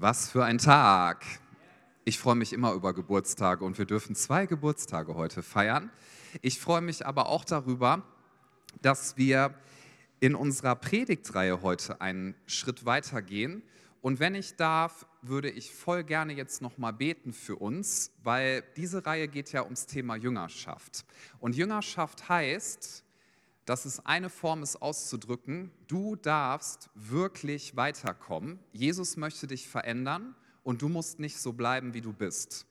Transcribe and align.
Was 0.00 0.30
für 0.30 0.44
ein 0.44 0.58
Tag! 0.58 1.24
Ich 2.04 2.20
freue 2.20 2.36
mich 2.36 2.52
immer 2.52 2.72
über 2.72 2.94
Geburtstage 2.94 3.64
und 3.64 3.78
wir 3.78 3.84
dürfen 3.84 4.14
zwei 4.14 4.46
Geburtstage 4.46 5.16
heute 5.16 5.42
feiern. 5.42 5.90
Ich 6.40 6.60
freue 6.60 6.82
mich 6.82 7.04
aber 7.04 7.28
auch 7.28 7.44
darüber, 7.44 8.04
dass 8.80 9.16
wir 9.16 9.52
in 10.20 10.36
unserer 10.36 10.76
Predigtreihe 10.76 11.62
heute 11.62 12.00
einen 12.00 12.36
Schritt 12.46 12.86
weiter 12.86 13.22
gehen. 13.22 13.64
Und 14.00 14.20
wenn 14.20 14.36
ich 14.36 14.54
darf, 14.54 15.04
würde 15.20 15.50
ich 15.50 15.72
voll 15.72 16.04
gerne 16.04 16.32
jetzt 16.32 16.62
nochmal 16.62 16.92
beten 16.92 17.32
für 17.32 17.56
uns, 17.56 18.12
weil 18.22 18.62
diese 18.76 19.04
Reihe 19.04 19.26
geht 19.26 19.50
ja 19.50 19.64
ums 19.64 19.86
Thema 19.86 20.14
Jüngerschaft. 20.14 21.04
Und 21.40 21.56
Jüngerschaft 21.56 22.28
heißt, 22.28 23.02
dass 23.68 23.84
es 23.84 24.04
eine 24.06 24.30
Form 24.30 24.62
ist 24.62 24.76
auszudrücken, 24.76 25.70
du 25.88 26.16
darfst 26.16 26.88
wirklich 26.94 27.76
weiterkommen. 27.76 28.58
Jesus 28.72 29.18
möchte 29.18 29.46
dich 29.46 29.68
verändern 29.68 30.34
und 30.62 30.80
du 30.80 30.88
musst 30.88 31.18
nicht 31.18 31.36
so 31.36 31.52
bleiben, 31.52 31.92
wie 31.92 32.00
du 32.00 32.14
bist. 32.14 32.64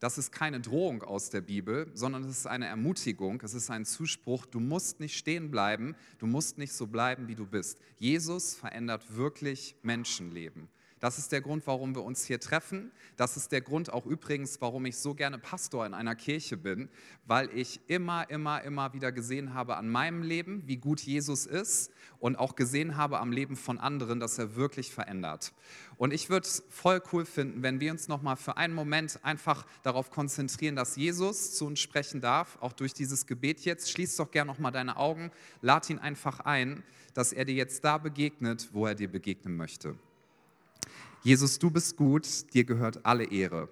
Das 0.00 0.18
ist 0.18 0.32
keine 0.32 0.60
Drohung 0.60 1.04
aus 1.04 1.30
der 1.30 1.40
Bibel, 1.40 1.88
sondern 1.94 2.24
es 2.24 2.38
ist 2.38 2.46
eine 2.48 2.66
Ermutigung, 2.66 3.40
es 3.44 3.54
ist 3.54 3.70
ein 3.70 3.84
Zuspruch, 3.84 4.44
du 4.44 4.58
musst 4.58 4.98
nicht 4.98 5.16
stehen 5.16 5.52
bleiben, 5.52 5.94
du 6.18 6.26
musst 6.26 6.58
nicht 6.58 6.72
so 6.72 6.88
bleiben, 6.88 7.28
wie 7.28 7.36
du 7.36 7.46
bist. 7.46 7.78
Jesus 7.98 8.54
verändert 8.54 9.14
wirklich 9.14 9.76
Menschenleben. 9.82 10.68
Das 11.00 11.16
ist 11.16 11.32
der 11.32 11.40
Grund, 11.40 11.66
warum 11.66 11.94
wir 11.94 12.04
uns 12.04 12.24
hier 12.26 12.40
treffen. 12.40 12.92
Das 13.16 13.38
ist 13.38 13.52
der 13.52 13.62
Grund 13.62 13.90
auch 13.90 14.04
übrigens, 14.04 14.60
warum 14.60 14.84
ich 14.84 14.98
so 14.98 15.14
gerne 15.14 15.38
Pastor 15.38 15.86
in 15.86 15.94
einer 15.94 16.14
Kirche 16.14 16.58
bin, 16.58 16.90
weil 17.24 17.48
ich 17.56 17.80
immer, 17.86 18.28
immer, 18.28 18.62
immer 18.62 18.92
wieder 18.92 19.10
gesehen 19.10 19.54
habe 19.54 19.78
an 19.78 19.88
meinem 19.88 20.22
Leben, 20.22 20.62
wie 20.66 20.76
gut 20.76 21.00
Jesus 21.00 21.46
ist 21.46 21.90
und 22.18 22.36
auch 22.36 22.54
gesehen 22.54 22.98
habe 22.98 23.18
am 23.18 23.32
Leben 23.32 23.56
von 23.56 23.78
anderen, 23.78 24.20
dass 24.20 24.38
er 24.38 24.56
wirklich 24.56 24.92
verändert. 24.92 25.54
Und 25.96 26.12
ich 26.12 26.28
würde 26.28 26.46
es 26.46 26.64
voll 26.68 27.02
cool 27.12 27.24
finden, 27.24 27.62
wenn 27.62 27.80
wir 27.80 27.92
uns 27.92 28.08
noch 28.08 28.20
mal 28.20 28.36
für 28.36 28.58
einen 28.58 28.74
Moment 28.74 29.20
einfach 29.22 29.66
darauf 29.82 30.10
konzentrieren, 30.10 30.76
dass 30.76 30.96
Jesus 30.96 31.54
zu 31.56 31.64
uns 31.66 31.80
sprechen 31.80 32.20
darf, 32.20 32.58
auch 32.60 32.74
durch 32.74 32.92
dieses 32.92 33.26
Gebet 33.26 33.60
jetzt. 33.62 33.90
Schließ 33.90 34.16
doch 34.16 34.30
gerne 34.30 34.52
noch 34.52 34.58
mal 34.58 34.70
deine 34.70 34.98
Augen, 34.98 35.30
lad 35.62 35.88
ihn 35.88 35.98
einfach 35.98 36.40
ein, 36.40 36.82
dass 37.14 37.32
er 37.32 37.46
dir 37.46 37.54
jetzt 37.54 37.84
da 37.84 37.96
begegnet, 37.96 38.68
wo 38.72 38.86
er 38.86 38.94
dir 38.94 39.10
begegnen 39.10 39.56
möchte. 39.56 39.96
Jesus, 41.22 41.58
du 41.58 41.70
bist 41.70 41.98
gut, 41.98 42.26
dir 42.54 42.64
gehört 42.64 43.04
alle 43.04 43.24
Ehre. 43.24 43.68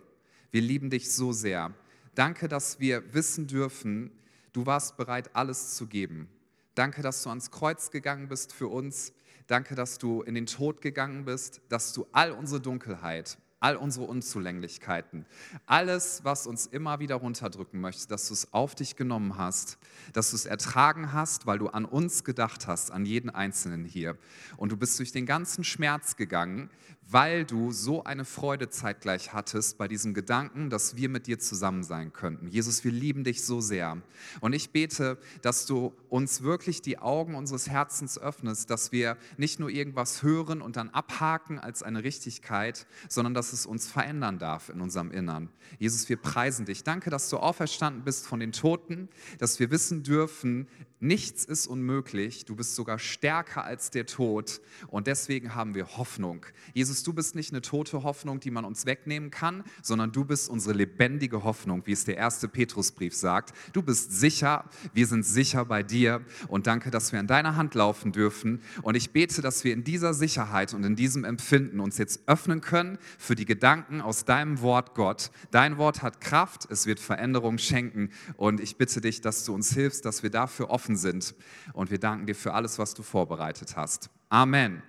Wir 0.50 0.60
lieben 0.60 0.91
dich 0.91 1.10
so 1.10 1.32
sehr. 1.32 1.72
Danke, 2.14 2.46
dass 2.46 2.78
wir 2.78 3.14
wissen 3.14 3.46
dürfen, 3.46 4.10
du 4.52 4.66
warst 4.66 4.98
bereit, 4.98 5.34
alles 5.34 5.74
zu 5.74 5.86
geben. 5.86 6.28
Danke, 6.74 7.00
dass 7.00 7.22
du 7.22 7.30
ans 7.30 7.50
Kreuz 7.50 7.90
gegangen 7.90 8.28
bist 8.28 8.52
für 8.52 8.68
uns. 8.68 9.14
Danke, 9.46 9.74
dass 9.74 9.96
du 9.96 10.20
in 10.20 10.34
den 10.34 10.44
Tod 10.44 10.82
gegangen 10.82 11.24
bist, 11.24 11.62
dass 11.70 11.94
du 11.94 12.06
all 12.12 12.32
unsere 12.32 12.60
Dunkelheit, 12.60 13.38
all 13.60 13.77
unsere 13.77 14.05
Unzulänglichkeiten, 14.05 15.24
alles, 15.64 16.20
was 16.24 16.46
uns 16.46 16.66
immer 16.66 17.00
wieder 17.00 17.14
runterdrücken 17.14 17.80
möchte, 17.80 18.08
dass 18.08 18.28
du 18.28 18.34
es 18.34 18.52
auf 18.52 18.74
dich 18.74 18.94
genommen 18.94 19.38
hast, 19.38 19.78
dass 20.12 20.30
du 20.30 20.36
es 20.36 20.44
ertragen 20.44 21.14
hast, 21.14 21.46
weil 21.46 21.58
du 21.58 21.68
an 21.68 21.86
uns 21.86 22.24
gedacht 22.24 22.66
hast, 22.66 22.90
an 22.90 23.06
jeden 23.06 23.30
Einzelnen 23.30 23.86
hier. 23.86 24.18
Und 24.58 24.70
du 24.70 24.77
bist 24.77 24.98
durch 24.98 25.12
den 25.12 25.24
ganzen 25.24 25.64
Schmerz 25.64 26.16
gegangen, 26.16 26.68
weil 27.11 27.47
du 27.47 27.73
so 27.73 28.05
eine 28.05 28.27
Freude 28.27 28.69
zeitgleich 28.69 29.33
hattest 29.33 29.78
bei 29.78 29.89
diesem 29.89 30.12
Gedanken, 30.12 30.69
dass 30.69 30.97
wir 30.97 31.09
mit 31.09 31.27
dir 31.27 31.39
zusammen 31.39 31.83
sein 31.83 32.12
könnten. 32.12 32.48
Jesus, 32.48 32.84
wir 32.84 32.92
lieben 32.92 33.25
dich 33.25 33.45
so 33.45 33.62
sehr. 33.62 33.97
Und 34.41 34.53
ich 34.53 34.70
bete, 34.70 35.17
dass 35.41 35.64
du 35.64 35.95
uns 36.11 36.42
wirklich 36.42 36.83
die 36.83 36.98
Augen 36.98 37.34
unseres 37.34 37.69
Herzens 37.70 38.19
öffnest, 38.19 38.69
dass 38.69 38.92
wir 38.92 39.17
nicht 39.39 39.59
nur 39.59 39.70
irgendwas 39.70 40.23
hören 40.23 40.61
und 40.61 40.77
dann 40.77 40.91
abhaken 40.91 41.59
als 41.59 41.83
eine 41.83 42.05
Richtigkeit, 42.05 42.86
sondern 43.09 43.33
dass 43.33 43.55
es 43.55 43.64
uns 43.64 43.89
verändern 43.91 44.39
darf 44.39 44.69
in 44.69 44.83
unserem 44.83 45.11
Innern. 45.11 45.48
Jesus, 45.79 46.09
wir 46.11 46.19
preisen 46.19 46.67
dich. 46.67 46.84
Danke, 46.84 47.09
dass 47.09 47.31
du 47.31 47.39
auferstanden 47.39 48.05
bist 48.05 48.27
von 48.27 48.39
den 48.39 48.53
Toten, 48.53 49.09
dass 49.39 49.59
wir 49.59 49.70
wissen 49.70 50.02
dürfen, 50.02 50.68
nichts 51.01 51.45
ist 51.45 51.67
unmöglich. 51.67 52.45
Du 52.45 52.57
bist 52.57 52.75
sogar 52.75 52.98
stärker 52.98 53.64
als 53.64 53.91
der 53.91 54.07
Tod 54.07 54.61
und 54.89 55.07
deswegen 55.07 55.55
haben 55.55 55.75
wir 55.75 55.97
Hoffnung. 55.97 56.45
Jesus, 56.75 57.03
du 57.03 57.13
bist 57.13 57.35
nicht 57.35 57.53
eine 57.53 57.63
tote 57.63 58.03
Hoffnung, 58.03 58.41
die 58.41 58.51
man 58.51 58.64
uns 58.64 58.86
wegnehmen 58.86 59.31
kann, 59.31 59.64
sondern 59.83 60.13
du 60.13 60.25
bist 60.25 60.48
unsere 60.48 60.75
lebendige 60.75 61.45
Hoffnung, 61.45 61.83
wie 61.86 61.92
es 61.92 62.05
der 62.05 62.17
erste 62.17 62.48
Petrusbrief 62.48 63.14
sagt. 63.14 63.53
Du 63.73 63.83
bist 63.83 64.13
sicher, 64.13 64.69
wir 64.92 65.07
sind 65.07 65.25
sicher 65.25 65.64
bei 65.64 65.83
dir 65.83 66.20
und 66.48 66.67
danke, 66.67 66.91
dass 66.91 67.13
wir 67.13 67.20
an 67.20 67.27
deiner 67.27 67.57
Hand 67.57 67.75
laufen 67.75 68.13
dürfen. 68.13 68.61
Und 68.83 68.97
ich 68.97 69.11
bete, 69.11 69.42
dass 69.42 69.65
wir 69.65 69.73
in 69.73 69.85
dieser 69.85 70.15
Sicherheit 70.15 70.75
und 70.75 70.85
in 70.85 70.97
diesem 70.97 71.25
Empfinden 71.25 71.80
uns 71.80 71.98
jetzt 71.98 72.23
öffnen 72.27 72.61
können 72.61 72.98
für 73.19 73.35
die 73.35 73.45
Gedanken 73.45 74.01
aus 74.01 74.25
deinem 74.25 74.61
Wort, 74.61 74.95
Gott. 74.95 75.30
Dein 75.51 75.79
Wort 75.79 76.03
hat 76.03 76.20
Kraft, 76.20 76.67
es 76.70 76.86
wird 76.86 77.01
Veränderung 77.01 77.59
schenken 77.59 78.11
und 78.36 78.61
ich 78.61 78.77
bitte 78.77 79.01
dich, 79.01 79.20
dass 79.20 79.45
du 79.45 79.55
uns 79.55 79.73
hilfst, 79.73 80.05
dass 80.05 80.23
wir 80.23 80.30
dafür 80.30 80.70
offen 80.70 80.87
sind. 80.96 81.34
Und 81.72 81.90
wir 81.90 81.98
danken 81.98 82.26
dir 82.26 82.34
für 82.34 82.54
alles, 82.54 82.78
was 82.78 82.94
du 82.94 83.02
vorbereitet 83.02 83.76
hast. 83.76 84.10
Amen. 84.28 84.82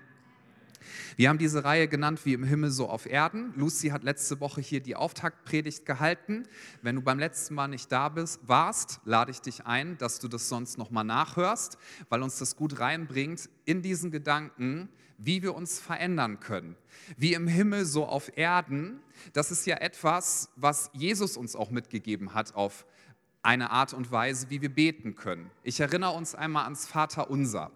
Wir 1.16 1.30
haben 1.30 1.38
diese 1.38 1.64
Reihe 1.64 1.88
genannt 1.88 2.22
wie 2.26 2.34
im 2.34 2.44
Himmel 2.44 2.72
so 2.72 2.90
auf 2.90 3.06
Erden. 3.06 3.54
Lucy 3.56 3.90
hat 3.90 4.04
letzte 4.04 4.40
Woche 4.40 4.62
hier 4.62 4.80
die 4.80 4.96
Auftaktpredigt 4.96 5.86
gehalten. 5.86 6.48
Wenn 6.82 6.96
du 6.96 7.02
beim 7.02 7.20
letzten 7.20 7.56
Mal 7.56 7.68
nicht 7.68 7.92
da 7.92 8.10
bist, 8.10 8.48
warst, 8.48 9.02
lade 9.06 9.32
ich 9.32 9.42
dich 9.42 9.66
ein, 9.66 9.98
dass 9.98 10.20
du 10.20 10.28
das 10.28 10.50
sonst 10.50 10.78
nochmal 10.78 11.04
nachhörst, 11.04 11.78
weil 12.10 12.24
uns 12.24 12.40
das 12.40 12.56
gut 12.56 12.80
reinbringt 12.80 13.50
in 13.66 13.82
diesen 13.82 14.12
Gedanken, 14.12 14.90
wie 15.18 15.44
wir 15.44 15.54
uns 15.54 15.80
verändern 15.80 16.40
können. 16.40 16.76
Wie 17.18 17.34
im 17.34 17.48
Himmel 17.48 17.86
so 17.86 18.06
auf 18.06 18.38
Erden. 18.38 19.02
Das 19.34 19.52
ist 19.52 19.66
ja 19.66 19.76
etwas, 19.78 20.50
was 20.56 20.90
Jesus 20.94 21.36
uns 21.36 21.56
auch 21.56 21.72
mitgegeben 21.72 22.34
hat 22.34 22.56
auf 22.56 22.86
eine 23.42 23.72
Art 23.72 23.94
und 23.94 24.12
Weise, 24.12 24.50
wie 24.50 24.62
wir 24.62 24.74
beten 24.74 25.16
können. 25.16 25.50
Ich 25.64 25.80
erinnere 25.80 26.12
uns 26.12 26.36
einmal 26.36 26.66
ans 26.66 26.86
Vater 26.88 27.30
unser. 27.30 27.72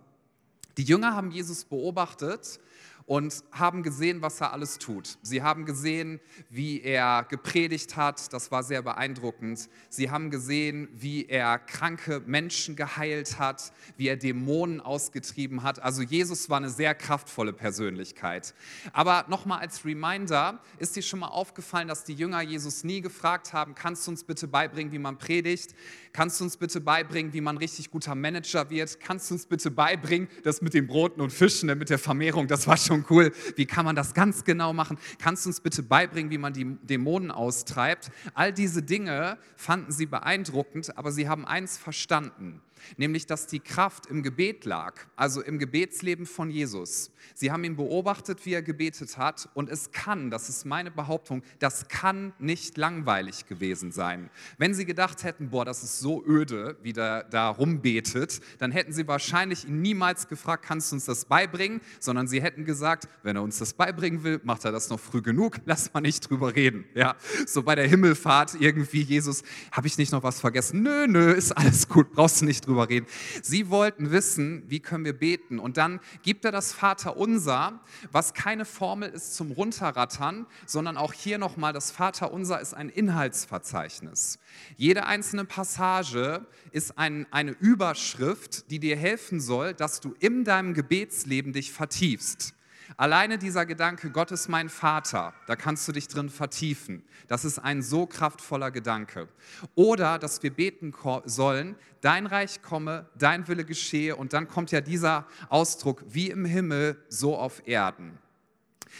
Die 0.78 0.84
Jünger 0.84 1.16
haben 1.16 1.31
Jesus 1.31 1.66
beobachtet 1.66 2.59
und 3.06 3.44
haben 3.52 3.84
gesehen, 3.84 4.22
was 4.22 4.40
er 4.41 4.53
alles 4.53 4.78
tut. 4.80 5.18
Sie 5.22 5.41
haben 5.41 5.66
gesehen, 5.66 6.19
wie 6.50 6.81
er 6.81 7.25
gepredigt 7.30 7.96
hat, 7.96 8.31
das 8.34 8.52
war 8.52 8.64
sehr 8.64 8.81
beeindruckend. 8.81 9.69
Sie 9.90 10.09
haben 10.09 10.31
gesehen, 10.31 10.88
wie 10.94 11.25
er 11.25 11.59
kranke 11.59 12.22
Menschen 12.25 12.75
geheilt 12.75 13.40
hat, 13.40 13.74
wie 13.97 14.08
er 14.08 14.18
Dämonen 14.18 14.80
ausgetrieben 14.80 15.64
hat. 15.64 15.81
Also 15.81 16.02
Jesus 16.02 16.50
war 16.50 16.58
eine 16.58 16.69
sehr 16.69 16.96
kraftvolle 16.96 17.53
Persönlichkeit. 17.53 18.53
Aber 18.94 19.25
nochmal 19.28 19.59
als 19.59 19.84
Reminder, 19.85 20.62
ist 20.78 20.96
dir 20.96 21.02
schon 21.02 21.20
mal 21.20 21.28
aufgefallen, 21.28 21.88
dass 21.88 22.03
die 22.03 22.14
Jünger 22.14 22.41
Jesus 22.41 22.84
nie 22.84 23.02
gefragt 23.02 23.53
haben, 23.53 23.75
kannst 23.75 24.08
du 24.08 24.12
uns 24.12 24.24
bitte 24.24 24.47
beibringen, 24.47 24.91
wie 24.91 25.00
man 25.00 25.18
predigt? 25.18 25.75
Kannst 26.14 26.40
du 26.40 26.44
uns 26.44 26.58
bitte 26.58 26.80
beibringen, 26.80 27.34
wie 27.34 27.41
man 27.41 27.58
richtig 27.58 27.90
guter 27.90 28.16
Manager 28.16 28.70
wird? 28.70 29.00
Kannst 29.00 29.30
du 29.30 29.35
uns 29.35 29.46
bitte 29.46 29.72
beibringen, 29.72 30.28
das 30.44 30.62
mit 30.62 30.74
den 30.74 30.88
Broten 30.88 31.22
und 31.22 31.31
Fischen, 31.31 31.75
mit 31.78 31.90
der 31.90 32.00
Vermehrung, 32.00 32.47
das 32.47 32.68
war 32.68 32.78
schon 32.78 32.93
schon 32.94 33.06
cool. 33.09 33.31
Wie 33.56 33.66
kann 33.66 33.86
man 33.86 33.96
das 33.96 34.14
ganz 34.14 34.44
genau 34.44 34.74
machen? 34.74 34.98
Kannst 35.20 35.46
du 35.46 35.50
uns 35.50 35.62
bitte 35.62 35.84
beibringen, 35.84 36.31
wie 36.31 36.38
man 36.38 36.54
die 36.54 36.78
Dämonen 36.84 37.31
austreibt? 37.31 38.12
All 38.34 38.54
diese 38.54 38.84
Dinge 38.84 39.38
fanden 39.56 39.92
sie 39.92 40.06
beeindruckend, 40.06 40.98
aber 40.98 41.12
sie 41.12 41.28
haben 41.28 41.46
eins 41.46 41.78
verstanden 41.78 42.62
nämlich 42.98 43.26
dass 43.26 43.48
die 43.48 43.60
Kraft 43.60 44.06
im 44.08 44.24
Gebet 44.24 44.66
lag, 44.66 44.96
also 45.16 45.42
im 45.42 45.60
Gebetsleben 45.60 46.26
von 46.26 46.50
Jesus. 46.50 47.12
Sie 47.34 47.52
haben 47.52 47.64
ihn 47.64 47.76
beobachtet, 47.76 48.46
wie 48.46 48.54
er 48.54 48.62
gebetet 48.62 49.18
hat 49.18 49.50
und 49.54 49.70
es 49.70 49.92
kann, 49.92 50.30
das 50.30 50.50
ist 50.50 50.66
meine 50.66 50.92
Behauptung, 50.92 51.44
das 51.60 51.88
kann 51.88 52.34
nicht 52.40 52.78
langweilig 52.78 53.48
gewesen 53.48 53.92
sein. 53.92 54.30
Wenn 54.58 54.74
Sie 54.74 54.86
gedacht 54.86 55.24
hätten, 55.24 55.50
boah, 55.50 55.66
das 55.66 55.84
ist 55.84 56.00
so 56.00 56.24
öde, 56.26 56.78
wie 56.82 56.94
der 56.94 57.24
da 57.24 57.50
rumbetet, 57.50 58.42
dann 58.60 58.72
hätten 58.72 58.94
Sie 58.94 59.08
wahrscheinlich 59.08 59.68
ihn 59.68 59.82
niemals 59.82 60.28
gefragt, 60.28 60.66
kannst 60.66 60.92
du 60.92 60.96
uns 60.96 61.06
das 61.06 61.26
beibringen, 61.26 61.82
sondern 62.00 62.28
Sie 62.28 62.42
hätten 62.42 62.66
gesagt, 62.66 63.08
wenn 63.24 63.36
er 63.36 63.44
uns 63.44 63.58
das 63.60 63.74
beibringen 63.74 64.24
will, 64.24 64.40
macht 64.44 64.66
er 64.66 64.72
das 64.72 64.90
noch 64.90 65.00
früh 65.00 65.22
genug, 65.22 65.58
lass 65.66 65.94
mal 65.94 66.02
nicht 66.02 66.29
drüber 66.29 66.56
reden. 66.56 66.86
Ja, 66.96 67.16
so 67.46 67.64
bei 67.64 67.76
der 67.76 67.88
Himmelfahrt 67.88 68.56
irgendwie, 68.59 69.02
Jesus, 69.02 69.44
habe 69.72 69.88
ich 69.88 69.97
nicht 69.97 70.12
noch 70.12 70.24
was 70.24 70.40
vergessen? 70.40 70.84
Nö, 70.84 71.08
nö, 71.08 71.32
ist 71.32 71.52
alles 71.52 71.88
gut, 71.88 72.12
brauchst 72.12 72.41
du 72.41 72.46
nicht 72.46 72.66
drüber 72.66 72.72
drüber 72.73 72.90
reden. 72.90 73.08
Sie 73.41 73.70
wollten 73.70 74.11
wissen, 74.11 74.64
wie 74.67 74.79
können 74.79 75.05
wir 75.05 75.17
beten. 75.17 75.59
Und 75.59 75.78
dann 75.78 75.99
gibt 76.23 76.46
er 76.46 76.52
das 76.52 76.73
Vaterunser, 76.73 77.79
was 78.11 78.34
keine 78.34 78.66
Formel 78.66 79.09
ist 79.09 79.35
zum 79.35 79.52
Runterrattern, 79.52 80.47
sondern 80.66 80.97
auch 80.97 81.14
hier 81.14 81.37
nochmal, 81.37 81.73
das 81.73 81.91
Vaterunser 81.91 82.59
ist 82.59 82.73
ein 82.73 82.90
Inhaltsverzeichnis. 82.90 84.40
Jede 84.78 85.05
einzelne 85.05 85.46
Passage 85.46 86.46
ist 86.72 86.97
ein, 86.97 87.28
eine 87.31 87.52
Überschrift, 87.52 88.72
die 88.72 88.79
dir 88.79 88.97
helfen 88.97 89.40
soll, 89.40 89.73
dass 89.73 89.99
du 89.99 90.16
in 90.19 90.43
deinem 90.43 90.73
Gebetsleben 90.73 91.53
dich 91.53 91.72
vertiefst. 91.72 92.53
Alleine 92.97 93.37
dieser 93.37 93.66
Gedanke, 93.66 94.11
Gott 94.11 94.31
ist 94.31 94.49
mein 94.49 94.69
Vater, 94.69 95.34
da 95.47 95.55
kannst 95.55 95.87
du 95.87 95.91
dich 95.91 96.07
drin 96.07 96.29
vertiefen. 96.29 97.03
Das 97.28 97.45
ist 97.45 97.59
ein 97.59 97.81
so 97.81 98.05
kraftvoller 98.05 98.72
Gedanke. 98.72 99.28
Oder, 99.75 100.19
dass 100.19 100.43
wir 100.43 100.51
beten 100.51 100.93
sollen, 101.25 101.75
dein 102.01 102.25
Reich 102.28 102.61
komme, 102.61 103.09
dein 103.17 103.47
Wille 103.47 103.66
geschehe. 103.66 104.16
Und 104.16 104.34
dann 104.34 104.47
kommt 104.47 104.72
ja 104.72 104.81
dieser 104.81 105.25
Ausdruck, 105.49 106.03
wie 106.07 106.29
im 106.29 106.45
Himmel, 106.45 106.97
so 107.09 107.37
auf 107.37 107.67
Erden. 107.67 108.17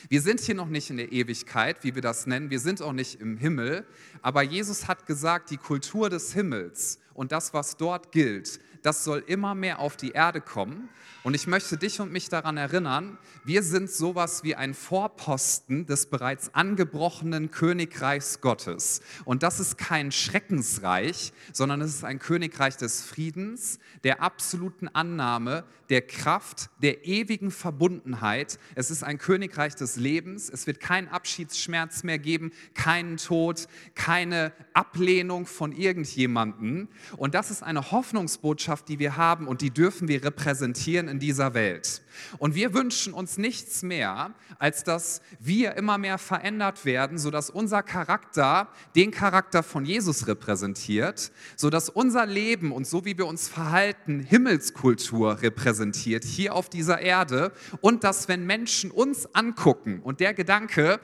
Wir 0.10 0.22
sind 0.22 0.40
hier 0.40 0.56
noch 0.56 0.68
nicht 0.68 0.90
in 0.90 0.98
der 0.98 1.12
Ewigkeit, 1.12 1.84
wie 1.84 1.94
wir 1.94 2.02
das 2.02 2.26
nennen. 2.26 2.50
Wir 2.50 2.60
sind 2.60 2.82
auch 2.82 2.94
nicht 2.94 3.22
im 3.22 3.38
Himmel. 3.38 3.86
Aber 4.22 4.42
Jesus 4.42 4.88
hat 4.88 5.06
gesagt, 5.06 5.52
die 5.52 5.58
Kultur 5.58 6.10
des 6.10 6.34
Himmels 6.34 7.00
und 7.14 7.32
das, 7.32 7.54
was 7.54 7.78
dort 7.78 8.12
gilt, 8.12 8.60
das 8.84 9.04
soll 9.04 9.24
immer 9.26 9.56
mehr 9.56 9.80
auf 9.80 9.98
die 9.98 10.12
Erde 10.12 10.42
kommen. 10.42 10.90
Und 11.24 11.36
ich 11.36 11.48
möchte 11.48 11.78
dich 11.78 12.02
und 12.02 12.12
mich 12.12 12.28
daran 12.28 12.58
erinnern, 12.58 13.18
wir 13.46 13.64
sind 13.64 13.90
sowas 13.90 14.44
wie 14.44 14.56
ein 14.56 14.74
Vorposten 14.74 15.86
des 15.86 16.08
bereits 16.08 16.54
angebrochenen 16.54 17.50
Königreichs 17.50 18.42
Gottes. 18.42 19.02
Und 19.24 19.42
das 19.42 19.62
ist 19.62 19.78
kein 19.78 20.12
Schreckensreich, 20.12 21.32
sondern 21.54 21.80
es 21.80 21.96
ist 21.96 22.04
ein 22.04 22.20
Königreich 22.20 22.76
des 22.76 23.06
Friedens, 23.06 23.80
der 24.04 24.22
absoluten 24.22 24.90
Annahme, 24.90 25.64
der 25.90 26.02
Kraft, 26.02 26.70
der 26.82 27.06
ewigen 27.06 27.52
Verbundenheit. 27.52 28.60
Es 28.76 28.92
ist 28.92 29.04
ein 29.04 29.18
Königreich 29.18 29.76
des 29.76 29.96
Lebens. 29.96 30.50
Es 30.50 30.68
wird 30.68 30.82
keinen 30.82 31.08
Abschiedsschmerz 31.08 32.04
mehr 32.04 32.20
geben, 32.20 32.52
keinen 32.74 33.16
Tod, 33.16 33.68
keine 33.96 34.52
Ablehnung 34.74 35.46
von 35.46 35.72
irgendjemandem. 35.72 36.90
Und 37.16 37.34
das 37.34 37.50
ist 37.50 37.64
eine 37.64 37.92
Hoffnungsbotschaft, 37.92 38.73
die 38.82 39.00
wir 39.00 39.18
haben 39.18 39.48
und 39.48 39.62
die 39.62 39.72
dürfen 39.72 40.08
wir 40.08 40.24
repräsentieren 40.24 41.08
in 41.08 41.20
dieser 41.20 41.54
Welt. 41.54 42.03
Und 42.38 42.56
wir 42.56 42.74
wünschen 42.74 43.14
uns 43.14 43.38
nichts 43.38 43.84
mehr, 43.84 44.34
als 44.60 44.84
dass 44.84 45.22
wir 45.40 45.76
immer 45.76 45.98
mehr 45.98 46.18
verändert 46.18 46.86
werden, 46.86 47.18
sodass 47.18 47.50
unser 47.50 47.84
Charakter 47.84 48.68
den 48.96 49.12
Charakter 49.12 49.64
von 49.64 49.86
Jesus 49.86 50.28
repräsentiert, 50.28 51.32
sodass 51.56 51.90
unser 51.90 52.26
Leben 52.26 52.72
und 52.72 52.88
so 52.88 53.06
wie 53.06 53.18
wir 53.18 53.28
uns 53.28 53.48
verhalten 53.48 54.20
Himmelskultur 54.20 55.42
repräsentiert 55.42 56.24
hier 56.24 56.56
auf 56.56 56.70
dieser 56.70 57.00
Erde. 57.00 57.52
Und 57.82 58.04
dass 58.04 58.28
wenn 58.28 58.46
Menschen 58.46 58.92
uns 58.92 59.28
angucken 59.34 60.02
und 60.02 60.20
der 60.20 60.34
Gedanke, 60.34 61.00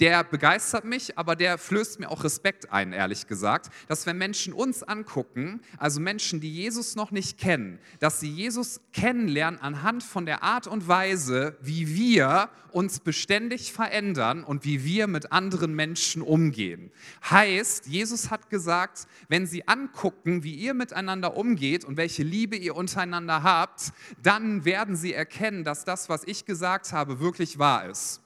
der 0.00 0.24
begeistert 0.24 0.84
mich, 0.84 1.18
aber 1.18 1.36
der 1.36 1.58
flößt 1.58 2.00
mir 2.00 2.10
auch 2.10 2.24
Respekt 2.24 2.72
ein, 2.72 2.92
ehrlich 2.92 3.26
gesagt, 3.26 3.70
dass 3.88 4.06
wenn 4.06 4.18
Menschen 4.18 4.52
uns 4.52 4.82
angucken, 4.82 5.60
also 5.76 6.00
Menschen, 6.00 6.40
die 6.40 6.52
Jesus 6.52 6.96
noch 6.96 7.10
nicht 7.10 7.38
kennen, 7.38 7.78
dass 8.00 8.20
sie 8.20 8.30
Jesus 8.30 8.80
kennenlernen 8.92 9.60
anhand 9.60 10.02
von 10.02 10.26
der 10.26 10.42
Art 10.42 10.47
und 10.66 10.88
Weise, 10.88 11.56
wie 11.60 11.94
wir 11.94 12.48
uns 12.72 13.00
beständig 13.00 13.72
verändern 13.72 14.44
und 14.44 14.64
wie 14.64 14.84
wir 14.84 15.06
mit 15.06 15.32
anderen 15.32 15.74
Menschen 15.74 16.22
umgehen. 16.22 16.90
Heißt, 17.28 17.86
Jesus 17.86 18.30
hat 18.30 18.50
gesagt, 18.50 19.06
wenn 19.28 19.46
sie 19.46 19.66
angucken, 19.68 20.42
wie 20.42 20.54
ihr 20.54 20.74
miteinander 20.74 21.36
umgeht 21.36 21.84
und 21.84 21.96
welche 21.96 22.22
Liebe 22.22 22.56
ihr 22.56 22.76
untereinander 22.76 23.42
habt, 23.42 23.92
dann 24.22 24.64
werden 24.64 24.96
sie 24.96 25.12
erkennen, 25.12 25.64
dass 25.64 25.84
das, 25.84 26.08
was 26.08 26.24
ich 26.24 26.44
gesagt 26.44 26.92
habe, 26.92 27.20
wirklich 27.20 27.58
wahr 27.58 27.88
ist. 27.88 28.20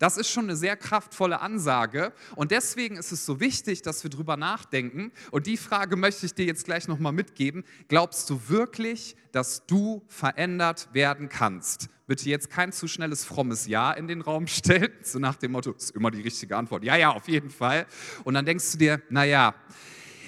Das 0.00 0.16
ist 0.16 0.30
schon 0.30 0.44
eine 0.44 0.56
sehr 0.56 0.78
kraftvolle 0.78 1.42
Ansage 1.42 2.14
und 2.34 2.52
deswegen 2.52 2.96
ist 2.96 3.12
es 3.12 3.26
so 3.26 3.38
wichtig, 3.38 3.82
dass 3.82 4.02
wir 4.02 4.08
drüber 4.08 4.38
nachdenken. 4.38 5.12
Und 5.30 5.46
die 5.46 5.58
Frage 5.58 5.94
möchte 5.94 6.24
ich 6.24 6.32
dir 6.32 6.46
jetzt 6.46 6.64
gleich 6.64 6.88
nochmal 6.88 7.12
mitgeben. 7.12 7.64
Glaubst 7.88 8.30
du 8.30 8.40
wirklich, 8.48 9.14
dass 9.30 9.66
du 9.66 10.02
verändert 10.08 10.88
werden 10.94 11.28
kannst? 11.28 11.90
Bitte 12.06 12.30
jetzt 12.30 12.48
kein 12.48 12.72
zu 12.72 12.88
schnelles 12.88 13.26
frommes 13.26 13.66
Ja 13.66 13.92
in 13.92 14.08
den 14.08 14.22
Raum 14.22 14.46
stellen, 14.46 14.90
so 15.02 15.18
nach 15.18 15.36
dem 15.36 15.52
Motto, 15.52 15.72
ist 15.72 15.94
immer 15.94 16.10
die 16.10 16.22
richtige 16.22 16.56
Antwort. 16.56 16.82
Ja, 16.82 16.96
ja, 16.96 17.10
auf 17.10 17.28
jeden 17.28 17.50
Fall. 17.50 17.86
Und 18.24 18.32
dann 18.32 18.46
denkst 18.46 18.72
du 18.72 18.78
dir, 18.78 19.02
naja, 19.10 19.54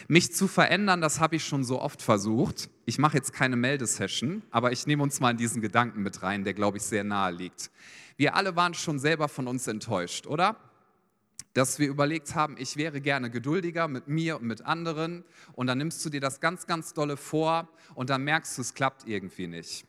mich 0.07 0.35
zu 0.35 0.49
verändern, 0.49 1.01
das 1.01 1.19
habe 1.19 1.37
ich 1.37 1.47
schon 1.47 1.65
so 1.65 1.81
oft 1.81 2.03
versucht. 2.03 2.69
Ich 2.85 2.99
mache 2.99 3.17
jetzt 3.17 3.33
keine 3.33 3.57
Meldesession, 3.57 4.43
aber 4.51 4.71
ich 4.71 4.87
nehme 4.87 5.03
uns 5.03 5.19
mal 5.19 5.31
in 5.31 5.39
diesen 5.39 5.63
Gedanken 5.63 6.03
mit 6.03 6.23
rein, 6.23 6.45
der, 6.45 6.53
glaube 6.53 6.77
ich, 6.77 6.83
sehr 6.83 7.05
nahe 7.05 7.33
liegt. 7.33 7.71
Wir 8.23 8.37
alle 8.37 8.55
waren 8.55 8.73
schon 8.73 9.01
selber 9.01 9.27
von 9.27 9.49
uns 9.49 9.67
enttäuscht, 9.67 10.29
oder? 10.29 10.55
Dass 11.55 11.81
wir 11.81 11.89
überlegt 11.89 12.37
haben, 12.37 12.55
ich 12.57 12.77
wäre 12.77 13.01
gerne 13.01 13.31
geduldiger 13.31 13.89
mit 13.89 14.07
mir 14.07 14.37
und 14.37 14.45
mit 14.45 14.63
anderen 14.65 15.25
und 15.55 15.67
dann 15.67 15.79
nimmst 15.79 16.05
du 16.05 16.09
dir 16.09 16.21
das 16.21 16.39
ganz, 16.39 16.69
ganz 16.69 16.95
dolle 16.95 17.17
vor 17.17 17.69
und 17.97 18.11
dann 18.11 18.23
merkst 18.23 18.57
du, 18.57 18.63
es 18.63 18.75
klappt 18.75 19.09
irgendwie 19.09 19.49
nicht. 19.49 19.87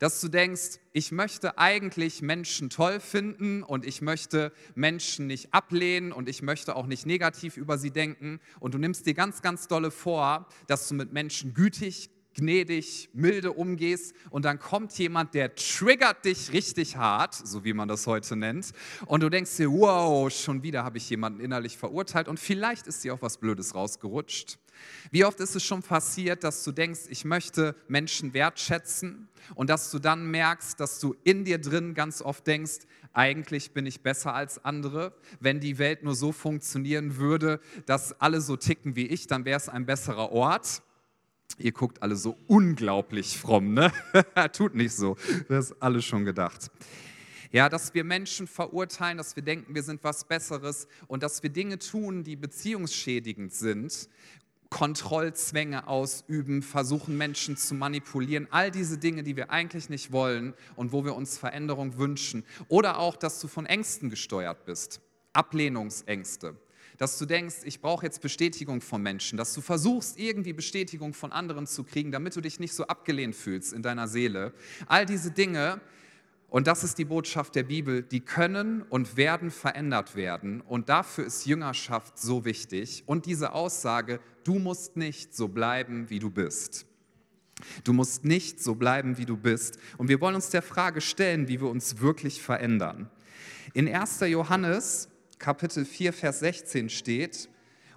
Dass 0.00 0.20
du 0.20 0.26
denkst, 0.26 0.80
ich 0.94 1.12
möchte 1.12 1.58
eigentlich 1.58 2.22
Menschen 2.22 2.70
toll 2.70 2.98
finden 2.98 3.62
und 3.62 3.86
ich 3.86 4.02
möchte 4.02 4.52
Menschen 4.74 5.28
nicht 5.28 5.54
ablehnen 5.54 6.10
und 6.10 6.28
ich 6.28 6.42
möchte 6.42 6.74
auch 6.74 6.86
nicht 6.86 7.06
negativ 7.06 7.56
über 7.56 7.78
sie 7.78 7.92
denken 7.92 8.40
und 8.58 8.74
du 8.74 8.78
nimmst 8.78 9.06
dir 9.06 9.14
ganz, 9.14 9.42
ganz 9.42 9.68
dolle 9.68 9.92
vor, 9.92 10.48
dass 10.66 10.88
du 10.88 10.96
mit 10.96 11.12
Menschen 11.12 11.54
gütig, 11.54 12.10
gnädig, 12.36 13.10
milde 13.12 13.52
umgehst 13.52 14.14
und 14.30 14.44
dann 14.44 14.58
kommt 14.58 14.96
jemand, 14.98 15.34
der 15.34 15.54
triggert 15.54 16.24
dich 16.24 16.52
richtig 16.52 16.96
hart, 16.96 17.34
so 17.34 17.64
wie 17.64 17.72
man 17.72 17.88
das 17.88 18.06
heute 18.06 18.36
nennt, 18.36 18.72
und 19.06 19.22
du 19.22 19.28
denkst 19.28 19.56
dir, 19.56 19.70
wow, 19.70 20.32
schon 20.32 20.62
wieder 20.62 20.84
habe 20.84 20.98
ich 20.98 21.10
jemanden 21.10 21.40
innerlich 21.40 21.76
verurteilt 21.76 22.28
und 22.28 22.38
vielleicht 22.38 22.86
ist 22.86 23.02
dir 23.04 23.14
auch 23.14 23.22
was 23.22 23.38
Blödes 23.38 23.74
rausgerutscht. 23.74 24.58
Wie 25.10 25.24
oft 25.24 25.40
ist 25.40 25.56
es 25.56 25.64
schon 25.64 25.82
passiert, 25.82 26.44
dass 26.44 26.62
du 26.62 26.72
denkst, 26.72 27.02
ich 27.08 27.24
möchte 27.24 27.74
Menschen 27.88 28.34
wertschätzen 28.34 29.28
und 29.54 29.70
dass 29.70 29.90
du 29.90 29.98
dann 29.98 30.30
merkst, 30.30 30.78
dass 30.78 30.98
du 31.00 31.16
in 31.24 31.44
dir 31.44 31.58
drin 31.58 31.94
ganz 31.94 32.20
oft 32.20 32.46
denkst, 32.46 32.80
eigentlich 33.12 33.72
bin 33.72 33.86
ich 33.86 34.02
besser 34.02 34.34
als 34.34 34.62
andere. 34.62 35.14
Wenn 35.40 35.58
die 35.58 35.78
Welt 35.78 36.02
nur 36.02 36.14
so 36.14 36.32
funktionieren 36.32 37.16
würde, 37.16 37.60
dass 37.86 38.20
alle 38.20 38.42
so 38.42 38.56
ticken 38.56 38.94
wie 38.94 39.06
ich, 39.06 39.26
dann 39.26 39.46
wäre 39.46 39.56
es 39.56 39.70
ein 39.70 39.86
besserer 39.86 40.32
Ort. 40.32 40.82
Ihr 41.58 41.72
guckt 41.72 42.02
alle 42.02 42.16
so 42.16 42.36
unglaublich 42.46 43.38
fromm, 43.38 43.72
ne? 43.74 43.92
Tut 44.52 44.74
nicht 44.74 44.92
so. 44.92 45.16
Das 45.48 45.70
ist 45.70 45.82
alles 45.82 46.04
schon 46.04 46.24
gedacht. 46.24 46.70
Ja, 47.52 47.68
dass 47.68 47.94
wir 47.94 48.04
Menschen 48.04 48.46
verurteilen, 48.46 49.16
dass 49.16 49.36
wir 49.36 49.42
denken, 49.42 49.74
wir 49.74 49.82
sind 49.82 50.04
was 50.04 50.24
Besseres 50.24 50.88
und 51.06 51.22
dass 51.22 51.42
wir 51.42 51.50
Dinge 51.50 51.78
tun, 51.78 52.24
die 52.24 52.36
beziehungsschädigend 52.36 53.54
sind, 53.54 54.08
Kontrollzwänge 54.68 55.86
ausüben, 55.86 56.60
versuchen 56.62 57.16
Menschen 57.16 57.56
zu 57.56 57.74
manipulieren, 57.74 58.48
all 58.50 58.70
diese 58.70 58.98
Dinge, 58.98 59.22
die 59.22 59.36
wir 59.36 59.50
eigentlich 59.50 59.88
nicht 59.88 60.12
wollen 60.12 60.54
und 60.74 60.92
wo 60.92 61.04
wir 61.04 61.14
uns 61.14 61.38
Veränderung 61.38 61.96
wünschen. 61.98 62.44
Oder 62.68 62.98
auch, 62.98 63.16
dass 63.16 63.40
du 63.40 63.48
von 63.48 63.64
Ängsten 63.64 64.10
gesteuert 64.10 64.64
bist, 64.66 65.00
Ablehnungsängste 65.32 66.56
dass 66.98 67.18
du 67.18 67.26
denkst, 67.26 67.56
ich 67.64 67.80
brauche 67.80 68.04
jetzt 68.04 68.20
Bestätigung 68.20 68.80
von 68.80 69.02
Menschen, 69.02 69.36
dass 69.36 69.52
du 69.54 69.60
versuchst, 69.60 70.18
irgendwie 70.18 70.52
Bestätigung 70.52 71.14
von 71.14 71.32
anderen 71.32 71.66
zu 71.66 71.84
kriegen, 71.84 72.12
damit 72.12 72.36
du 72.36 72.40
dich 72.40 72.60
nicht 72.60 72.72
so 72.72 72.86
abgelehnt 72.86 73.34
fühlst 73.34 73.72
in 73.72 73.82
deiner 73.82 74.08
Seele. 74.08 74.52
All 74.86 75.06
diese 75.06 75.30
Dinge, 75.30 75.80
und 76.48 76.66
das 76.66 76.84
ist 76.84 76.98
die 76.98 77.04
Botschaft 77.04 77.54
der 77.54 77.64
Bibel, 77.64 78.02
die 78.02 78.20
können 78.20 78.82
und 78.82 79.16
werden 79.16 79.50
verändert 79.50 80.16
werden. 80.16 80.60
Und 80.60 80.88
dafür 80.88 81.26
ist 81.26 81.46
Jüngerschaft 81.46 82.18
so 82.18 82.44
wichtig. 82.44 83.02
Und 83.06 83.26
diese 83.26 83.52
Aussage, 83.52 84.20
du 84.44 84.58
musst 84.58 84.96
nicht 84.96 85.34
so 85.34 85.48
bleiben, 85.48 86.08
wie 86.08 86.18
du 86.18 86.30
bist. 86.30 86.86
Du 87.84 87.92
musst 87.92 88.24
nicht 88.24 88.62
so 88.62 88.74
bleiben, 88.74 89.18
wie 89.18 89.24
du 89.24 89.36
bist. 89.36 89.78
Und 89.96 90.08
wir 90.08 90.20
wollen 90.20 90.34
uns 90.34 90.50
der 90.50 90.62
Frage 90.62 91.00
stellen, 91.00 91.48
wie 91.48 91.60
wir 91.60 91.68
uns 91.68 92.00
wirklich 92.00 92.42
verändern. 92.42 93.10
In 93.72 93.88
1. 93.88 94.20
Johannes 94.20 95.08
Kapitel 95.38 95.84
4, 95.84 96.12
Vers 96.12 96.40
16 96.40 96.88
steht, 96.88 97.48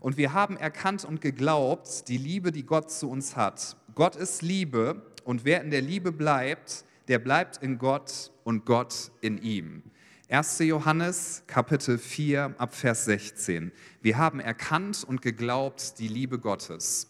und 0.01 0.17
wir 0.17 0.33
haben 0.33 0.57
erkannt 0.57 1.03
und 1.03 1.21
geglaubt, 1.21 2.07
die 2.07 2.17
Liebe, 2.17 2.51
die 2.51 2.65
Gott 2.65 2.91
zu 2.91 3.09
uns 3.09 3.35
hat. 3.35 3.75
Gott 3.95 4.15
ist 4.15 4.41
Liebe 4.41 5.01
und 5.25 5.45
wer 5.45 5.61
in 5.61 5.71
der 5.71 5.81
Liebe 5.81 6.11
bleibt, 6.11 6.85
der 7.07 7.19
bleibt 7.19 7.57
in 7.57 7.77
Gott 7.77 8.31
und 8.43 8.65
Gott 8.65 9.11
in 9.21 9.37
ihm. 9.37 9.83
1. 10.29 10.59
Johannes 10.59 11.43
Kapitel 11.47 11.97
4 11.97 12.55
ab 12.57 12.75
Vers 12.75 13.05
16. 13.05 13.71
Wir 14.01 14.17
haben 14.17 14.39
erkannt 14.39 15.03
und 15.03 15.21
geglaubt 15.21 15.97
die 15.99 16.07
Liebe 16.07 16.39
Gottes. 16.39 17.09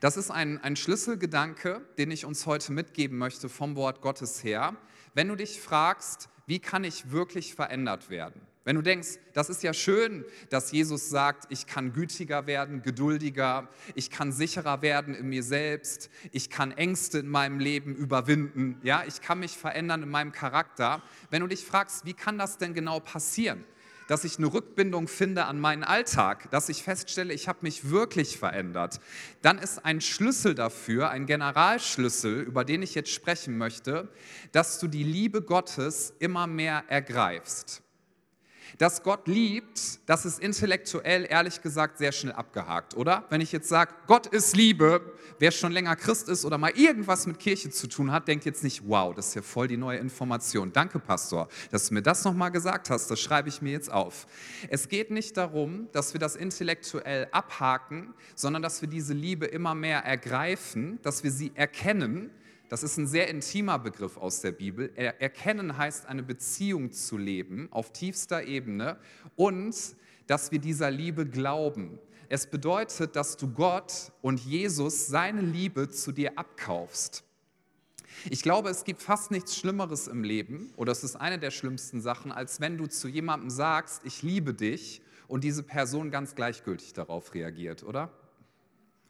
Das 0.00 0.16
ist 0.16 0.30
ein, 0.30 0.58
ein 0.62 0.76
Schlüsselgedanke, 0.76 1.82
den 1.98 2.10
ich 2.10 2.24
uns 2.24 2.46
heute 2.46 2.72
mitgeben 2.72 3.18
möchte 3.18 3.48
vom 3.48 3.76
Wort 3.76 4.00
Gottes 4.00 4.42
her. 4.42 4.76
Wenn 5.14 5.28
du 5.28 5.36
dich 5.36 5.60
fragst, 5.60 6.30
wie 6.46 6.58
kann 6.58 6.84
ich 6.84 7.10
wirklich 7.10 7.54
verändert 7.54 8.08
werden? 8.08 8.40
Wenn 8.66 8.74
du 8.74 8.82
denkst, 8.82 9.20
das 9.32 9.48
ist 9.48 9.62
ja 9.62 9.72
schön, 9.72 10.24
dass 10.50 10.72
Jesus 10.72 11.08
sagt, 11.08 11.44
ich 11.50 11.68
kann 11.68 11.92
gütiger 11.92 12.48
werden, 12.48 12.82
geduldiger, 12.82 13.68
ich 13.94 14.10
kann 14.10 14.32
sicherer 14.32 14.82
werden 14.82 15.14
in 15.14 15.28
mir 15.28 15.44
selbst, 15.44 16.10
ich 16.32 16.50
kann 16.50 16.72
Ängste 16.72 17.20
in 17.20 17.28
meinem 17.28 17.60
Leben 17.60 17.94
überwinden, 17.94 18.80
ja, 18.82 19.04
ich 19.06 19.20
kann 19.20 19.38
mich 19.38 19.56
verändern 19.56 20.02
in 20.02 20.08
meinem 20.08 20.32
Charakter. 20.32 21.00
Wenn 21.30 21.42
du 21.42 21.46
dich 21.46 21.64
fragst, 21.64 22.06
wie 22.06 22.12
kann 22.12 22.38
das 22.38 22.58
denn 22.58 22.74
genau 22.74 22.98
passieren? 22.98 23.64
Dass 24.08 24.24
ich 24.24 24.36
eine 24.38 24.52
Rückbindung 24.52 25.06
finde 25.06 25.44
an 25.44 25.60
meinen 25.60 25.84
Alltag, 25.84 26.50
dass 26.50 26.68
ich 26.68 26.82
feststelle, 26.82 27.32
ich 27.32 27.46
habe 27.46 27.60
mich 27.62 27.90
wirklich 27.90 28.36
verändert, 28.36 28.98
dann 29.42 29.58
ist 29.58 29.84
ein 29.84 30.00
Schlüssel 30.00 30.56
dafür, 30.56 31.10
ein 31.10 31.26
Generalschlüssel, 31.26 32.40
über 32.40 32.64
den 32.64 32.82
ich 32.82 32.96
jetzt 32.96 33.12
sprechen 33.12 33.58
möchte, 33.58 34.08
dass 34.50 34.80
du 34.80 34.88
die 34.88 35.04
Liebe 35.04 35.40
Gottes 35.40 36.14
immer 36.18 36.48
mehr 36.48 36.82
ergreifst. 36.88 37.84
Dass 38.78 39.02
Gott 39.02 39.26
liebt, 39.26 40.00
das 40.04 40.26
ist 40.26 40.38
intellektuell 40.38 41.26
ehrlich 41.28 41.62
gesagt 41.62 41.96
sehr 41.96 42.12
schnell 42.12 42.34
abgehakt, 42.34 42.94
oder? 42.94 43.24
Wenn 43.30 43.40
ich 43.40 43.50
jetzt 43.50 43.68
sage, 43.70 43.94
Gott 44.06 44.26
ist 44.26 44.54
Liebe, 44.54 45.14
wer 45.38 45.50
schon 45.50 45.72
länger 45.72 45.96
Christ 45.96 46.28
ist 46.28 46.44
oder 46.44 46.58
mal 46.58 46.72
irgendwas 46.72 47.26
mit 47.26 47.38
Kirche 47.38 47.70
zu 47.70 47.86
tun 47.86 48.12
hat, 48.12 48.28
denkt 48.28 48.44
jetzt 48.44 48.62
nicht, 48.62 48.82
wow, 48.86 49.14
das 49.14 49.28
ist 49.28 49.34
ja 49.34 49.40
voll 49.40 49.66
die 49.66 49.78
neue 49.78 49.98
Information. 49.98 50.74
Danke, 50.74 50.98
Pastor, 50.98 51.48
dass 51.70 51.88
du 51.88 51.94
mir 51.94 52.02
das 52.02 52.22
nochmal 52.24 52.50
gesagt 52.50 52.90
hast, 52.90 53.10
das 53.10 53.18
schreibe 53.18 53.48
ich 53.48 53.62
mir 53.62 53.72
jetzt 53.72 53.90
auf. 53.90 54.26
Es 54.68 54.90
geht 54.90 55.10
nicht 55.10 55.38
darum, 55.38 55.88
dass 55.92 56.12
wir 56.12 56.20
das 56.20 56.36
intellektuell 56.36 57.28
abhaken, 57.32 58.12
sondern 58.34 58.62
dass 58.62 58.82
wir 58.82 58.88
diese 58.88 59.14
Liebe 59.14 59.46
immer 59.46 59.74
mehr 59.74 60.00
ergreifen, 60.00 60.98
dass 61.02 61.24
wir 61.24 61.30
sie 61.30 61.52
erkennen 61.54 62.30
das 62.68 62.82
ist 62.82 62.96
ein 62.96 63.06
sehr 63.06 63.28
intimer 63.28 63.78
Begriff 63.78 64.16
aus 64.16 64.40
der 64.40 64.52
Bibel. 64.52 64.90
Erkennen 64.96 65.76
heißt, 65.76 66.06
eine 66.06 66.22
Beziehung 66.22 66.92
zu 66.92 67.16
leben 67.16 67.68
auf 67.70 67.92
tiefster 67.92 68.44
Ebene 68.44 68.98
und 69.36 69.74
dass 70.26 70.50
wir 70.50 70.58
dieser 70.58 70.90
Liebe 70.90 71.26
glauben. 71.26 71.98
Es 72.28 72.46
bedeutet, 72.46 73.14
dass 73.14 73.36
du 73.36 73.52
Gott 73.52 74.12
und 74.22 74.40
Jesus 74.40 75.06
seine 75.06 75.40
Liebe 75.40 75.88
zu 75.88 76.10
dir 76.10 76.36
abkaufst. 76.38 77.22
Ich 78.30 78.42
glaube, 78.42 78.70
es 78.70 78.84
gibt 78.84 79.02
fast 79.02 79.30
nichts 79.30 79.56
Schlimmeres 79.56 80.08
im 80.08 80.24
Leben, 80.24 80.72
oder 80.76 80.90
es 80.90 81.04
ist 81.04 81.16
eine 81.16 81.38
der 81.38 81.50
schlimmsten 81.50 82.00
Sachen, 82.00 82.32
als 82.32 82.60
wenn 82.60 82.78
du 82.78 82.86
zu 82.86 83.08
jemandem 83.08 83.50
sagst, 83.50 84.02
ich 84.04 84.22
liebe 84.22 84.54
dich, 84.54 85.02
und 85.28 85.44
diese 85.44 85.62
Person 85.62 86.10
ganz 86.10 86.34
gleichgültig 86.34 86.92
darauf 86.92 87.34
reagiert, 87.34 87.82
oder? 87.82 88.10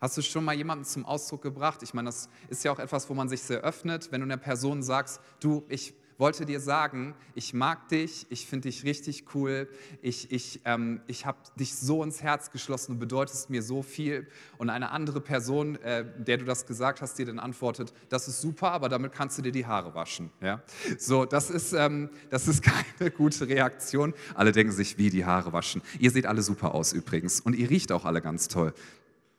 Hast 0.01 0.17
du 0.19 0.23
schon 0.23 0.45
mal 0.45 0.55
jemanden 0.55 0.85
zum 0.85 1.07
Ausdruck 1.07 1.43
gebracht? 1.43 1.83
Ich 1.83 1.95
meine, 1.95 2.07
das 2.07 2.29
ist 2.49 2.65
ja 2.65 2.73
auch 2.73 2.79
etwas, 2.79 3.09
wo 3.09 3.15
man 3.15 3.29
sich 3.29 3.43
sehr 3.43 3.61
öffnet, 3.61 4.13
wenn 4.13 4.21
du 4.21 4.27
einer 4.27 4.37
Person 4.37 4.83
sagst, 4.83 5.21
du, 5.41 5.65
ich 5.69 5.95
wollte 6.19 6.47
dir 6.47 6.61
sagen, 6.61 7.15
ich 7.35 7.53
mag 7.55 7.89
dich, 7.89 8.27
ich 8.31 8.47
finde 8.47 8.69
dich 8.69 8.85
richtig 8.85 9.35
cool, 9.35 9.69
ich, 10.01 10.33
ich, 10.33 10.61
ähm, 10.65 11.01
ich 11.07 11.27
habe 11.27 11.39
dich 11.59 11.75
so 11.75 12.03
ins 12.03 12.23
Herz 12.23 12.51
geschlossen, 12.51 12.95
du 12.95 12.99
bedeutest 12.99 13.51
mir 13.51 13.63
so 13.63 13.83
viel. 13.83 14.27
Und 14.59 14.71
eine 14.71 14.91
andere 14.91 15.21
Person, 15.21 15.77
äh, 15.77 16.05
der 16.19 16.39
du 16.39 16.45
das 16.45 16.67
gesagt 16.67 17.03
hast, 17.03 17.19
dir 17.19 17.27
dann 17.27 17.39
antwortet, 17.39 17.93
das 18.09 18.29
ist 18.29 18.41
super, 18.41 18.73
aber 18.73 18.89
damit 18.89 19.13
kannst 19.13 19.39
du 19.39 19.43
dir 19.43 19.53
die 19.53 19.67
Haare 19.67 19.95
waschen. 19.95 20.31
Ja? 20.41 20.63
So, 20.99 21.25
das 21.25 21.51
ist, 21.51 21.73
ähm, 21.73 22.11
das 22.31 22.49
ist 22.49 22.63
keine 22.99 23.11
gute 23.11 23.49
Reaktion. 23.49 24.15
Alle 24.35 24.53
denken 24.53 24.73
sich, 24.73 24.99
wie 24.99 25.11
die 25.11 25.25
Haare 25.25 25.53
waschen. 25.53 25.83
Ihr 25.99 26.11
seht 26.11 26.27
alle 26.27 26.43
super 26.43 26.75
aus 26.75 26.93
übrigens 26.93 27.41
und 27.41 27.55
ihr 27.55 27.69
riecht 27.69 27.93
auch 27.93 28.05
alle 28.05 28.23
ganz 28.23 28.49
toll. 28.49 28.73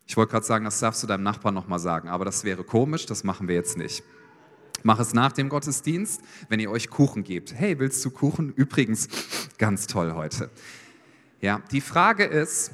Ich 0.08 0.16
wollte 0.16 0.32
gerade 0.32 0.46
sagen, 0.46 0.64
das 0.64 0.80
darfst 0.80 1.04
du 1.04 1.08
deinem 1.08 1.24
Nachbarn 1.24 1.54
nochmal 1.54 1.80
sagen, 1.80 2.08
aber 2.08 2.24
das 2.24 2.46
wäre 2.46 2.64
komisch, 2.64 3.06
das 3.06 3.26
machen 3.26 3.50
wir 3.50 3.56
jetzt 3.56 3.78
nicht. 3.78 4.04
Mach 4.84 5.00
es 5.00 5.14
nach 5.14 5.34
dem 5.34 5.50
Gottesdienst, 5.50 6.22
wenn 6.48 6.62
ihr 6.62 6.72
euch 6.72 6.90
Kuchen 6.90 7.26
gebt. 7.26 7.54
Hey, 7.54 7.78
willst 7.78 8.06
du 8.06 8.12
Kuchen? 8.12 8.54
Übrigens, 8.54 9.10
ganz 9.58 9.86
toll 9.86 10.14
heute. 10.14 10.50
Ja, 11.42 11.62
die 11.72 11.82
Frage 11.82 12.24
ist, 12.24 12.72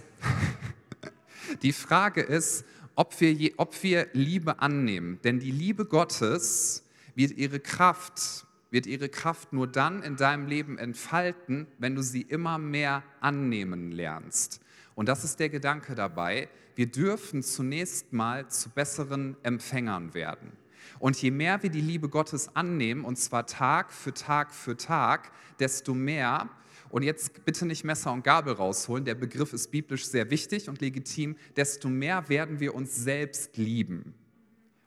die 1.64 1.74
Frage 1.74 2.22
ist, 2.22 2.66
ob 2.96 3.20
wir, 3.20 3.34
je, 3.34 3.54
ob 3.58 3.82
wir 3.82 4.08
Liebe 4.14 4.60
annehmen. 4.60 5.20
Denn 5.24 5.40
die 5.40 5.52
Liebe 5.52 5.86
Gottes 5.86 6.84
wird 7.16 7.32
ihre 7.32 7.60
Kraft, 7.60 8.46
wird 8.70 8.86
ihre 8.86 9.10
Kraft 9.10 9.54
nur 9.54 9.66
dann 9.68 10.04
in 10.04 10.18
deinem 10.18 10.46
Leben 10.46 10.78
entfalten, 10.78 11.66
wenn 11.80 11.96
du 11.96 12.04
sie 12.04 12.22
immer 12.22 12.60
mehr 12.60 13.02
annehmen 13.22 13.92
lernst. 13.92 14.62
Und 14.94 15.10
das 15.10 15.24
ist 15.24 15.40
der 15.40 15.50
Gedanke 15.50 15.96
dabei. 15.96 16.48
Wir 16.76 16.88
dürfen 16.88 17.44
zunächst 17.44 18.14
mal 18.14 18.48
zu 18.50 18.70
besseren 18.70 19.38
Empfängern 19.44 20.14
werden. 20.14 20.52
Und 21.00 21.22
je 21.22 21.32
mehr 21.32 21.62
wir 21.64 21.70
die 21.70 21.82
Liebe 21.82 22.10
Gottes 22.10 22.56
annehmen, 22.56 23.06
und 23.06 23.18
zwar 23.18 23.46
Tag 23.46 23.92
für 23.92 24.14
Tag 24.14 24.54
für 24.54 24.78
Tag, 24.78 25.32
desto 25.60 25.94
mehr, 25.94 26.50
und 26.90 27.02
jetzt 27.02 27.44
bitte 27.46 27.66
nicht 27.66 27.84
Messer 27.84 28.14
und 28.14 28.24
Gabel 28.24 28.54
rausholen, 28.54 29.04
der 29.04 29.16
Begriff 29.16 29.52
ist 29.54 29.72
biblisch 29.72 30.06
sehr 30.06 30.30
wichtig 30.30 30.70
und 30.70 30.80
legitim, 30.80 31.36
desto 31.56 31.90
mehr 31.90 32.30
werden 32.30 32.60
wir 32.60 32.76
uns 32.76 32.96
selbst 32.96 33.58
lieben. 33.58 34.14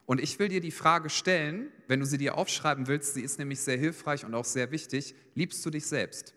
Und 0.07 0.21
ich 0.21 0.39
will 0.39 0.49
dir 0.49 0.61
die 0.61 0.71
Frage 0.71 1.11
stellen, 1.11 1.67
wenn 1.89 1.99
du 1.99 2.07
sie 2.07 2.19
dir 2.19 2.39
aufschreiben 2.39 2.87
willst, 2.87 3.15
sie 3.15 3.23
ist 3.23 3.41
nämlich 3.41 3.61
sehr 3.61 3.77
hilfreich 3.77 4.25
und 4.25 4.35
auch 4.35 4.45
sehr 4.45 4.71
wichtig, 4.71 5.17
liebst 5.35 5.67
du 5.67 5.71
dich 5.71 5.87
selbst? 5.87 6.36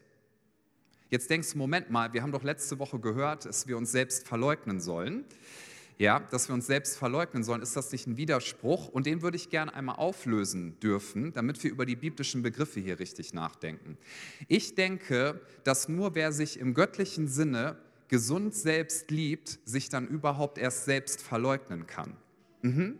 Jetzt 1.10 1.30
denkst 1.30 1.54
du, 1.54 1.58
Moment 1.58 1.90
mal, 1.90 2.14
wir 2.14 2.22
haben 2.22 2.32
doch 2.32 2.44
letzte 2.44 2.78
Woche 2.78 3.00
gehört, 3.00 3.46
dass 3.46 3.68
wir 3.68 3.78
uns 3.78 3.92
selbst 3.92 4.28
verleugnen 4.28 4.80
sollen. 4.80 5.26
Ja, 5.98 6.22
dass 6.32 6.48
wir 6.48 6.54
uns 6.54 6.68
selbst 6.68 6.98
verleugnen 6.98 7.44
sollen, 7.44 7.62
ist 7.62 7.76
das 7.76 7.92
nicht 7.92 8.08
ein 8.08 8.16
Widerspruch? 8.16 8.88
Und 8.88 9.06
den 9.06 9.22
würde 9.22 9.36
ich 9.36 9.50
gerne 9.50 9.74
einmal 9.74 9.96
auflösen 9.96 10.80
dürfen, 10.80 11.34
damit 11.34 11.62
wir 11.62 11.72
über 11.72 11.86
die 11.86 11.98
biblischen 11.98 12.42
Begriffe 12.42 12.80
hier 12.80 13.00
richtig 13.00 13.34
nachdenken. 13.34 13.98
Ich 14.48 14.76
denke, 14.76 15.42
dass 15.66 15.90
nur 15.90 16.16
wer 16.16 16.32
sich 16.32 16.58
im 16.58 16.74
göttlichen 16.74 17.28
Sinne 17.28 17.76
gesund 18.08 18.56
selbst 18.56 19.12
liebt, 19.12 19.60
sich 19.66 19.90
dann 19.90 20.08
überhaupt 20.08 20.58
erst 20.58 20.86
selbst 20.86 21.22
verleugnen 21.22 21.86
kann. 21.86 22.16
Mhm. 22.62 22.98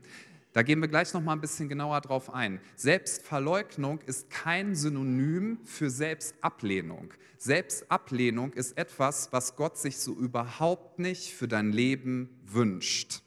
Da 0.52 0.64
gehen 0.64 0.82
wir 0.82 0.88
gleich 0.88 1.14
noch 1.14 1.22
mal 1.22 1.34
ein 1.34 1.42
bisschen 1.42 1.70
genauer 1.70 2.02
drauf 2.02 2.34
ein. 2.34 2.60
Selbstverleugnung 2.76 4.00
ist 4.08 4.32
kein 4.32 4.76
Synonym 4.76 5.60
für 5.64 5.92
Selbstablehnung. 5.92 7.14
Selbstablehnung 7.38 8.54
ist 8.54 8.76
etwas, 8.76 9.32
was 9.32 9.56
Gott 9.56 9.78
sich 9.78 10.00
so 10.00 10.14
überhaupt 10.14 10.98
nicht 10.98 11.34
für 11.34 11.48
dein 11.48 11.72
Leben 11.72 12.30
wünscht. 12.48 13.22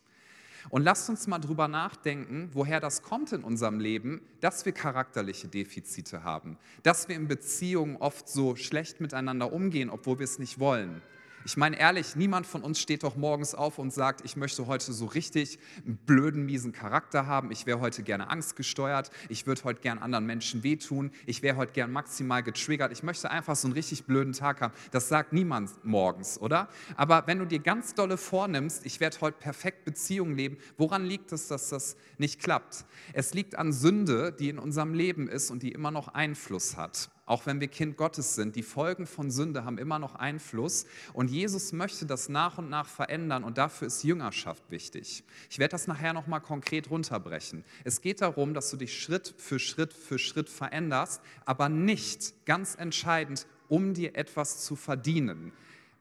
Und 0.69 0.83
lasst 0.83 1.09
uns 1.11 1.27
mal 1.27 1.39
drüber 1.39 1.69
nachdenken, 1.69 2.51
woher 2.53 2.81
das 2.81 3.03
kommt 3.03 3.33
in 3.33 3.45
unserem 3.45 3.79
Leben, 3.79 4.21
dass 4.41 4.65
wir 4.65 4.73
charakterliche 4.73 5.49
Defizite 5.49 6.25
haben, 6.25 6.59
dass 6.83 7.09
wir 7.09 7.17
in 7.17 7.29
Beziehungen 7.29 7.97
oft 7.97 8.29
so 8.29 8.57
schlecht 8.57 9.01
miteinander 9.01 9.53
umgehen, 9.53 9.91
obwohl 9.91 10.19
wir 10.19 10.25
es 10.25 10.39
nicht 10.39 10.59
wollen 10.59 11.03
ich 11.45 11.57
meine 11.57 11.79
ehrlich, 11.79 12.15
niemand 12.15 12.47
von 12.47 12.63
uns 12.63 12.79
steht 12.81 13.03
doch 13.03 13.17
morgens 13.17 13.55
auf 13.55 13.79
und 13.79 13.93
sagt, 13.93 14.25
ich 14.25 14.37
möchte 14.37 14.67
heute 14.67 14.93
so 14.93 15.07
richtig 15.07 15.59
einen 15.85 15.97
blöden, 15.97 16.47
miesen 16.47 16.73
Charakter 16.73 17.27
haben. 17.27 17.51
Ich 17.51 17.67
wäre 17.67 17.81
heute 17.81 18.03
gerne 18.03 18.31
angstgesteuert. 18.31 19.11
Ich 19.29 19.47
würde 19.47 19.65
heute 19.65 19.81
gern 19.81 19.99
anderen 19.99 20.27
Menschen 20.27 20.63
wehtun. 20.63 21.11
Ich 21.27 21.43
wäre 21.43 21.57
heute 21.57 21.73
gern 21.73 21.91
maximal 21.91 22.43
getriggert. 22.43 22.93
Ich 22.93 23.03
möchte 23.03 23.31
einfach 23.31 23.57
so 23.57 23.67
einen 23.67 23.75
richtig 23.75 24.05
blöden 24.05 24.33
Tag 24.33 24.61
haben. 24.61 24.73
Das 24.93 25.09
sagt 25.09 25.33
niemand 25.33 25.71
morgens, 25.85 26.41
oder? 26.41 26.69
Aber 26.97 27.27
wenn 27.27 27.39
du 27.39 27.47
dir 27.47 27.59
ganz 27.61 27.95
dolle 27.95 28.17
vornimmst, 28.17 28.87
ich 28.87 29.01
werde 29.01 29.21
heute 29.21 29.39
perfekt 29.39 29.85
Beziehungen 29.85 30.37
leben, 30.37 30.59
woran 30.77 31.05
liegt 31.05 31.33
es, 31.33 31.49
dass 31.49 31.69
das 31.69 31.97
nicht 32.19 32.41
klappt? 32.41 32.85
Es 33.13 33.35
liegt 33.35 33.57
an 33.57 33.73
Sünde, 33.73 34.33
die 34.33 34.49
in 34.49 34.59
unserem 34.59 34.95
Leben 34.95 35.29
ist 35.29 35.51
und 35.51 35.63
die 35.63 35.73
immer 35.73 35.91
noch 35.91 36.09
Einfluss 36.09 36.77
hat 36.77 37.11
auch 37.33 37.47
wenn 37.47 37.61
wir 37.61 37.69
Kind 37.69 37.97
Gottes 37.97 38.35
sind, 38.35 38.57
die 38.57 38.63
Folgen 38.63 39.07
von 39.07 39.31
Sünde 39.31 39.65
haben 39.65 39.79
immer 39.79 39.99
noch 39.99 40.17
Einfluss. 40.17 40.85
Und 41.15 41.31
Jesus 41.31 41.73
möchte 41.73 42.05
das 42.05 42.29
nach 42.29 42.59
und 42.59 42.69
nach 42.69 42.87
verändern 42.87 43.43
und 43.43 43.57
dafür 43.57 43.87
ist 43.87 44.05
Jüngerschaft 44.05 44.63
wichtig. 44.69 45.25
Ich 45.49 45.59
werde 45.59 45.71
das 45.71 45.87
nachher 45.87 46.13
nochmal 46.13 46.43
konkret 46.43 46.91
runterbrechen. 46.91 47.65
Es 47.85 48.03
geht 48.03 48.21
darum, 48.21 48.53
dass 48.53 48.71
du 48.71 48.77
dich 48.77 49.03
Schritt 49.03 49.35
für 49.39 49.59
Schritt 49.59 49.95
für 49.95 50.19
Schritt 50.19 50.51
veränderst, 50.51 51.23
aber 51.47 51.71
nicht 51.71 52.45
ganz 52.45 52.75
entscheidend, 52.75 53.47
um 53.71 53.95
dir 53.95 54.15
etwas 54.15 54.63
zu 54.63 54.77
verdienen. 54.77 55.53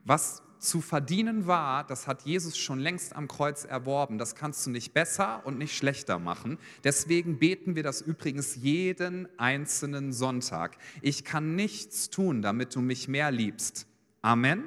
Was 0.03 0.43
zu 0.61 0.79
verdienen 0.79 1.47
war, 1.47 1.83
das 1.83 2.07
hat 2.07 2.21
Jesus 2.21 2.55
schon 2.57 2.79
längst 2.79 3.15
am 3.15 3.27
Kreuz 3.27 3.65
erworben. 3.65 4.19
Das 4.19 4.35
kannst 4.35 4.65
du 4.65 4.69
nicht 4.69 4.93
besser 4.93 5.41
und 5.45 5.57
nicht 5.57 5.75
schlechter 5.75 6.19
machen. 6.19 6.59
Deswegen 6.83 7.39
beten 7.39 7.75
wir 7.75 7.81
das 7.81 8.01
übrigens 8.01 8.55
jeden 8.57 9.27
einzelnen 9.39 10.13
Sonntag. 10.13 10.77
Ich 11.01 11.23
kann 11.23 11.55
nichts 11.55 12.11
tun, 12.11 12.43
damit 12.43 12.75
du 12.75 12.81
mich 12.81 13.07
mehr 13.07 13.31
liebst. 13.31 13.87
Amen. 14.21 14.63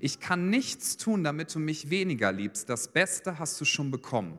Ich 0.00 0.20
kann 0.20 0.50
nichts 0.50 0.98
tun, 0.98 1.24
damit 1.24 1.54
du 1.54 1.58
mich 1.58 1.88
weniger 1.88 2.30
liebst. 2.30 2.68
Das 2.68 2.88
Beste 2.88 3.38
hast 3.38 3.58
du 3.58 3.64
schon 3.64 3.90
bekommen. 3.90 4.38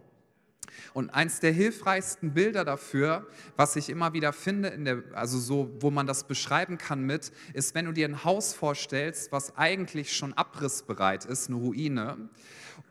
Und 0.94 1.10
eins 1.10 1.40
der 1.40 1.52
hilfreichsten 1.52 2.34
Bilder 2.34 2.66
dafür, 2.66 3.28
was 3.56 3.76
ich 3.76 3.90
immer 3.90 4.14
wieder 4.14 4.34
finde, 4.34 4.78
der, 4.78 5.04
also 5.14 5.40
so, 5.40 5.70
wo 5.80 5.92
man 5.92 6.08
das 6.08 6.26
beschreiben 6.26 6.78
kann 6.78 7.04
mit, 7.04 7.32
ist, 7.54 7.76
wenn 7.76 7.86
du 7.86 7.92
dir 7.92 8.08
ein 8.08 8.24
Haus 8.24 8.54
vorstellst, 8.54 9.32
was 9.32 9.58
eigentlich 9.58 10.16
schon 10.16 10.34
abrissbereit 10.34 11.26
ist, 11.26 11.50
eine 11.50 11.58
Ruine. 11.58 12.30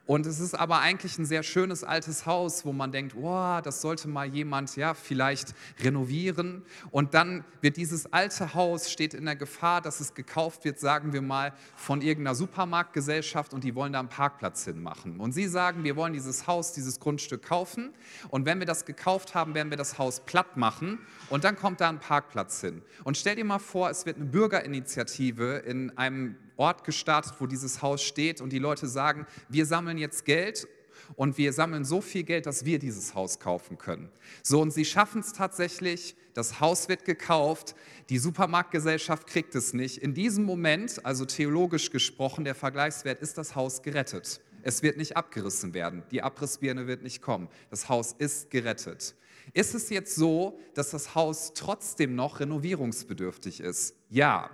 Und 0.06 0.24
es 0.24 0.38
ist 0.38 0.54
aber 0.54 0.78
eigentlich 0.78 1.18
ein 1.18 1.24
sehr 1.24 1.42
schönes 1.42 1.82
altes 1.82 2.26
Haus, 2.26 2.64
wo 2.64 2.72
man 2.72 2.92
denkt, 2.92 3.16
wow, 3.16 3.60
das 3.60 3.80
sollte 3.80 4.06
mal 4.06 4.26
jemand 4.26 4.76
ja 4.76 4.94
vielleicht 4.94 5.52
renovieren. 5.80 6.62
Und 6.92 7.14
dann 7.14 7.44
wird 7.60 7.76
dieses 7.76 8.12
alte 8.12 8.54
Haus 8.54 8.90
steht 8.90 9.14
in 9.14 9.24
der 9.24 9.34
Gefahr, 9.34 9.80
dass 9.80 9.98
es 9.98 10.14
gekauft 10.14 10.64
wird, 10.64 10.78
sagen 10.78 11.12
wir 11.12 11.22
mal, 11.22 11.52
von 11.74 12.02
irgendeiner 12.02 12.36
Supermarktgesellschaft 12.36 13.52
und 13.52 13.64
die 13.64 13.74
wollen 13.74 13.92
da 13.92 13.98
einen 13.98 14.08
Parkplatz 14.08 14.64
hinmachen. 14.64 15.18
Und 15.18 15.32
sie 15.32 15.48
sagen, 15.48 15.82
wir 15.82 15.96
wollen 15.96 16.12
dieses 16.12 16.46
Haus, 16.46 16.72
dieses 16.72 17.00
Grundstück 17.00 17.42
kaufen. 17.42 17.92
Und 18.28 18.46
wenn 18.46 18.60
wir 18.60 18.66
das 18.66 18.84
gekauft 18.84 19.34
haben, 19.34 19.54
werden 19.54 19.70
wir 19.70 19.76
das 19.76 19.98
Haus 19.98 20.20
platt 20.20 20.56
machen 20.56 21.00
und 21.30 21.42
dann 21.42 21.56
kommt 21.56 21.80
da 21.80 21.88
ein 21.88 21.98
Parkplatz 21.98 22.60
hin. 22.60 22.82
Und 23.02 23.16
stell 23.16 23.34
dir 23.34 23.44
mal 23.44 23.58
vor, 23.58 23.90
es 23.90 24.06
wird 24.06 24.16
eine 24.16 24.26
Bürgerinitiative 24.26 25.56
in 25.66 25.98
einem 25.98 26.36
Ort 26.56 26.84
gestartet, 26.84 27.34
wo 27.38 27.46
dieses 27.46 27.82
Haus 27.82 28.02
steht 28.02 28.40
und 28.40 28.50
die 28.50 28.58
Leute 28.58 28.86
sagen, 28.86 29.26
wir 29.48 29.66
sammeln 29.66 29.98
jetzt 29.98 30.24
Geld 30.24 30.66
und 31.14 31.38
wir 31.38 31.52
sammeln 31.52 31.84
so 31.84 32.00
viel 32.00 32.24
Geld, 32.24 32.46
dass 32.46 32.64
wir 32.64 32.78
dieses 32.78 33.14
Haus 33.14 33.38
kaufen 33.38 33.78
können. 33.78 34.10
So, 34.42 34.60
und 34.60 34.72
sie 34.72 34.84
schaffen 34.84 35.20
es 35.20 35.32
tatsächlich, 35.32 36.16
das 36.34 36.60
Haus 36.60 36.88
wird 36.88 37.04
gekauft, 37.04 37.74
die 38.10 38.18
Supermarktgesellschaft 38.18 39.26
kriegt 39.26 39.54
es 39.54 39.72
nicht. 39.72 39.98
In 39.98 40.14
diesem 40.14 40.44
Moment, 40.44 41.04
also 41.04 41.24
theologisch 41.24 41.90
gesprochen, 41.90 42.44
der 42.44 42.54
Vergleichswert 42.54 43.20
ist 43.20 43.38
das 43.38 43.54
Haus 43.54 43.82
gerettet. 43.82 44.40
Es 44.62 44.82
wird 44.82 44.96
nicht 44.96 45.16
abgerissen 45.16 45.74
werden, 45.74 46.02
die 46.10 46.22
Abrissbirne 46.22 46.86
wird 46.86 47.02
nicht 47.02 47.22
kommen. 47.22 47.48
Das 47.70 47.88
Haus 47.88 48.14
ist 48.18 48.50
gerettet. 48.50 49.14
Ist 49.54 49.74
es 49.74 49.90
jetzt 49.90 50.16
so, 50.16 50.58
dass 50.74 50.90
das 50.90 51.14
Haus 51.14 51.52
trotzdem 51.54 52.16
noch 52.16 52.40
renovierungsbedürftig 52.40 53.60
ist? 53.60 53.94
Ja. 54.10 54.50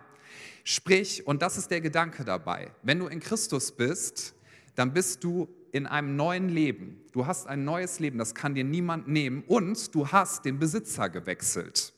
Sprich, 0.64 1.26
und 1.26 1.42
das 1.42 1.58
ist 1.58 1.70
der 1.70 1.80
Gedanke 1.80 2.24
dabei, 2.24 2.70
wenn 2.82 2.98
du 2.98 3.06
in 3.06 3.20
Christus 3.20 3.72
bist, 3.72 4.34
dann 4.74 4.92
bist 4.92 5.22
du 5.24 5.48
in 5.72 5.86
einem 5.86 6.16
neuen 6.16 6.48
Leben. 6.48 7.00
Du 7.12 7.26
hast 7.26 7.46
ein 7.46 7.64
neues 7.64 7.98
Leben, 7.98 8.18
das 8.18 8.34
kann 8.34 8.54
dir 8.54 8.64
niemand 8.64 9.08
nehmen 9.08 9.42
und 9.46 9.94
du 9.94 10.08
hast 10.08 10.44
den 10.44 10.58
Besitzer 10.58 11.08
gewechselt. 11.08 11.92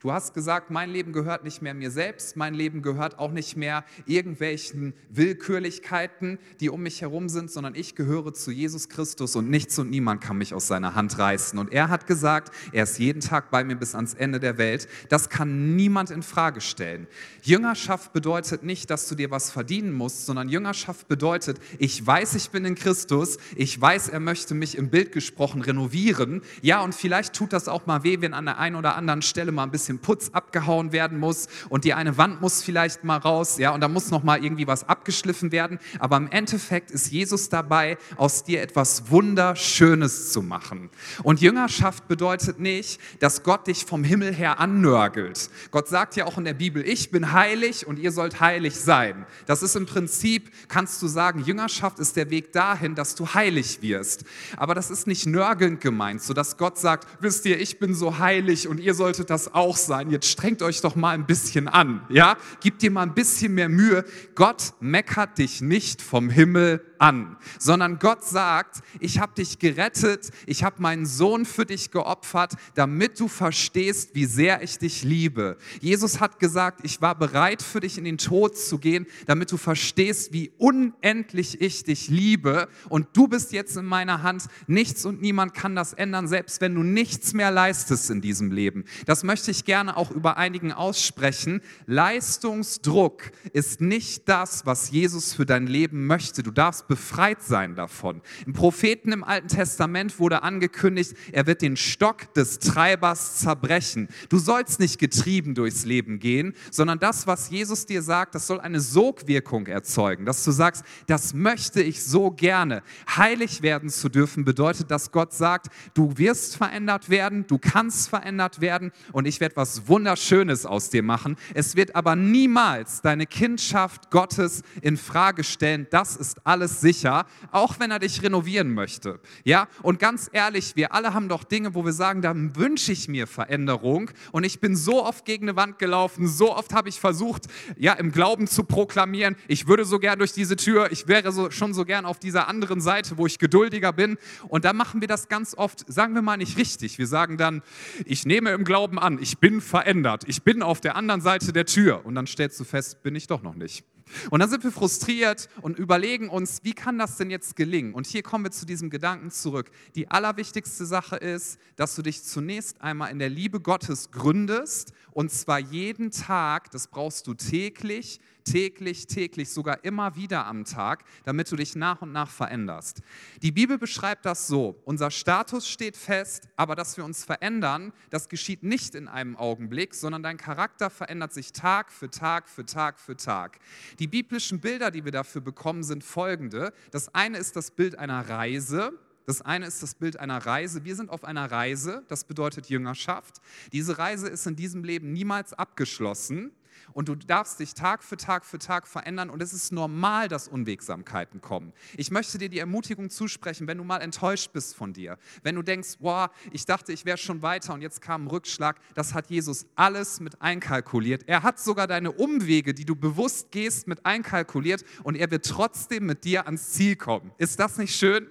Du 0.00 0.12
hast 0.12 0.34
gesagt, 0.34 0.70
mein 0.70 0.90
Leben 0.90 1.12
gehört 1.12 1.44
nicht 1.44 1.62
mehr 1.62 1.74
mir 1.74 1.90
selbst, 1.90 2.36
mein 2.36 2.54
Leben 2.54 2.82
gehört 2.82 3.18
auch 3.18 3.32
nicht 3.32 3.56
mehr 3.56 3.84
irgendwelchen 4.04 4.94
Willkürlichkeiten, 5.08 6.38
die 6.60 6.68
um 6.68 6.82
mich 6.82 7.00
herum 7.00 7.28
sind, 7.28 7.50
sondern 7.50 7.74
ich 7.74 7.94
gehöre 7.94 8.34
zu 8.34 8.50
Jesus 8.50 8.88
Christus 8.88 9.36
und 9.36 9.48
nichts 9.48 9.78
und 9.78 9.90
niemand 9.90 10.20
kann 10.20 10.38
mich 10.38 10.52
aus 10.52 10.66
seiner 10.66 10.94
Hand 10.94 11.18
reißen. 11.18 11.58
Und 11.58 11.72
er 11.72 11.88
hat 11.88 12.06
gesagt, 12.06 12.54
er 12.72 12.84
ist 12.84 12.98
jeden 12.98 13.20
Tag 13.20 13.50
bei 13.50 13.64
mir 13.64 13.76
bis 13.76 13.94
ans 13.94 14.14
Ende 14.14 14.38
der 14.38 14.58
Welt. 14.58 14.88
Das 15.08 15.30
kann 15.30 15.76
niemand 15.76 16.10
in 16.10 16.22
Frage 16.22 16.60
stellen. 16.60 17.06
Jüngerschaft 17.42 18.12
bedeutet 18.12 18.62
nicht, 18.62 18.90
dass 18.90 19.08
du 19.08 19.14
dir 19.14 19.30
was 19.30 19.50
verdienen 19.50 19.92
musst, 19.92 20.26
sondern 20.26 20.48
Jüngerschaft 20.48 21.08
bedeutet, 21.08 21.58
ich 21.78 22.04
weiß, 22.06 22.34
ich 22.34 22.50
bin 22.50 22.64
in 22.64 22.74
Christus, 22.74 23.38
ich 23.54 23.80
weiß, 23.80 24.08
er 24.08 24.20
möchte 24.20 24.54
mich 24.54 24.76
im 24.76 24.90
Bild 24.90 25.12
gesprochen 25.12 25.62
renovieren. 25.62 26.42
Ja, 26.62 26.82
und 26.82 26.94
vielleicht 26.94 27.34
tut 27.34 27.52
das 27.52 27.68
auch 27.68 27.86
mal 27.86 28.04
weh, 28.04 28.20
wenn 28.20 28.34
an 28.34 28.46
der 28.46 28.58
einen 28.58 28.76
oder 28.76 28.96
anderen 28.96 29.22
Stelle 29.22 29.52
mal 29.52 29.62
ein 29.62 29.70
bisschen 29.70 29.95
bisschen 29.96 30.00
Putz 30.00 30.30
abgehauen 30.32 30.92
werden 30.92 31.18
muss 31.18 31.48
und 31.68 31.84
die 31.84 31.94
eine 31.94 32.16
Wand 32.16 32.40
muss 32.40 32.62
vielleicht 32.62 33.04
mal 33.04 33.18
raus, 33.18 33.58
ja, 33.58 33.70
und 33.70 33.80
da 33.80 33.88
muss 33.88 34.10
noch 34.10 34.22
mal 34.22 34.42
irgendwie 34.42 34.66
was 34.66 34.88
abgeschliffen 34.88 35.52
werden. 35.52 35.78
Aber 35.98 36.16
im 36.16 36.30
Endeffekt 36.30 36.90
ist 36.90 37.10
Jesus 37.10 37.48
dabei, 37.48 37.98
aus 38.16 38.44
dir 38.44 38.62
etwas 38.62 39.10
Wunderschönes 39.10 40.32
zu 40.32 40.42
machen. 40.42 40.90
Und 41.22 41.40
Jüngerschaft 41.40 42.08
bedeutet 42.08 42.60
nicht, 42.60 43.00
dass 43.20 43.42
Gott 43.42 43.66
dich 43.66 43.84
vom 43.84 44.04
Himmel 44.04 44.34
her 44.34 44.60
annörgelt. 44.60 45.50
Gott 45.70 45.88
sagt 45.88 46.16
ja 46.16 46.26
auch 46.26 46.38
in 46.38 46.44
der 46.44 46.54
Bibel, 46.54 46.86
ich 46.86 47.10
bin 47.10 47.32
heilig 47.32 47.86
und 47.86 47.98
ihr 47.98 48.12
sollt 48.12 48.40
heilig 48.40 48.76
sein. 48.76 49.26
Das 49.46 49.62
ist 49.62 49.76
im 49.76 49.86
Prinzip, 49.86 50.50
kannst 50.68 51.02
du 51.02 51.08
sagen, 51.08 51.42
Jüngerschaft 51.42 51.98
ist 51.98 52.16
der 52.16 52.30
Weg 52.30 52.52
dahin, 52.52 52.94
dass 52.94 53.14
du 53.14 53.26
heilig 53.34 53.82
wirst. 53.82 54.24
Aber 54.56 54.74
das 54.74 54.90
ist 54.90 55.06
nicht 55.06 55.26
nörgelnd 55.26 55.80
gemeint, 55.80 56.22
so 56.22 56.32
dass 56.32 56.56
Gott 56.56 56.78
sagt, 56.78 57.06
wisst 57.20 57.46
ihr, 57.46 57.60
ich 57.60 57.78
bin 57.78 57.94
so 57.94 58.18
heilig 58.18 58.68
und 58.68 58.78
ihr 58.78 58.94
solltet 58.94 59.30
das 59.30 59.54
auch 59.54 59.75
auch 59.76 59.78
sein. 59.78 60.10
Jetzt 60.10 60.28
strengt 60.28 60.62
euch 60.62 60.80
doch 60.80 60.96
mal 60.96 61.10
ein 61.10 61.26
bisschen 61.26 61.68
an, 61.68 62.00
ja? 62.08 62.36
Gib 62.60 62.78
dir 62.78 62.90
mal 62.90 63.02
ein 63.02 63.14
bisschen 63.14 63.54
mehr 63.54 63.68
Mühe. 63.68 64.04
Gott 64.34 64.72
meckert 64.80 65.38
dich 65.38 65.60
nicht 65.60 66.02
vom 66.02 66.30
Himmel 66.30 66.80
an, 66.98 67.36
sondern 67.58 67.98
Gott 67.98 68.24
sagt, 68.24 68.82
ich 69.00 69.18
habe 69.18 69.34
dich 69.34 69.58
gerettet, 69.58 70.30
ich 70.46 70.64
habe 70.64 70.82
meinen 70.82 71.06
Sohn 71.06 71.44
für 71.44 71.66
dich 71.66 71.90
geopfert, 71.90 72.54
damit 72.74 73.20
du 73.20 73.28
verstehst, 73.28 74.14
wie 74.14 74.24
sehr 74.24 74.62
ich 74.62 74.78
dich 74.78 75.02
liebe. 75.02 75.56
Jesus 75.80 76.20
hat 76.20 76.38
gesagt, 76.38 76.80
ich 76.82 77.00
war 77.00 77.14
bereit 77.14 77.62
für 77.62 77.80
dich 77.80 77.98
in 77.98 78.04
den 78.04 78.18
Tod 78.18 78.56
zu 78.56 78.78
gehen, 78.78 79.06
damit 79.26 79.52
du 79.52 79.56
verstehst, 79.56 80.32
wie 80.32 80.52
unendlich 80.58 81.60
ich 81.60 81.84
dich 81.84 82.08
liebe 82.08 82.68
und 82.88 83.08
du 83.14 83.28
bist 83.28 83.52
jetzt 83.52 83.76
in 83.76 83.84
meiner 83.84 84.22
Hand. 84.22 84.44
Nichts 84.66 85.04
und 85.04 85.20
niemand 85.20 85.54
kann 85.54 85.76
das 85.76 85.92
ändern, 85.92 86.28
selbst 86.28 86.60
wenn 86.60 86.74
du 86.74 86.82
nichts 86.82 87.32
mehr 87.32 87.50
leistest 87.50 88.10
in 88.10 88.20
diesem 88.20 88.50
Leben. 88.50 88.84
Das 89.06 89.24
möchte 89.24 89.50
ich 89.50 89.64
gerne 89.64 89.96
auch 89.96 90.10
über 90.10 90.36
einigen 90.36 90.72
aussprechen. 90.72 91.60
Leistungsdruck 91.86 93.30
ist 93.52 93.80
nicht 93.80 94.28
das, 94.28 94.66
was 94.66 94.90
Jesus 94.90 95.34
für 95.34 95.46
dein 95.46 95.66
Leben 95.66 96.06
möchte. 96.06 96.42
Du 96.42 96.50
darfst 96.50 96.85
befreit 96.88 97.42
sein 97.42 97.74
davon. 97.74 98.22
Im 98.46 98.52
Propheten 98.52 99.12
im 99.12 99.24
Alten 99.24 99.48
Testament 99.48 100.18
wurde 100.18 100.42
angekündigt, 100.42 101.14
er 101.32 101.46
wird 101.46 101.62
den 101.62 101.76
Stock 101.76 102.32
des 102.34 102.58
Treibers 102.58 103.36
zerbrechen. 103.36 104.08
Du 104.28 104.38
sollst 104.38 104.80
nicht 104.80 104.98
getrieben 104.98 105.54
durchs 105.54 105.84
Leben 105.84 106.18
gehen, 106.18 106.54
sondern 106.70 106.98
das, 106.98 107.26
was 107.26 107.50
Jesus 107.50 107.86
dir 107.86 108.02
sagt, 108.02 108.34
das 108.34 108.46
soll 108.46 108.60
eine 108.60 108.80
Sogwirkung 108.80 109.66
erzeugen, 109.66 110.26
dass 110.26 110.44
du 110.44 110.50
sagst, 110.50 110.84
das 111.06 111.34
möchte 111.34 111.82
ich 111.82 112.02
so 112.02 112.30
gerne. 112.30 112.82
Heilig 113.16 113.62
werden 113.62 113.88
zu 113.88 114.08
dürfen 114.08 114.44
bedeutet, 114.44 114.90
dass 114.90 115.12
Gott 115.12 115.32
sagt, 115.32 115.68
du 115.94 116.16
wirst 116.16 116.56
verändert 116.56 117.10
werden, 117.10 117.46
du 117.46 117.58
kannst 117.58 118.08
verändert 118.08 118.60
werden 118.60 118.92
und 119.12 119.26
ich 119.26 119.40
werde 119.40 119.56
was 119.56 119.88
Wunderschönes 119.88 120.66
aus 120.66 120.90
dir 120.90 121.02
machen. 121.02 121.36
Es 121.54 121.76
wird 121.76 121.94
aber 121.94 122.16
niemals 122.16 123.00
deine 123.02 123.26
Kindschaft 123.26 124.10
Gottes 124.10 124.62
in 124.82 124.96
Frage 124.96 125.44
stellen. 125.44 125.86
Das 125.90 126.16
ist 126.16 126.46
alles 126.46 126.75
sicher, 126.80 127.26
auch 127.50 127.78
wenn 127.80 127.90
er 127.90 127.98
dich 127.98 128.22
renovieren 128.22 128.74
möchte. 128.74 129.20
Ja, 129.44 129.68
und 129.82 129.98
ganz 129.98 130.28
ehrlich, 130.32 130.76
wir 130.76 130.92
alle 130.94 131.14
haben 131.14 131.28
doch 131.28 131.44
Dinge, 131.44 131.74
wo 131.74 131.84
wir 131.84 131.92
sagen, 131.92 132.22
da 132.22 132.34
wünsche 132.34 132.92
ich 132.92 133.08
mir 133.08 133.26
Veränderung 133.26 134.10
und 134.32 134.44
ich 134.44 134.60
bin 134.60 134.76
so 134.76 135.04
oft 135.04 135.24
gegen 135.24 135.48
eine 135.48 135.56
Wand 135.56 135.78
gelaufen, 135.78 136.28
so 136.28 136.54
oft 136.56 136.72
habe 136.74 136.88
ich 136.88 137.00
versucht, 137.00 137.46
ja, 137.76 137.92
im 137.94 138.12
Glauben 138.12 138.46
zu 138.46 138.64
proklamieren, 138.64 139.36
ich 139.48 139.66
würde 139.66 139.84
so 139.84 139.98
gern 139.98 140.18
durch 140.18 140.32
diese 140.32 140.56
Tür, 140.56 140.90
ich 140.92 141.08
wäre 141.08 141.32
so, 141.32 141.50
schon 141.50 141.74
so 141.74 141.84
gern 141.84 142.04
auf 142.04 142.18
dieser 142.18 142.48
anderen 142.48 142.80
Seite, 142.80 143.18
wo 143.18 143.26
ich 143.26 143.38
geduldiger 143.38 143.92
bin 143.92 144.18
und 144.48 144.64
da 144.64 144.72
machen 144.72 145.00
wir 145.00 145.08
das 145.08 145.28
ganz 145.28 145.54
oft, 145.56 145.84
sagen 145.92 146.14
wir 146.14 146.22
mal 146.22 146.36
nicht 146.36 146.58
richtig. 146.58 146.98
Wir 146.98 147.06
sagen 147.06 147.36
dann, 147.36 147.62
ich 148.04 148.26
nehme 148.26 148.50
im 148.50 148.64
Glauben 148.64 148.98
an, 148.98 149.18
ich 149.20 149.38
bin 149.38 149.60
verändert, 149.60 150.24
ich 150.26 150.42
bin 150.42 150.62
auf 150.62 150.80
der 150.80 150.96
anderen 150.96 151.20
Seite 151.20 151.52
der 151.52 151.66
Tür 151.66 152.04
und 152.04 152.14
dann 152.14 152.26
stellst 152.26 152.58
du 152.60 152.64
fest, 152.64 153.02
bin 153.02 153.14
ich 153.14 153.26
doch 153.26 153.42
noch 153.42 153.54
nicht. 153.54 153.84
Und 154.30 154.40
dann 154.40 154.48
sind 154.48 154.64
wir 154.64 154.72
frustriert 154.72 155.48
und 155.62 155.78
überlegen 155.78 156.28
uns, 156.28 156.60
wie 156.62 156.74
kann 156.74 156.98
das 156.98 157.16
denn 157.16 157.30
jetzt 157.30 157.56
gelingen? 157.56 157.92
Und 157.94 158.06
hier 158.06 158.22
kommen 158.22 158.44
wir 158.44 158.50
zu 158.50 158.66
diesem 158.66 158.90
Gedanken 158.90 159.30
zurück. 159.30 159.70
Die 159.94 160.10
allerwichtigste 160.10 160.86
Sache 160.86 161.16
ist, 161.16 161.58
dass 161.76 161.94
du 161.96 162.02
dich 162.02 162.22
zunächst 162.22 162.80
einmal 162.80 163.10
in 163.10 163.18
der 163.18 163.30
Liebe 163.30 163.60
Gottes 163.60 164.10
gründest 164.10 164.92
und 165.12 165.30
zwar 165.32 165.58
jeden 165.58 166.10
Tag, 166.10 166.70
das 166.70 166.88
brauchst 166.88 167.26
du 167.26 167.34
täglich, 167.34 168.20
täglich, 168.46 169.06
täglich, 169.06 169.50
sogar 169.50 169.84
immer 169.84 170.16
wieder 170.16 170.46
am 170.46 170.64
Tag, 170.64 171.04
damit 171.24 171.50
du 171.50 171.56
dich 171.56 171.76
nach 171.76 172.00
und 172.00 172.12
nach 172.12 172.30
veränderst. 172.30 173.02
Die 173.42 173.52
Bibel 173.52 173.76
beschreibt 173.76 174.24
das 174.24 174.46
so, 174.46 174.80
unser 174.84 175.10
Status 175.10 175.68
steht 175.68 175.96
fest, 175.96 176.48
aber 176.56 176.74
dass 176.74 176.96
wir 176.96 177.04
uns 177.04 177.24
verändern, 177.24 177.92
das 178.10 178.28
geschieht 178.28 178.62
nicht 178.62 178.94
in 178.94 179.08
einem 179.08 179.36
Augenblick, 179.36 179.94
sondern 179.94 180.22
dein 180.22 180.38
Charakter 180.38 180.88
verändert 180.88 181.32
sich 181.34 181.52
Tag 181.52 181.92
für 181.92 182.08
Tag 182.08 182.48
für 182.48 182.64
Tag 182.64 182.98
für 182.98 183.16
Tag. 183.16 183.58
Die 183.98 184.06
biblischen 184.06 184.60
Bilder, 184.60 184.90
die 184.90 185.04
wir 185.04 185.12
dafür 185.12 185.40
bekommen, 185.40 185.82
sind 185.82 186.04
folgende. 186.04 186.72
Das 186.92 187.14
eine 187.14 187.38
ist 187.38 187.56
das 187.56 187.72
Bild 187.72 187.98
einer 187.98 188.28
Reise, 188.28 188.92
das 189.26 189.42
eine 189.42 189.66
ist 189.66 189.82
das 189.82 189.96
Bild 189.96 190.20
einer 190.20 190.38
Reise. 190.38 190.84
Wir 190.84 190.94
sind 190.94 191.10
auf 191.10 191.24
einer 191.24 191.50
Reise, 191.50 192.04
das 192.06 192.22
bedeutet 192.22 192.68
Jüngerschaft. 192.68 193.40
Diese 193.72 193.98
Reise 193.98 194.28
ist 194.28 194.46
in 194.46 194.54
diesem 194.54 194.84
Leben 194.84 195.12
niemals 195.12 195.52
abgeschlossen 195.52 196.52
und 196.92 197.08
du 197.08 197.14
darfst 197.14 197.60
dich 197.60 197.74
Tag 197.74 198.02
für 198.02 198.16
Tag 198.16 198.44
für 198.44 198.58
Tag 198.58 198.86
verändern 198.86 199.30
und 199.30 199.42
es 199.42 199.52
ist 199.52 199.72
normal, 199.72 200.28
dass 200.28 200.48
Unwegsamkeiten 200.48 201.40
kommen. 201.40 201.72
Ich 201.96 202.10
möchte 202.10 202.38
dir 202.38 202.48
die 202.48 202.58
Ermutigung 202.58 203.10
zusprechen, 203.10 203.66
wenn 203.66 203.78
du 203.78 203.84
mal 203.84 203.98
enttäuscht 203.98 204.52
bist 204.52 204.74
von 204.74 204.92
dir, 204.92 205.18
wenn 205.42 205.54
du 205.54 205.62
denkst, 205.62 205.98
boah, 206.00 206.30
ich 206.52 206.64
dachte, 206.66 206.92
ich 206.92 207.04
wäre 207.04 207.18
schon 207.18 207.42
weiter 207.42 207.74
und 207.74 207.82
jetzt 207.82 208.00
kam 208.00 208.24
ein 208.24 208.28
Rückschlag, 208.28 208.80
das 208.94 209.14
hat 209.14 209.28
Jesus 209.30 209.66
alles 209.74 210.20
mit 210.20 210.40
einkalkuliert. 210.42 211.24
Er 211.26 211.42
hat 211.42 211.58
sogar 211.58 211.86
deine 211.86 212.12
Umwege, 212.12 212.74
die 212.74 212.84
du 212.84 212.96
bewusst 212.96 213.50
gehst, 213.50 213.86
mit 213.86 214.04
einkalkuliert 214.04 214.84
und 215.02 215.16
er 215.16 215.30
wird 215.30 215.46
trotzdem 215.46 216.06
mit 216.06 216.24
dir 216.24 216.46
ans 216.46 216.72
Ziel 216.72 216.96
kommen. 216.96 217.32
Ist 217.38 217.58
das 217.58 217.78
nicht 217.78 217.94
schön? 217.94 218.28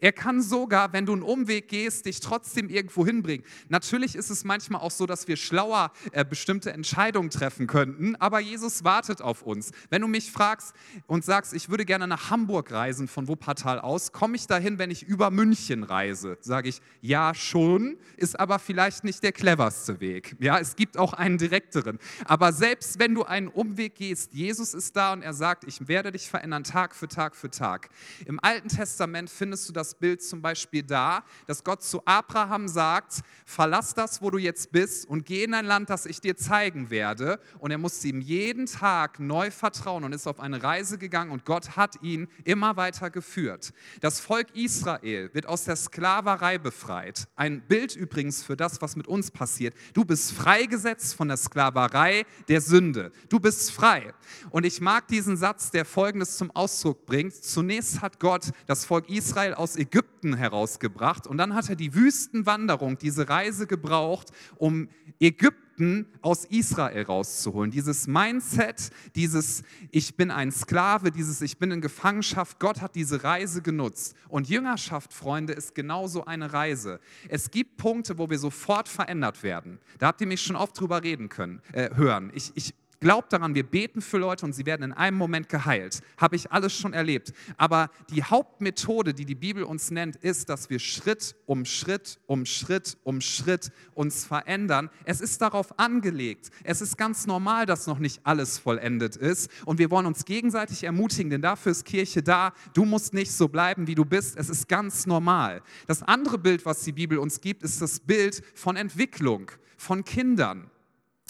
Er 0.00 0.12
kann 0.12 0.42
sogar, 0.42 0.92
wenn 0.92 1.06
du 1.06 1.12
einen 1.12 1.22
Umweg 1.22 1.68
gehst, 1.68 2.06
dich 2.06 2.20
trotzdem 2.20 2.68
irgendwo 2.68 3.06
hinbringen. 3.06 3.44
Natürlich 3.68 4.14
ist 4.16 4.30
es 4.30 4.44
manchmal 4.44 4.80
auch 4.80 4.90
so, 4.90 5.06
dass 5.06 5.28
wir 5.28 5.36
schlauer 5.36 5.92
äh, 6.12 6.24
bestimmte 6.24 6.72
Entscheidungen 6.72 7.30
treffen 7.30 7.66
könnten, 7.66 8.16
aber 8.16 8.40
Jesus 8.40 8.84
wartet 8.84 9.22
auf 9.22 9.42
uns. 9.42 9.72
Wenn 9.90 10.02
du 10.02 10.08
mich 10.08 10.30
fragst 10.30 10.74
und 11.06 11.24
sagst, 11.24 11.54
ich 11.54 11.68
würde 11.68 11.84
gerne 11.84 12.06
nach 12.06 12.30
Hamburg 12.30 12.72
reisen 12.72 13.08
von 13.08 13.28
Wuppertal 13.28 13.80
aus, 13.80 14.12
komme 14.12 14.36
ich 14.36 14.46
dahin, 14.46 14.78
wenn 14.78 14.90
ich 14.90 15.02
über 15.02 15.30
München 15.30 15.82
reise? 15.82 16.38
Sage 16.40 16.68
ich, 16.68 16.80
ja 17.00 17.34
schon, 17.34 17.96
ist 18.16 18.38
aber 18.38 18.58
vielleicht 18.58 19.04
nicht 19.04 19.22
der 19.22 19.32
cleverste 19.32 20.00
Weg. 20.00 20.36
Ja, 20.38 20.58
es 20.58 20.76
gibt 20.76 20.98
auch 20.98 21.12
einen 21.12 21.38
direkteren. 21.38 21.98
Aber 22.24 22.52
selbst 22.52 22.98
wenn 22.98 23.14
du 23.14 23.24
einen 23.24 23.48
Umweg 23.48 23.94
gehst, 23.94 24.32
Jesus 24.32 24.74
ist 24.74 24.96
da 24.96 25.12
und 25.12 25.22
er 25.22 25.34
sagt, 25.34 25.64
ich 25.64 25.88
werde 25.88 26.12
dich 26.12 26.28
verändern 26.28 26.64
Tag 26.64 26.94
für 26.94 27.08
Tag 27.08 27.36
für 27.36 27.50
Tag. 27.50 27.90
Im 28.26 28.40
Alten 28.42 28.68
Testament 28.68 29.30
findest 29.30 29.53
findest 29.54 29.68
du 29.68 29.72
das 29.72 29.94
Bild 29.94 30.20
zum 30.20 30.42
Beispiel 30.42 30.82
da, 30.82 31.22
dass 31.46 31.62
Gott 31.62 31.80
zu 31.80 32.02
Abraham 32.04 32.66
sagt, 32.66 33.20
verlass 33.44 33.94
das, 33.94 34.20
wo 34.20 34.30
du 34.30 34.38
jetzt 34.38 34.72
bist 34.72 35.08
und 35.08 35.24
geh 35.24 35.44
in 35.44 35.54
ein 35.54 35.64
Land, 35.64 35.90
das 35.90 36.06
ich 36.06 36.20
dir 36.20 36.36
zeigen 36.36 36.90
werde. 36.90 37.38
Und 37.60 37.70
er 37.70 37.78
musste 37.78 38.08
ihm 38.08 38.20
jeden 38.20 38.66
Tag 38.66 39.20
neu 39.20 39.52
vertrauen 39.52 40.02
und 40.02 40.12
ist 40.12 40.26
auf 40.26 40.40
eine 40.40 40.60
Reise 40.60 40.98
gegangen 40.98 41.30
und 41.30 41.44
Gott 41.44 41.76
hat 41.76 42.02
ihn 42.02 42.26
immer 42.42 42.76
weiter 42.76 43.10
geführt. 43.10 43.72
Das 44.00 44.18
Volk 44.18 44.48
Israel 44.56 45.30
wird 45.32 45.46
aus 45.46 45.62
der 45.62 45.76
Sklaverei 45.76 46.58
befreit. 46.58 47.28
Ein 47.36 47.60
Bild 47.60 47.94
übrigens 47.94 48.42
für 48.42 48.56
das, 48.56 48.82
was 48.82 48.96
mit 48.96 49.06
uns 49.06 49.30
passiert. 49.30 49.74
Du 49.92 50.04
bist 50.04 50.32
freigesetzt 50.32 51.14
von 51.14 51.28
der 51.28 51.36
Sklaverei 51.36 52.26
der 52.48 52.60
Sünde. 52.60 53.12
Du 53.28 53.38
bist 53.38 53.70
frei. 53.70 54.14
Und 54.50 54.66
ich 54.66 54.80
mag 54.80 55.06
diesen 55.06 55.36
Satz, 55.36 55.70
der 55.70 55.84
Folgendes 55.84 56.38
zum 56.38 56.50
Ausdruck 56.50 57.06
bringt. 57.06 57.34
Zunächst 57.34 58.00
hat 58.00 58.18
Gott 58.18 58.50
das 58.66 58.84
Volk 58.84 59.08
Israel 59.44 59.54
aus 59.54 59.76
Ägypten 59.76 60.34
herausgebracht 60.36 61.26
und 61.26 61.36
dann 61.36 61.54
hat 61.54 61.68
er 61.68 61.76
die 61.76 61.94
Wüstenwanderung, 61.94 62.96
diese 62.96 63.28
Reise 63.28 63.66
gebraucht, 63.66 64.30
um 64.56 64.88
Ägypten 65.20 66.06
aus 66.22 66.46
Israel 66.46 67.02
rauszuholen. 67.02 67.70
Dieses 67.70 68.06
Mindset, 68.06 68.90
dieses 69.14 69.62
Ich 69.90 70.16
bin 70.16 70.30
ein 70.30 70.50
Sklave, 70.50 71.10
dieses 71.10 71.42
Ich 71.42 71.58
bin 71.58 71.72
in 71.72 71.82
Gefangenschaft, 71.82 72.58
Gott 72.58 72.80
hat 72.80 72.94
diese 72.94 73.22
Reise 73.22 73.60
genutzt. 73.60 74.16
Und 74.28 74.48
Jüngerschaft, 74.48 75.12
Freunde, 75.12 75.52
ist 75.52 75.74
genauso 75.74 76.24
eine 76.24 76.54
Reise. 76.54 77.00
Es 77.28 77.50
gibt 77.50 77.76
Punkte, 77.76 78.16
wo 78.16 78.30
wir 78.30 78.38
sofort 78.38 78.88
verändert 78.88 79.42
werden. 79.42 79.78
Da 79.98 80.06
habt 80.06 80.22
ihr 80.22 80.26
mich 80.26 80.40
schon 80.40 80.56
oft 80.56 80.80
drüber 80.80 81.02
reden 81.02 81.28
können, 81.28 81.60
äh, 81.72 81.94
hören. 81.94 82.30
Ich, 82.34 82.52
ich 82.54 82.72
Glaubt 83.04 83.34
daran, 83.34 83.54
wir 83.54 83.64
beten 83.64 84.00
für 84.00 84.16
Leute 84.16 84.46
und 84.46 84.54
sie 84.54 84.64
werden 84.64 84.82
in 84.82 84.92
einem 84.94 85.18
Moment 85.18 85.50
geheilt. 85.50 86.00
Habe 86.16 86.36
ich 86.36 86.52
alles 86.52 86.72
schon 86.72 86.94
erlebt. 86.94 87.34
Aber 87.58 87.90
die 88.08 88.22
Hauptmethode, 88.22 89.12
die 89.12 89.26
die 89.26 89.34
Bibel 89.34 89.62
uns 89.62 89.90
nennt, 89.90 90.16
ist, 90.16 90.48
dass 90.48 90.70
wir 90.70 90.78
Schritt 90.78 91.36
um 91.44 91.66
Schritt 91.66 92.18
um 92.24 92.46
Schritt 92.46 92.96
um 93.04 93.20
Schritt 93.20 93.72
uns 93.92 94.24
verändern. 94.24 94.88
Es 95.04 95.20
ist 95.20 95.42
darauf 95.42 95.78
angelegt. 95.78 96.48
Es 96.62 96.80
ist 96.80 96.96
ganz 96.96 97.26
normal, 97.26 97.66
dass 97.66 97.86
noch 97.86 97.98
nicht 97.98 98.22
alles 98.24 98.58
vollendet 98.58 99.16
ist. 99.16 99.50
Und 99.66 99.78
wir 99.78 99.90
wollen 99.90 100.06
uns 100.06 100.24
gegenseitig 100.24 100.84
ermutigen, 100.84 101.28
denn 101.28 101.42
dafür 101.42 101.72
ist 101.72 101.84
Kirche 101.84 102.22
da. 102.22 102.54
Du 102.72 102.86
musst 102.86 103.12
nicht 103.12 103.32
so 103.32 103.48
bleiben, 103.48 103.86
wie 103.86 103.94
du 103.94 104.06
bist. 104.06 104.38
Es 104.38 104.48
ist 104.48 104.66
ganz 104.66 105.04
normal. 105.04 105.60
Das 105.86 106.02
andere 106.02 106.38
Bild, 106.38 106.64
was 106.64 106.80
die 106.80 106.92
Bibel 106.92 107.18
uns 107.18 107.42
gibt, 107.42 107.64
ist 107.64 107.82
das 107.82 108.00
Bild 108.00 108.42
von 108.54 108.76
Entwicklung, 108.76 109.50
von 109.76 110.06
Kindern. 110.06 110.70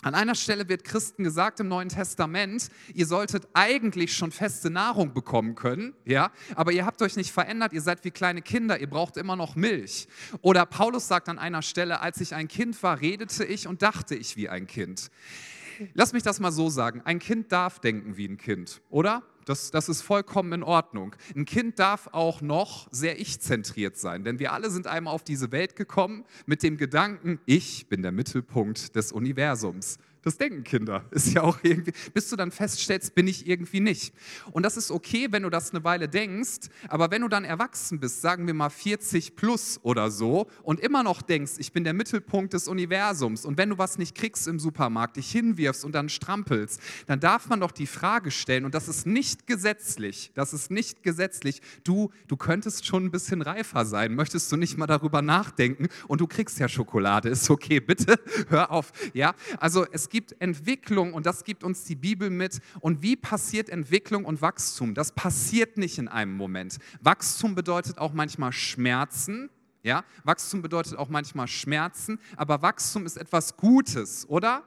An 0.04 0.14
einer 0.14 0.34
Stelle 0.34 0.68
wird 0.68 0.84
Christen 0.84 1.24
gesagt 1.24 1.60
im 1.60 1.68
Neuen 1.68 1.88
Testament, 1.88 2.68
ihr 2.92 3.06
solltet 3.06 3.48
eigentlich 3.54 4.14
schon 4.14 4.32
feste 4.32 4.68
Nahrung 4.68 5.14
bekommen 5.14 5.54
können, 5.54 5.94
ja, 6.04 6.30
aber 6.54 6.72
ihr 6.72 6.84
habt 6.84 7.00
euch 7.00 7.16
nicht 7.16 7.32
verändert, 7.32 7.72
ihr 7.72 7.80
seid 7.80 8.04
wie 8.04 8.10
kleine 8.10 8.42
Kinder, 8.42 8.78
ihr 8.78 8.90
braucht 8.90 9.16
immer 9.16 9.34
noch 9.34 9.56
Milch. 9.56 10.06
Oder 10.42 10.66
Paulus 10.66 11.08
sagt 11.08 11.30
an 11.30 11.38
einer 11.38 11.62
Stelle, 11.62 12.02
als 12.02 12.20
ich 12.20 12.34
ein 12.34 12.48
Kind 12.48 12.82
war, 12.82 13.00
redete 13.00 13.46
ich 13.46 13.66
und 13.66 13.80
dachte 13.80 14.14
ich 14.14 14.36
wie 14.36 14.50
ein 14.50 14.66
Kind. 14.66 15.10
Lass 15.94 16.12
mich 16.12 16.22
das 16.22 16.38
mal 16.38 16.52
so 16.52 16.68
sagen, 16.68 17.00
ein 17.06 17.18
Kind 17.18 17.50
darf 17.50 17.78
denken 17.78 18.18
wie 18.18 18.28
ein 18.28 18.36
Kind, 18.36 18.82
oder? 18.90 19.22
Das, 19.44 19.70
das 19.70 19.88
ist 19.88 20.02
vollkommen 20.02 20.52
in 20.52 20.62
Ordnung. 20.62 21.14
Ein 21.34 21.44
Kind 21.44 21.78
darf 21.78 22.08
auch 22.12 22.40
noch 22.40 22.88
sehr 22.90 23.20
ich-zentriert 23.20 23.96
sein, 23.96 24.24
denn 24.24 24.38
wir 24.38 24.52
alle 24.52 24.70
sind 24.70 24.86
einmal 24.86 25.14
auf 25.14 25.24
diese 25.24 25.52
Welt 25.52 25.76
gekommen 25.76 26.24
mit 26.46 26.62
dem 26.62 26.76
Gedanken, 26.76 27.38
ich 27.46 27.88
bin 27.88 28.02
der 28.02 28.12
Mittelpunkt 28.12 28.96
des 28.96 29.12
Universums. 29.12 29.98
Das 30.24 30.38
denken 30.38 30.64
Kinder. 30.64 31.04
Ist 31.10 31.34
ja 31.34 31.42
auch 31.42 31.58
irgendwie, 31.62 31.92
bis 32.14 32.30
du 32.30 32.36
dann 32.36 32.50
feststellst, 32.50 33.14
bin 33.14 33.28
ich 33.28 33.46
irgendwie 33.46 33.80
nicht. 33.80 34.14
Und 34.52 34.64
das 34.64 34.76
ist 34.78 34.90
okay, 34.90 35.28
wenn 35.30 35.42
du 35.42 35.50
das 35.50 35.72
eine 35.72 35.84
Weile 35.84 36.08
denkst, 36.08 36.68
aber 36.88 37.10
wenn 37.10 37.22
du 37.22 37.28
dann 37.28 37.44
erwachsen 37.44 38.00
bist, 38.00 38.22
sagen 38.22 38.46
wir 38.46 38.54
mal 38.54 38.70
40 38.70 39.36
plus 39.36 39.78
oder 39.82 40.10
so, 40.10 40.48
und 40.62 40.80
immer 40.80 41.02
noch 41.02 41.20
denkst, 41.20 41.52
ich 41.58 41.72
bin 41.72 41.84
der 41.84 41.92
Mittelpunkt 41.92 42.54
des 42.54 42.68
Universums, 42.68 43.44
und 43.44 43.58
wenn 43.58 43.68
du 43.68 43.78
was 43.78 43.98
nicht 43.98 44.14
kriegst 44.14 44.48
im 44.48 44.58
Supermarkt, 44.58 45.16
dich 45.16 45.30
hinwirfst 45.30 45.84
und 45.84 45.94
dann 45.94 46.08
strampelst, 46.08 46.80
dann 47.06 47.20
darf 47.20 47.48
man 47.48 47.60
doch 47.60 47.72
die 47.72 47.86
Frage 47.86 48.30
stellen, 48.30 48.64
und 48.64 48.74
das 48.74 48.88
ist 48.88 49.06
nicht 49.06 49.46
gesetzlich, 49.46 50.32
das 50.34 50.54
ist 50.54 50.70
nicht 50.70 51.02
gesetzlich, 51.02 51.60
du, 51.84 52.10
du 52.28 52.36
könntest 52.36 52.86
schon 52.86 53.04
ein 53.04 53.10
bisschen 53.10 53.42
reifer 53.42 53.84
sein, 53.84 54.14
möchtest 54.14 54.50
du 54.50 54.56
nicht 54.56 54.78
mal 54.78 54.86
darüber 54.86 55.20
nachdenken, 55.20 55.88
und 56.08 56.22
du 56.22 56.26
kriegst 56.26 56.58
ja 56.58 56.68
Schokolade, 56.68 57.28
ist 57.28 57.50
okay, 57.50 57.80
bitte, 57.80 58.18
hör 58.48 58.70
auf. 58.70 58.92
Ja, 59.12 59.34
also 59.58 59.84
es 59.92 60.08
gibt 60.14 60.40
Entwicklung 60.40 61.12
und 61.12 61.26
das 61.26 61.42
gibt 61.42 61.64
uns 61.64 61.82
die 61.82 61.96
Bibel 61.96 62.30
mit. 62.30 62.60
Und 62.78 63.02
wie 63.02 63.16
passiert 63.16 63.68
Entwicklung 63.68 64.24
und 64.24 64.40
Wachstum? 64.42 64.94
Das 64.94 65.10
passiert 65.10 65.76
nicht 65.76 65.98
in 65.98 66.06
einem 66.06 66.36
Moment. 66.36 66.78
Wachstum 67.00 67.56
bedeutet 67.56 67.98
auch 67.98 68.12
manchmal 68.12 68.52
Schmerzen. 68.52 69.50
Ja, 69.82 70.04
Wachstum 70.22 70.62
bedeutet 70.62 70.96
auch 70.96 71.08
manchmal 71.08 71.48
Schmerzen, 71.48 72.20
aber 72.36 72.62
Wachstum 72.62 73.06
ist 73.06 73.16
etwas 73.16 73.56
Gutes, 73.56 74.24
oder? 74.28 74.62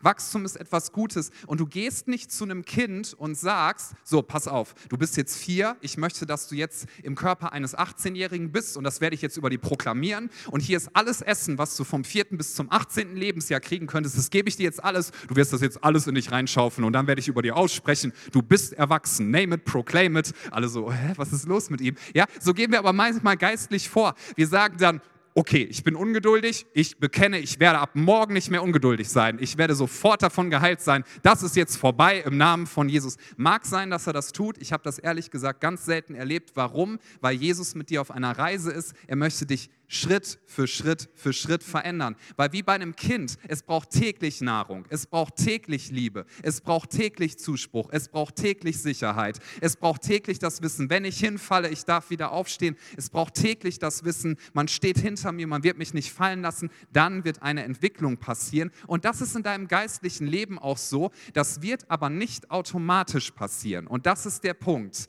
Wachstum 0.00 0.44
ist 0.44 0.56
etwas 0.56 0.92
Gutes. 0.92 1.30
Und 1.46 1.60
du 1.60 1.66
gehst 1.66 2.08
nicht 2.08 2.32
zu 2.32 2.44
einem 2.44 2.64
Kind 2.64 3.14
und 3.14 3.36
sagst, 3.36 3.92
so, 4.04 4.22
pass 4.22 4.48
auf, 4.48 4.74
du 4.88 4.96
bist 4.96 5.16
jetzt 5.16 5.36
vier, 5.36 5.76
ich 5.80 5.96
möchte, 5.96 6.26
dass 6.26 6.48
du 6.48 6.54
jetzt 6.54 6.86
im 7.02 7.14
Körper 7.14 7.52
eines 7.52 7.76
18-Jährigen 7.76 8.52
bist 8.52 8.76
und 8.76 8.84
das 8.84 9.00
werde 9.00 9.14
ich 9.14 9.22
jetzt 9.22 9.36
über 9.36 9.50
die 9.50 9.58
proklamieren. 9.58 10.30
Und 10.50 10.60
hier 10.60 10.76
ist 10.76 10.90
alles 10.94 11.20
Essen, 11.22 11.58
was 11.58 11.76
du 11.76 11.84
vom 11.84 12.04
vierten 12.04 12.36
bis 12.36 12.54
zum 12.54 12.70
18. 12.70 13.16
Lebensjahr 13.16 13.60
kriegen 13.60 13.86
könntest. 13.86 14.16
Das 14.16 14.30
gebe 14.30 14.48
ich 14.48 14.56
dir 14.56 14.64
jetzt 14.64 14.82
alles. 14.82 15.12
Du 15.28 15.36
wirst 15.36 15.52
das 15.52 15.60
jetzt 15.60 15.82
alles 15.84 16.06
in 16.06 16.14
dich 16.14 16.32
reinschaufeln 16.32 16.84
und 16.84 16.92
dann 16.92 17.06
werde 17.06 17.20
ich 17.20 17.28
über 17.28 17.42
dir 17.42 17.56
aussprechen, 17.56 18.12
du 18.32 18.42
bist 18.42 18.72
erwachsen. 18.72 19.30
Name 19.30 19.56
it, 19.56 19.64
proclaim 19.64 20.16
it. 20.16 20.32
Alle 20.50 20.68
so, 20.68 20.92
hä, 20.92 21.12
was 21.16 21.32
ist 21.32 21.46
los 21.46 21.70
mit 21.70 21.80
ihm? 21.80 21.96
Ja, 22.14 22.26
so 22.40 22.54
gehen 22.54 22.70
wir 22.70 22.78
aber 22.78 22.92
manchmal 22.92 23.36
geistlich 23.36 23.88
vor. 23.88 24.14
Wir 24.36 24.46
sagen 24.46 24.76
dann, 24.78 25.00
okay, 25.34 25.62
ich 25.62 25.82
bin 25.84 25.96
ungeduldig, 25.96 26.66
ich 26.74 26.98
bekenne, 26.98 27.38
ich 27.38 27.60
werde 27.60 27.78
ab 27.78 27.90
morgen 27.94 28.34
nicht 28.34 28.50
mehr 28.50 28.62
ungeduldig 28.62 29.08
sein, 29.08 29.38
ich 29.40 29.56
werde 29.56 29.74
sofort 29.74 30.22
davon 30.22 30.50
geheilt 30.50 30.80
sein, 30.80 31.04
das 31.22 31.42
ist 31.42 31.56
jetzt 31.56 31.76
vorbei 31.76 32.22
im 32.26 32.36
Namen 32.36 32.66
von 32.66 32.88
Jesus. 32.88 33.16
Mag 33.36 33.64
sein, 33.64 33.90
dass 33.90 34.06
er 34.06 34.12
das 34.12 34.32
tut, 34.32 34.58
ich 34.58 34.72
habe 34.72 34.82
das 34.82 34.98
ehrlich 34.98 35.30
gesagt 35.30 35.60
ganz 35.60 35.84
selten 35.84 36.14
erlebt. 36.14 36.52
Warum? 36.54 36.98
Weil 37.20 37.34
Jesus 37.34 37.74
mit 37.74 37.90
dir 37.90 38.00
auf 38.00 38.10
einer 38.10 38.36
Reise 38.38 38.70
ist, 38.70 38.94
er 39.06 39.16
möchte 39.16 39.46
dich 39.46 39.70
Schritt 39.92 40.38
für 40.46 40.66
Schritt 40.66 41.10
für 41.14 41.34
Schritt 41.34 41.62
verändern. 41.62 42.16
Weil 42.36 42.52
wie 42.52 42.62
bei 42.62 42.72
einem 42.72 42.96
Kind, 42.96 43.36
es 43.46 43.62
braucht 43.62 43.90
täglich 43.90 44.40
Nahrung, 44.40 44.86
es 44.88 45.06
braucht 45.06 45.36
täglich 45.36 45.90
Liebe, 45.90 46.24
es 46.42 46.62
braucht 46.62 46.90
täglich 46.90 47.38
Zuspruch, 47.38 47.90
es 47.92 48.08
braucht 48.08 48.36
täglich 48.36 48.80
Sicherheit, 48.80 49.38
es 49.60 49.76
braucht 49.76 50.02
täglich 50.02 50.38
das 50.38 50.62
Wissen, 50.62 50.88
wenn 50.88 51.04
ich 51.04 51.20
hinfalle, 51.20 51.68
ich 51.68 51.84
darf 51.84 52.08
wieder 52.08 52.32
aufstehen, 52.32 52.76
es 52.96 53.10
braucht 53.10 53.34
täglich 53.34 53.78
das 53.78 54.02
Wissen, 54.04 54.38
man 54.54 54.66
steht 54.66 54.96
hinter 54.98 55.30
mir, 55.30 55.46
man 55.46 55.62
wird 55.62 55.76
mich 55.76 55.92
nicht 55.92 56.10
fallen 56.10 56.40
lassen, 56.40 56.70
dann 56.92 57.24
wird 57.24 57.42
eine 57.42 57.64
Entwicklung 57.64 58.16
passieren. 58.16 58.70
Und 58.86 59.04
das 59.04 59.20
ist 59.20 59.36
in 59.36 59.42
deinem 59.42 59.68
geistlichen 59.68 60.26
Leben 60.26 60.58
auch 60.58 60.78
so, 60.78 61.10
das 61.34 61.60
wird 61.60 61.90
aber 61.90 62.08
nicht 62.08 62.50
automatisch 62.50 63.30
passieren. 63.32 63.86
Und 63.86 64.06
das 64.06 64.24
ist 64.24 64.42
der 64.42 64.54
Punkt. 64.54 65.06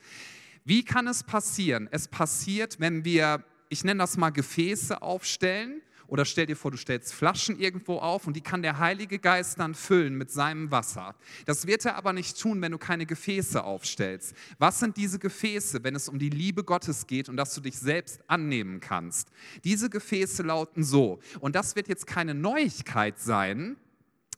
Wie 0.66 0.84
kann 0.84 1.08
es 1.08 1.24
passieren? 1.24 1.88
Es 1.92 2.10
passiert, 2.10 2.80
wenn 2.80 3.06
wir 3.06 3.46
ich 3.74 3.84
nenne 3.84 4.00
das 4.00 4.18
mal 4.18 4.30
Gefäße 4.30 5.02
aufstellen. 5.02 5.82
Oder 6.08 6.26
stell 6.26 6.46
dir 6.46 6.56
vor, 6.56 6.70
du 6.70 6.78
stellst 6.78 7.12
Flaschen 7.12 7.60
irgendwo 7.60 7.98
auf 7.98 8.28
und 8.28 8.36
die 8.36 8.42
kann 8.42 8.62
der 8.62 8.78
Heilige 8.78 9.18
Geist 9.18 9.60
dann 9.60 9.74
füllen 9.74 10.16
mit 10.16 10.30
seinem 10.30 10.70
Wasser. 10.70 11.16
Das 11.46 11.66
wird 11.66 11.86
er 11.86 11.96
aber 11.96 12.14
nicht 12.14 12.40
tun, 12.40 12.62
wenn 12.62 12.72
du 12.72 12.78
keine 12.78 13.08
Gefäße 13.08 13.64
aufstellst. 13.64 14.36
Was 14.60 14.80
sind 14.80 14.96
diese 14.98 15.18
Gefäße, 15.18 15.84
wenn 15.84 15.96
es 15.96 16.10
um 16.10 16.20
die 16.20 16.30
Liebe 16.30 16.64
Gottes 16.64 17.08
geht 17.08 17.30
und 17.30 17.38
dass 17.38 17.56
du 17.56 17.62
dich 17.62 17.80
selbst 17.80 18.22
annehmen 18.28 18.80
kannst? 18.80 19.30
Diese 19.64 19.90
Gefäße 19.90 20.44
lauten 20.44 20.84
so. 20.84 21.20
Und 21.40 21.56
das 21.56 21.76
wird 21.76 21.88
jetzt 21.88 22.06
keine 22.06 22.36
Neuigkeit 22.36 23.20
sein, 23.20 23.78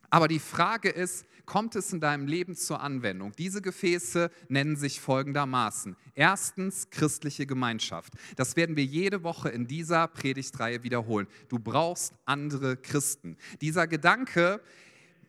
aber 0.09 0.29
die 0.29 0.39
Frage 0.39 0.89
ist, 0.89 1.25
kommt 1.45 1.75
es 1.75 1.93
in 1.93 1.99
deinem 1.99 2.27
Leben 2.27 2.55
zur 2.55 2.81
Anwendung? 2.81 3.31
Diese 3.37 3.61
Gefäße 3.61 4.29
nennen 4.49 4.75
sich 4.75 4.99
folgendermaßen. 4.99 5.95
Erstens 6.13 6.89
christliche 6.89 7.45
Gemeinschaft. 7.45 8.13
Das 8.35 8.55
werden 8.55 8.75
wir 8.75 8.85
jede 8.85 9.23
Woche 9.23 9.49
in 9.49 9.67
dieser 9.67 10.07
Predigtreihe 10.07 10.83
wiederholen. 10.83 11.27
Du 11.49 11.59
brauchst 11.59 12.13
andere 12.25 12.77
Christen. 12.77 13.37
Dieser 13.61 13.87
Gedanke, 13.87 14.61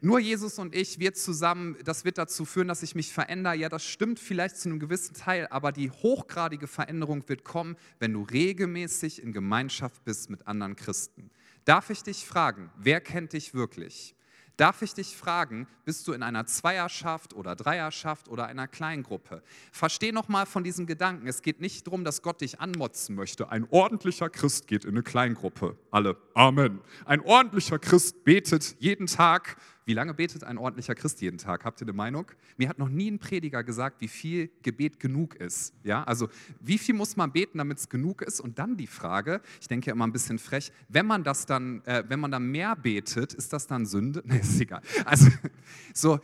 nur 0.00 0.18
Jesus 0.18 0.58
und 0.58 0.74
ich, 0.74 0.98
wir 0.98 1.14
zusammen, 1.14 1.76
das 1.84 2.04
wird 2.04 2.18
dazu 2.18 2.44
führen, 2.44 2.68
dass 2.68 2.82
ich 2.82 2.94
mich 2.94 3.12
verändere. 3.12 3.56
Ja, 3.56 3.68
das 3.68 3.84
stimmt 3.84 4.18
vielleicht 4.18 4.56
zu 4.56 4.68
einem 4.68 4.78
gewissen 4.78 5.14
Teil, 5.14 5.46
aber 5.48 5.72
die 5.72 5.90
hochgradige 5.90 6.66
Veränderung 6.66 7.28
wird 7.28 7.44
kommen, 7.44 7.76
wenn 7.98 8.12
du 8.12 8.22
regelmäßig 8.22 9.22
in 9.22 9.32
Gemeinschaft 9.32 10.04
bist 10.04 10.28
mit 10.28 10.46
anderen 10.46 10.76
Christen. 10.76 11.30
Darf 11.64 11.90
ich 11.90 12.02
dich 12.02 12.26
fragen, 12.26 12.70
wer 12.76 13.00
kennt 13.00 13.32
dich 13.32 13.54
wirklich? 13.54 14.15
Darf 14.56 14.80
ich 14.80 14.94
dich 14.94 15.14
fragen, 15.14 15.66
bist 15.84 16.08
du 16.08 16.14
in 16.14 16.22
einer 16.22 16.46
Zweierschaft 16.46 17.34
oder 17.34 17.54
Dreierschaft 17.54 18.28
oder 18.28 18.46
einer 18.46 18.66
Kleingruppe? 18.66 19.42
Versteh 19.70 20.12
noch 20.12 20.28
mal 20.28 20.46
von 20.46 20.64
diesem 20.64 20.86
Gedanken. 20.86 21.26
Es 21.26 21.42
geht 21.42 21.60
nicht 21.60 21.86
darum, 21.86 22.04
dass 22.04 22.22
Gott 22.22 22.40
dich 22.40 22.58
anmotzen 22.58 23.16
möchte. 23.16 23.50
Ein 23.50 23.66
ordentlicher 23.70 24.30
Christ 24.30 24.66
geht 24.66 24.86
in 24.86 24.92
eine 24.92 25.02
Kleingruppe. 25.02 25.76
Alle 25.90 26.16
Amen. 26.32 26.80
Ein 27.04 27.20
ordentlicher 27.20 27.78
Christ 27.78 28.24
betet 28.24 28.76
jeden 28.78 29.06
Tag 29.06 29.58
Wie 29.86 29.94
lange 29.94 30.14
betet 30.14 30.42
ein 30.42 30.58
ordentlicher 30.58 30.96
Christ 30.96 31.20
jeden 31.20 31.38
Tag? 31.38 31.64
Habt 31.64 31.80
ihr 31.80 31.84
eine 31.84 31.92
Meinung? 31.92 32.26
Mir 32.56 32.68
hat 32.68 32.76
noch 32.76 32.88
nie 32.88 33.08
ein 33.08 33.20
Prediger 33.20 33.62
gesagt, 33.62 34.00
wie 34.00 34.08
viel 34.08 34.50
Gebet 34.62 34.98
genug 34.98 35.36
ist. 35.36 35.74
Ja, 35.84 36.02
also 36.02 36.28
wie 36.58 36.76
viel 36.76 36.96
muss 36.96 37.16
man 37.16 37.30
beten, 37.30 37.58
damit 37.58 37.78
es 37.78 37.88
genug 37.88 38.20
ist? 38.22 38.40
Und 38.40 38.58
dann 38.58 38.76
die 38.76 38.88
Frage, 38.88 39.40
ich 39.60 39.68
denke 39.68 39.92
immer 39.92 40.04
ein 40.04 40.12
bisschen 40.12 40.40
frech, 40.40 40.72
wenn 40.88 41.06
man 41.06 41.22
das 41.22 41.46
dann, 41.46 41.84
äh, 41.84 42.02
wenn 42.08 42.18
man 42.18 42.32
dann 42.32 42.50
mehr 42.50 42.74
betet, 42.74 43.32
ist 43.32 43.52
das 43.52 43.68
dann 43.68 43.86
Sünde? 43.86 44.24
Nee, 44.26 44.40
ist 44.40 44.60
egal. 44.60 44.82
Also 45.04 45.30
so, 45.94 46.18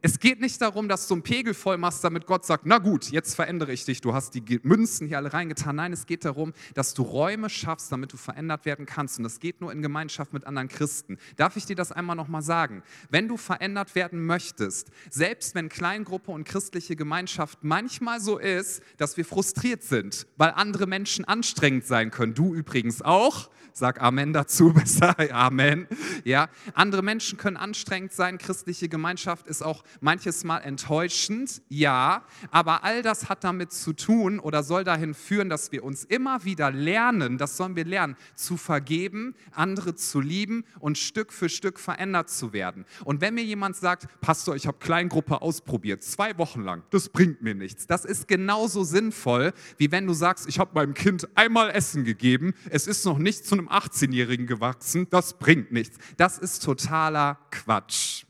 es 0.00 0.20
geht 0.20 0.40
nicht 0.40 0.60
darum, 0.60 0.88
dass 0.88 1.08
du 1.08 1.14
einen 1.14 1.22
Pegel 1.22 1.54
voll 1.54 1.76
machst, 1.76 2.04
damit 2.04 2.26
Gott 2.26 2.46
sagt, 2.46 2.66
na 2.66 2.78
gut, 2.78 3.10
jetzt 3.10 3.34
verändere 3.34 3.72
ich 3.72 3.84
dich, 3.84 4.00
du 4.00 4.14
hast 4.14 4.34
die 4.34 4.60
Münzen 4.62 5.08
hier 5.08 5.16
alle 5.16 5.32
reingetan. 5.32 5.74
Nein, 5.76 5.92
es 5.92 6.06
geht 6.06 6.24
darum, 6.24 6.52
dass 6.74 6.94
du 6.94 7.02
Räume 7.02 7.50
schaffst, 7.50 7.90
damit 7.90 8.12
du 8.12 8.16
verändert 8.16 8.64
werden 8.64 8.86
kannst. 8.86 9.18
Und 9.18 9.24
das 9.24 9.40
geht 9.40 9.60
nur 9.60 9.72
in 9.72 9.82
Gemeinschaft 9.82 10.32
mit 10.32 10.46
anderen 10.46 10.68
Christen. 10.68 11.18
Darf 11.36 11.56
ich 11.56 11.66
dir 11.66 11.74
das 11.74 11.90
einmal 11.90 12.14
nochmal 12.14 12.42
sagen? 12.42 12.82
Wenn 13.10 13.26
du 13.26 13.36
verändert 13.36 13.96
werden 13.96 14.24
möchtest, 14.24 14.90
selbst 15.10 15.56
wenn 15.56 15.68
Kleingruppe 15.68 16.30
und 16.30 16.44
christliche 16.44 16.94
Gemeinschaft 16.94 17.58
manchmal 17.62 18.20
so 18.20 18.38
ist, 18.38 18.82
dass 18.98 19.16
wir 19.16 19.24
frustriert 19.24 19.82
sind, 19.82 20.26
weil 20.36 20.50
andere 20.50 20.86
Menschen 20.86 21.24
anstrengend 21.24 21.86
sein 21.86 22.12
können, 22.12 22.34
du 22.34 22.54
übrigens 22.54 23.02
auch, 23.02 23.50
Sag 23.78 24.02
Amen 24.02 24.32
dazu, 24.32 24.72
besser. 24.74 25.14
Amen. 25.32 25.86
Ja, 26.24 26.48
andere 26.74 27.02
Menschen 27.02 27.38
können 27.38 27.56
anstrengend 27.56 28.12
sein. 28.12 28.36
Christliche 28.36 28.88
Gemeinschaft 28.88 29.46
ist 29.46 29.62
auch 29.62 29.84
manches 30.00 30.44
Mal 30.44 30.58
enttäuschend. 30.58 31.62
Ja, 31.68 32.24
aber 32.50 32.84
all 32.84 33.02
das 33.02 33.28
hat 33.28 33.44
damit 33.44 33.72
zu 33.72 33.92
tun 33.92 34.38
oder 34.38 34.62
soll 34.62 34.84
dahin 34.84 35.14
führen, 35.14 35.48
dass 35.48 35.72
wir 35.72 35.84
uns 35.84 36.04
immer 36.04 36.44
wieder 36.44 36.70
lernen, 36.70 37.38
das 37.38 37.56
sollen 37.56 37.76
wir 37.76 37.84
lernen, 37.84 38.16
zu 38.34 38.56
vergeben, 38.56 39.34
andere 39.52 39.94
zu 39.94 40.20
lieben 40.20 40.64
und 40.80 40.98
Stück 40.98 41.32
für 41.32 41.48
Stück 41.48 41.78
verändert 41.78 42.30
zu 42.30 42.52
werden. 42.52 42.84
Und 43.04 43.20
wenn 43.20 43.34
mir 43.34 43.44
jemand 43.44 43.76
sagt, 43.76 44.08
Pastor, 44.20 44.56
ich 44.56 44.66
habe 44.66 44.78
Kleingruppe 44.78 45.42
ausprobiert, 45.42 46.02
zwei 46.02 46.36
Wochen 46.38 46.62
lang, 46.62 46.82
das 46.90 47.08
bringt 47.08 47.42
mir 47.42 47.54
nichts. 47.54 47.86
Das 47.86 48.04
ist 48.04 48.28
genauso 48.28 48.84
sinnvoll, 48.84 49.52
wie 49.76 49.90
wenn 49.90 50.06
du 50.06 50.12
sagst, 50.12 50.48
ich 50.48 50.58
habe 50.58 50.70
meinem 50.74 50.94
Kind 50.94 51.28
einmal 51.36 51.70
Essen 51.70 52.04
gegeben, 52.04 52.54
es 52.70 52.86
ist 52.86 53.04
noch 53.04 53.18
nicht 53.18 53.46
zu 53.46 53.54
einem 53.54 53.68
18-Jährigen 53.68 54.46
gewachsen, 54.46 55.06
das 55.10 55.38
bringt 55.38 55.72
nichts. 55.72 55.98
Das 56.16 56.38
ist 56.38 56.62
totaler 56.62 57.38
Quatsch. 57.50 58.27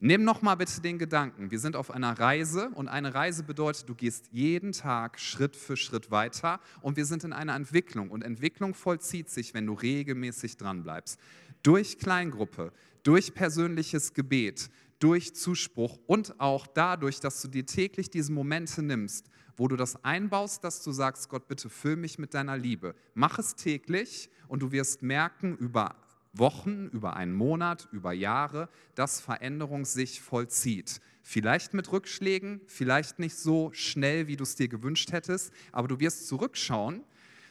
Nimm 0.00 0.22
noch 0.22 0.42
mal 0.42 0.54
bitte 0.54 0.80
den 0.80 0.96
Gedanken, 0.96 1.50
wir 1.50 1.58
sind 1.58 1.74
auf 1.74 1.90
einer 1.90 2.16
Reise 2.20 2.70
und 2.74 2.86
eine 2.86 3.14
Reise 3.14 3.42
bedeutet, 3.42 3.88
du 3.88 3.96
gehst 3.96 4.28
jeden 4.30 4.70
Tag 4.70 5.18
Schritt 5.18 5.56
für 5.56 5.76
Schritt 5.76 6.12
weiter 6.12 6.60
und 6.82 6.96
wir 6.96 7.04
sind 7.04 7.24
in 7.24 7.32
einer 7.32 7.56
Entwicklung 7.56 8.10
und 8.10 8.22
Entwicklung 8.22 8.74
vollzieht 8.74 9.28
sich, 9.28 9.54
wenn 9.54 9.66
du 9.66 9.72
regelmäßig 9.72 10.56
dran 10.56 10.84
bleibst. 10.84 11.18
Durch 11.64 11.98
Kleingruppe, 11.98 12.72
durch 13.02 13.34
persönliches 13.34 14.14
Gebet, 14.14 14.70
durch 15.00 15.34
Zuspruch 15.34 15.98
und 16.06 16.38
auch 16.38 16.68
dadurch, 16.68 17.18
dass 17.18 17.42
du 17.42 17.48
dir 17.48 17.66
täglich 17.66 18.08
diese 18.08 18.30
Momente 18.30 18.84
nimmst, 18.84 19.26
wo 19.56 19.66
du 19.66 19.74
das 19.74 20.04
einbaust, 20.04 20.62
dass 20.62 20.80
du 20.84 20.92
sagst, 20.92 21.28
Gott, 21.28 21.48
bitte 21.48 21.68
füll 21.68 21.96
mich 21.96 22.20
mit 22.20 22.34
deiner 22.34 22.56
Liebe. 22.56 22.94
Mach 23.14 23.40
es 23.40 23.56
täglich 23.56 24.30
und 24.46 24.62
du 24.62 24.70
wirst 24.70 25.02
merken 25.02 25.56
über 25.56 25.96
Wochen, 26.38 26.88
über 26.88 27.16
einen 27.16 27.34
Monat, 27.34 27.88
über 27.92 28.12
Jahre, 28.12 28.68
dass 28.94 29.20
Veränderung 29.20 29.84
sich 29.84 30.20
vollzieht. 30.20 31.00
Vielleicht 31.22 31.74
mit 31.74 31.92
Rückschlägen, 31.92 32.60
vielleicht 32.66 33.18
nicht 33.18 33.36
so 33.36 33.70
schnell, 33.72 34.26
wie 34.26 34.36
du 34.36 34.44
es 34.44 34.56
dir 34.56 34.68
gewünscht 34.68 35.12
hättest, 35.12 35.52
aber 35.72 35.88
du 35.88 36.00
wirst 36.00 36.28
zurückschauen 36.28 37.04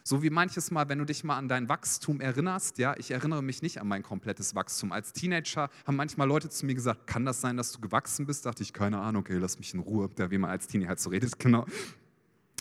so 0.07 0.23
wie 0.23 0.29
manches 0.29 0.71
Mal, 0.71 0.87
wenn 0.87 0.99
du 0.99 1.05
dich 1.05 1.25
mal 1.25 1.37
an 1.37 1.49
dein 1.49 1.67
Wachstum 1.67 2.21
erinnerst, 2.21 2.77
ja, 2.77 2.95
ich 2.97 3.11
erinnere 3.11 3.43
mich 3.43 3.61
nicht 3.61 3.81
an 3.81 3.89
mein 3.89 4.03
komplettes 4.03 4.55
Wachstum. 4.55 4.93
Als 4.93 5.11
Teenager 5.11 5.69
haben 5.85 5.97
manchmal 5.97 6.29
Leute 6.29 6.47
zu 6.47 6.65
mir 6.65 6.75
gesagt, 6.75 7.07
kann 7.07 7.25
das 7.25 7.41
sein, 7.41 7.57
dass 7.57 7.73
du 7.73 7.81
gewachsen 7.81 8.25
bist? 8.25 8.45
Dachte 8.45 8.63
ich, 8.63 8.71
keine 8.71 8.99
Ahnung, 8.99 9.23
okay, 9.23 9.37
lass 9.37 9.59
mich 9.59 9.73
in 9.73 9.81
Ruhe, 9.81 10.09
da 10.15 10.31
wie 10.31 10.37
man 10.37 10.49
als 10.49 10.67
Teenie 10.67 10.87
halt 10.87 11.01
so 11.01 11.09
redet, 11.09 11.37
genau. 11.39 11.65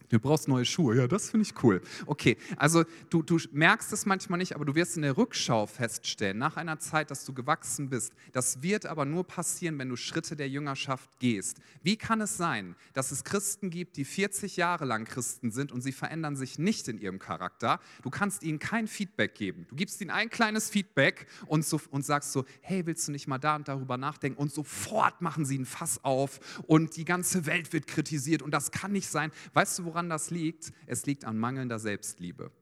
Du 0.09 0.21
brauchst 0.21 0.49
neue 0.49 0.65
Schuhe. 0.65 0.97
Ja, 0.97 1.09
das 1.09 1.31
finde 1.31 1.47
ich 1.47 1.63
cool. 1.63 1.83
Okay, 2.07 2.37
also 2.57 2.85
du, 3.11 3.23
du 3.23 3.39
merkst 3.53 3.93
es 3.93 4.07
manchmal 4.07 4.39
nicht, 4.39 4.55
aber 4.55 4.65
du 4.65 4.75
wirst 4.75 4.97
in 4.97 5.03
der 5.03 5.17
Rückschau 5.17 5.67
feststellen, 5.67 6.39
nach 6.39 6.57
einer 6.57 6.79
Zeit, 6.79 7.11
dass 7.11 7.25
du 7.25 7.33
gewachsen 7.33 7.89
bist. 7.89 8.13
Das 8.33 8.63
wird 8.63 8.87
aber 8.87 9.05
nur 9.05 9.25
passieren, 9.25 9.79
wenn 9.79 9.89
du 9.89 9.97
Schritte 9.97 10.37
der 10.37 10.49
Jüngerschaft 10.49 11.19
gehst. 11.19 11.59
Wie 11.83 11.97
kann 11.97 12.21
es 12.21 12.37
sein, 12.37 12.77
dass 12.93 13.11
es 13.11 13.25
Christen 13.25 13.71
gibt, 13.71 13.97
die 13.97 14.05
40 14.05 14.57
Jahre 14.57 14.85
lang 14.85 15.05
Christen 15.05 15.51
sind 15.51 15.73
und 15.73 15.81
sie 15.81 15.93
verändern 15.93 16.37
sich 16.37 16.59
nicht 16.59 16.87
in 16.89 16.99
ihrem 16.99 17.19
Charakter? 17.19 17.81
Du 18.03 18.11
kannst 18.11 18.43
ihnen 18.43 18.59
kein 18.59 18.87
Feedback 18.87 19.35
geben. 19.35 19.67
Du 19.69 19.75
gibst 19.75 20.01
ihnen 20.01 20.11
ein 20.11 20.31
kleines 20.31 20.71
Feedback 20.71 21.27
und, 21.47 21.65
so, 21.65 21.81
und 21.91 22.05
sagst 22.05 22.33
so, 22.33 22.45
hey, 22.61 22.87
willst 22.87 23.09
du 23.09 23.13
nicht 23.13 23.27
mal 23.27 23.39
da 23.39 23.57
und 23.57 23.67
darüber 23.69 23.97
nachdenken? 23.97 24.39
Und 24.39 24.53
sofort 24.53 25.21
machen 25.21 25.45
sie 25.45 25.59
ein 25.59 25.67
Fass 25.67 26.05
auf 26.05 26.39
und 26.67 26.97
die 26.97 27.05
ganze 27.05 27.47
Welt 27.47 27.73
wird 27.73 27.87
kritisiert 27.87 28.43
und 28.43 28.53
das 28.53 28.71
kann 28.71 28.93
nicht 28.93 29.09
sein. 29.09 29.33
Weißt 29.53 29.79
du, 29.79 29.85
woran 29.85 29.96
woran 29.97 30.11
das 30.11 30.31
liegt? 30.31 30.75
Es 30.85 31.07
liegt 31.07 31.25
an 31.25 31.39
mangelnder 31.39 31.79
Selbstliebe. 31.79 32.53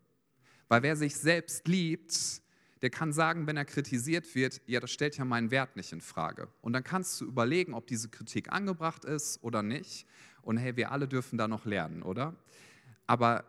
Weil 0.68 0.84
wer 0.84 0.94
sich 0.94 1.16
selbst 1.16 1.66
liebt, 1.66 2.40
der 2.80 2.90
kann 2.90 3.12
sagen, 3.12 3.48
wenn 3.48 3.56
er 3.56 3.64
kritisiert 3.64 4.36
wird, 4.36 4.62
ja, 4.66 4.78
das 4.78 4.92
stellt 4.92 5.16
ja 5.16 5.24
meinen 5.24 5.50
Wert 5.50 5.74
nicht 5.74 5.92
in 5.92 6.00
Frage. 6.00 6.46
Und 6.60 6.74
dann 6.74 6.84
kannst 6.84 7.20
du 7.20 7.24
überlegen, 7.24 7.74
ob 7.74 7.88
diese 7.88 8.08
Kritik 8.08 8.52
angebracht 8.52 9.04
ist 9.04 9.42
oder 9.42 9.64
nicht. 9.64 10.06
Und 10.42 10.58
hey, 10.58 10.76
wir 10.76 10.92
alle 10.92 11.08
dürfen 11.08 11.36
da 11.36 11.48
noch 11.48 11.64
lernen, 11.64 12.04
oder? 12.04 12.36
Aber 13.08 13.44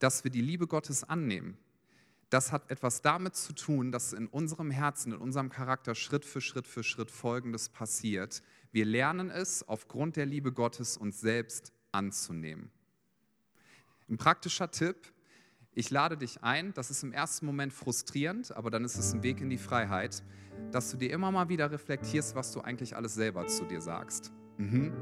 dass 0.00 0.24
wir 0.24 0.32
die 0.32 0.40
Liebe 0.40 0.66
Gottes 0.66 1.04
annehmen, 1.04 1.56
das 2.30 2.50
hat 2.50 2.68
etwas 2.68 3.00
damit 3.00 3.36
zu 3.36 3.52
tun, 3.52 3.92
dass 3.92 4.12
in 4.12 4.26
unserem 4.26 4.72
Herzen, 4.72 5.12
in 5.12 5.18
unserem 5.20 5.50
Charakter 5.50 5.94
Schritt 5.94 6.24
für 6.24 6.40
Schritt 6.40 6.66
für 6.66 6.82
Schritt 6.82 7.12
Folgendes 7.12 7.68
passiert. 7.68 8.42
Wir 8.72 8.86
lernen 8.86 9.30
es 9.30 9.68
aufgrund 9.68 10.16
der 10.16 10.26
Liebe 10.26 10.52
Gottes 10.52 10.96
uns 10.96 11.20
selbst 11.20 11.72
anzunehmen. 11.92 12.72
Ein 14.10 14.16
praktischer 14.16 14.70
Tipp, 14.72 14.96
ich 15.72 15.90
lade 15.90 16.16
dich 16.16 16.42
ein, 16.42 16.74
das 16.74 16.90
ist 16.90 17.04
im 17.04 17.12
ersten 17.12 17.46
Moment 17.46 17.72
frustrierend, 17.72 18.54
aber 18.56 18.68
dann 18.68 18.84
ist 18.84 18.98
es 18.98 19.14
ein 19.14 19.22
Weg 19.22 19.40
in 19.40 19.50
die 19.50 19.56
Freiheit, 19.56 20.24
dass 20.72 20.90
du 20.90 20.96
dir 20.96 21.12
immer 21.12 21.30
mal 21.30 21.48
wieder 21.48 21.70
reflektierst, 21.70 22.34
was 22.34 22.50
du 22.52 22.60
eigentlich 22.60 22.96
alles 22.96 23.14
selber 23.14 23.46
zu 23.46 23.64
dir 23.66 23.80
sagst. 23.80 24.32
Mhm. 24.58 24.92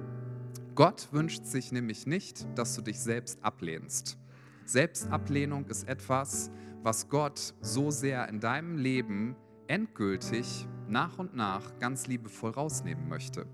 Gott 0.75 1.09
wünscht 1.11 1.47
sich 1.47 1.73
nämlich 1.73 2.07
nicht, 2.07 2.47
dass 2.55 2.77
du 2.77 2.83
dich 2.83 3.01
selbst 3.01 3.43
ablehnst. 3.43 4.19
Selbstablehnung 4.67 5.65
ist 5.69 5.89
etwas, 5.89 6.51
was 6.83 7.09
Gott 7.09 7.55
so 7.63 7.91
sehr 7.91 8.29
in 8.29 8.41
deinem 8.41 8.77
Leben 8.77 9.37
endgültig 9.69 10.69
nach 10.87 11.19
und 11.19 11.35
nach 11.35 11.79
ganz 11.79 12.07
liebevoll 12.07 12.51
rausnehmen 12.51 13.09
möchte. 13.09 13.47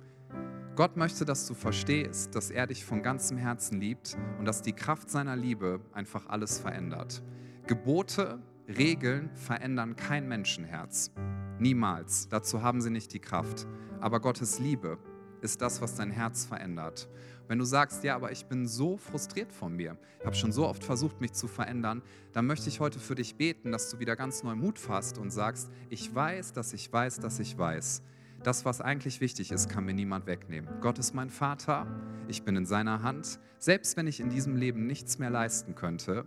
Gott 0.76 0.96
möchte, 0.96 1.24
dass 1.24 1.46
du 1.46 1.54
verstehst, 1.54 2.34
dass 2.34 2.50
er 2.50 2.66
dich 2.66 2.84
von 2.84 3.00
ganzem 3.00 3.36
Herzen 3.36 3.80
liebt 3.80 4.16
und 4.40 4.44
dass 4.44 4.60
die 4.60 4.72
Kraft 4.72 5.08
seiner 5.08 5.36
Liebe 5.36 5.80
einfach 5.92 6.26
alles 6.26 6.58
verändert. 6.58 7.22
Gebote, 7.68 8.42
Regeln 8.66 9.30
verändern 9.36 9.94
kein 9.94 10.26
Menschenherz. 10.26 11.12
Niemals. 11.60 12.28
Dazu 12.28 12.62
haben 12.62 12.80
sie 12.80 12.90
nicht 12.90 13.12
die 13.12 13.20
Kraft. 13.20 13.68
Aber 14.00 14.18
Gottes 14.18 14.58
Liebe 14.58 14.98
ist 15.42 15.62
das, 15.62 15.80
was 15.80 15.94
dein 15.94 16.10
Herz 16.10 16.44
verändert. 16.44 17.08
Wenn 17.46 17.60
du 17.60 17.64
sagst, 17.64 18.02
ja, 18.02 18.16
aber 18.16 18.32
ich 18.32 18.46
bin 18.46 18.66
so 18.66 18.96
frustriert 18.96 19.52
von 19.52 19.76
mir, 19.76 19.96
ich 20.18 20.26
habe 20.26 20.34
schon 20.34 20.50
so 20.50 20.66
oft 20.66 20.82
versucht, 20.82 21.20
mich 21.20 21.34
zu 21.34 21.46
verändern, 21.46 22.02
dann 22.32 22.46
möchte 22.46 22.68
ich 22.68 22.80
heute 22.80 22.98
für 22.98 23.14
dich 23.14 23.36
beten, 23.36 23.70
dass 23.70 23.90
du 23.90 24.00
wieder 24.00 24.16
ganz 24.16 24.42
neu 24.42 24.56
Mut 24.56 24.80
fasst 24.80 25.18
und 25.18 25.30
sagst, 25.30 25.70
ich 25.88 26.12
weiß, 26.12 26.52
dass 26.52 26.72
ich 26.72 26.92
weiß, 26.92 27.20
dass 27.20 27.38
ich 27.38 27.56
weiß 27.56 28.02
das, 28.46 28.64
was 28.64 28.80
eigentlich 28.80 29.20
wichtig 29.20 29.50
ist, 29.50 29.68
kann 29.68 29.84
mir 29.84 29.94
niemand 29.94 30.26
wegnehmen. 30.26 30.68
Gott 30.80 30.98
ist 30.98 31.14
mein 31.14 31.30
Vater, 31.30 31.86
ich 32.28 32.44
bin 32.44 32.56
in 32.56 32.66
seiner 32.66 33.02
Hand. 33.02 33.40
Selbst 33.58 33.96
wenn 33.96 34.06
ich 34.06 34.20
in 34.20 34.28
diesem 34.28 34.56
Leben 34.56 34.86
nichts 34.86 35.18
mehr 35.18 35.30
leisten 35.30 35.74
könnte, 35.74 36.26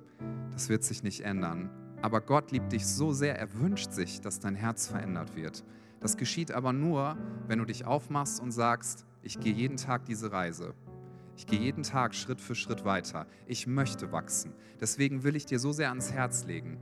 das 0.52 0.70
wird 0.70 0.84
sich 0.84 1.04
nicht 1.04 1.22
ändern. 1.22 1.70
Aber 2.02 2.22
Gott 2.22 2.52
liebt 2.52 2.72
dich 2.72 2.86
so 2.86 3.14
sehr, 3.14 3.38
er 3.38 3.60
wünscht 3.60 3.92
sich, 3.92 4.22
dass 4.22 4.40
dein 4.40 4.56
Herz 4.56 4.88
verändert 4.88 5.36
wird. 5.36 5.64
Das 6.00 6.18
geschieht 6.18 6.52
aber 6.52 6.74
nur, 6.74 7.18
wenn 7.48 7.60
du 7.60 7.66
dich 7.66 7.86
aufmachst 7.86 8.40
und 8.42 8.52
sagst, 8.52 9.06
ich 9.22 9.40
gehe 9.40 9.54
jeden 9.54 9.78
Tag 9.78 10.06
diese 10.06 10.32
Reise. 10.32 10.74
Ich 11.36 11.46
gehe 11.46 11.60
jeden 11.60 11.84
Tag 11.84 12.16
Schritt 12.16 12.42
für 12.42 12.56
Schritt 12.56 12.84
weiter. 12.84 13.28
Ich 13.46 13.68
möchte 13.68 14.12
wachsen. 14.12 14.54
Deswegen 14.82 15.24
will 15.24 15.36
ich 15.36 15.46
dir 15.46 15.60
so 15.60 15.72
sehr 15.72 15.90
ans 15.90 16.12
Herz 16.12 16.46
legen. 16.46 16.80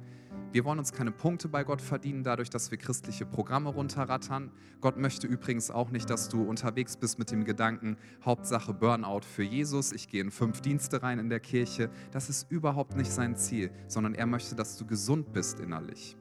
Wir 0.55 0.63
wollen 0.63 0.79
uns 0.79 0.93
keine 0.93 1.11
Punkte 1.11 1.49
bei 1.49 1.65
Gott 1.65 1.81
verdienen, 1.81 2.23
dadurch, 2.23 2.49
dass 2.49 2.71
wir 2.71 2.77
christliche 2.77 3.25
Programme 3.25 3.67
runterrattern. 3.67 4.51
Gott 4.79 4.95
möchte 4.95 5.27
übrigens 5.27 5.69
auch 5.69 5.89
nicht, 5.89 6.09
dass 6.09 6.29
du 6.29 6.43
unterwegs 6.43 6.95
bist 6.95 7.19
mit 7.19 7.29
dem 7.29 7.43
Gedanken, 7.43 7.97
Hauptsache 8.23 8.73
Burnout 8.73 9.25
für 9.25 9.43
Jesus, 9.43 9.91
ich 9.91 10.07
gehe 10.07 10.21
in 10.21 10.31
fünf 10.31 10.61
Dienste 10.61 11.03
rein 11.03 11.19
in 11.19 11.27
der 11.27 11.41
Kirche. 11.41 11.89
Das 12.11 12.29
ist 12.29 12.49
überhaupt 12.49 12.95
nicht 12.95 13.11
sein 13.11 13.35
Ziel, 13.35 13.69
sondern 13.89 14.15
er 14.15 14.27
möchte, 14.27 14.55
dass 14.55 14.77
du 14.77 14.85
gesund 14.85 15.33
bist 15.33 15.59
innerlich. 15.59 16.15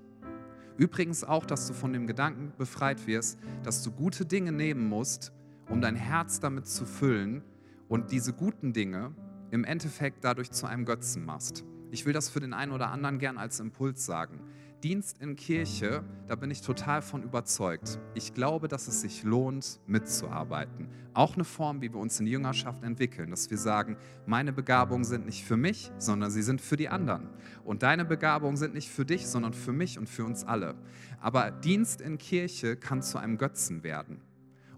Übrigens 0.78 1.22
auch, 1.22 1.46
dass 1.46 1.68
du 1.68 1.72
von 1.72 1.92
dem 1.92 2.08
Gedanken 2.08 2.52
befreit 2.58 3.06
wirst, 3.06 3.38
dass 3.62 3.84
du 3.84 3.92
gute 3.92 4.26
Dinge 4.26 4.50
nehmen 4.50 4.88
musst, 4.88 5.32
um 5.68 5.80
dein 5.80 5.94
Herz 5.94 6.40
damit 6.40 6.66
zu 6.66 6.86
füllen 6.86 7.44
und 7.86 8.10
diese 8.10 8.32
guten 8.32 8.72
Dinge 8.72 9.14
im 9.52 9.62
Endeffekt 9.62 10.24
dadurch 10.24 10.50
zu 10.50 10.66
einem 10.66 10.86
Götzen 10.86 11.24
machst. 11.24 11.64
Ich 11.94 12.07
will 12.07 12.12
das 12.12 12.28
für 12.28 12.40
den 12.40 12.54
einen 12.54 12.72
oder 12.72 12.90
anderen 12.90 13.20
gern 13.20 13.38
als 13.38 13.61
Impuls 13.61 14.04
sagen. 14.04 14.40
Dienst 14.83 15.22
in 15.22 15.37
Kirche, 15.37 16.02
da 16.26 16.35
bin 16.35 16.50
ich 16.50 16.61
total 16.61 17.02
von 17.02 17.22
überzeugt. 17.22 18.00
Ich 18.14 18.35
glaube, 18.35 18.66
dass 18.66 18.88
es 18.88 19.02
sich 19.02 19.22
lohnt, 19.22 19.78
mitzuarbeiten. 19.87 20.88
Auch 21.12 21.37
eine 21.37 21.44
Form, 21.44 21.83
wie 21.83 21.92
wir 21.92 22.00
uns 22.00 22.18
in 22.18 22.26
Jüngerschaft 22.26 22.83
entwickeln, 22.83 23.30
dass 23.30 23.48
wir 23.48 23.59
sagen, 23.59 23.96
meine 24.26 24.52
Begabungen 24.52 25.04
sind 25.04 25.24
nicht 25.24 25.44
für 25.44 25.57
mich, 25.57 25.92
sondern 25.98 26.33
sie 26.33 26.42
sind 26.42 26.61
für 26.61 26.76
die 26.76 26.88
anderen. 26.88 27.28
Und 27.62 27.85
deine 27.85 28.04
Begabungen 28.04 28.57
sind 28.57 28.74
nicht 28.74 28.90
für 28.90 29.07
dich, 29.07 29.28
sondern 29.28 29.52
für 29.52 29.72
mich 29.72 29.96
und 29.96 30.09
für 30.09 30.24
uns 30.24 30.42
alle. 30.42 30.74
Aber 31.20 31.52
Dienst 31.52 32.00
in 32.00 32.18
Kirche 32.18 32.74
kann 32.74 33.02
zu 33.02 33.18
einem 33.18 33.38
Götzen 33.38 33.85
werden. 33.85 34.20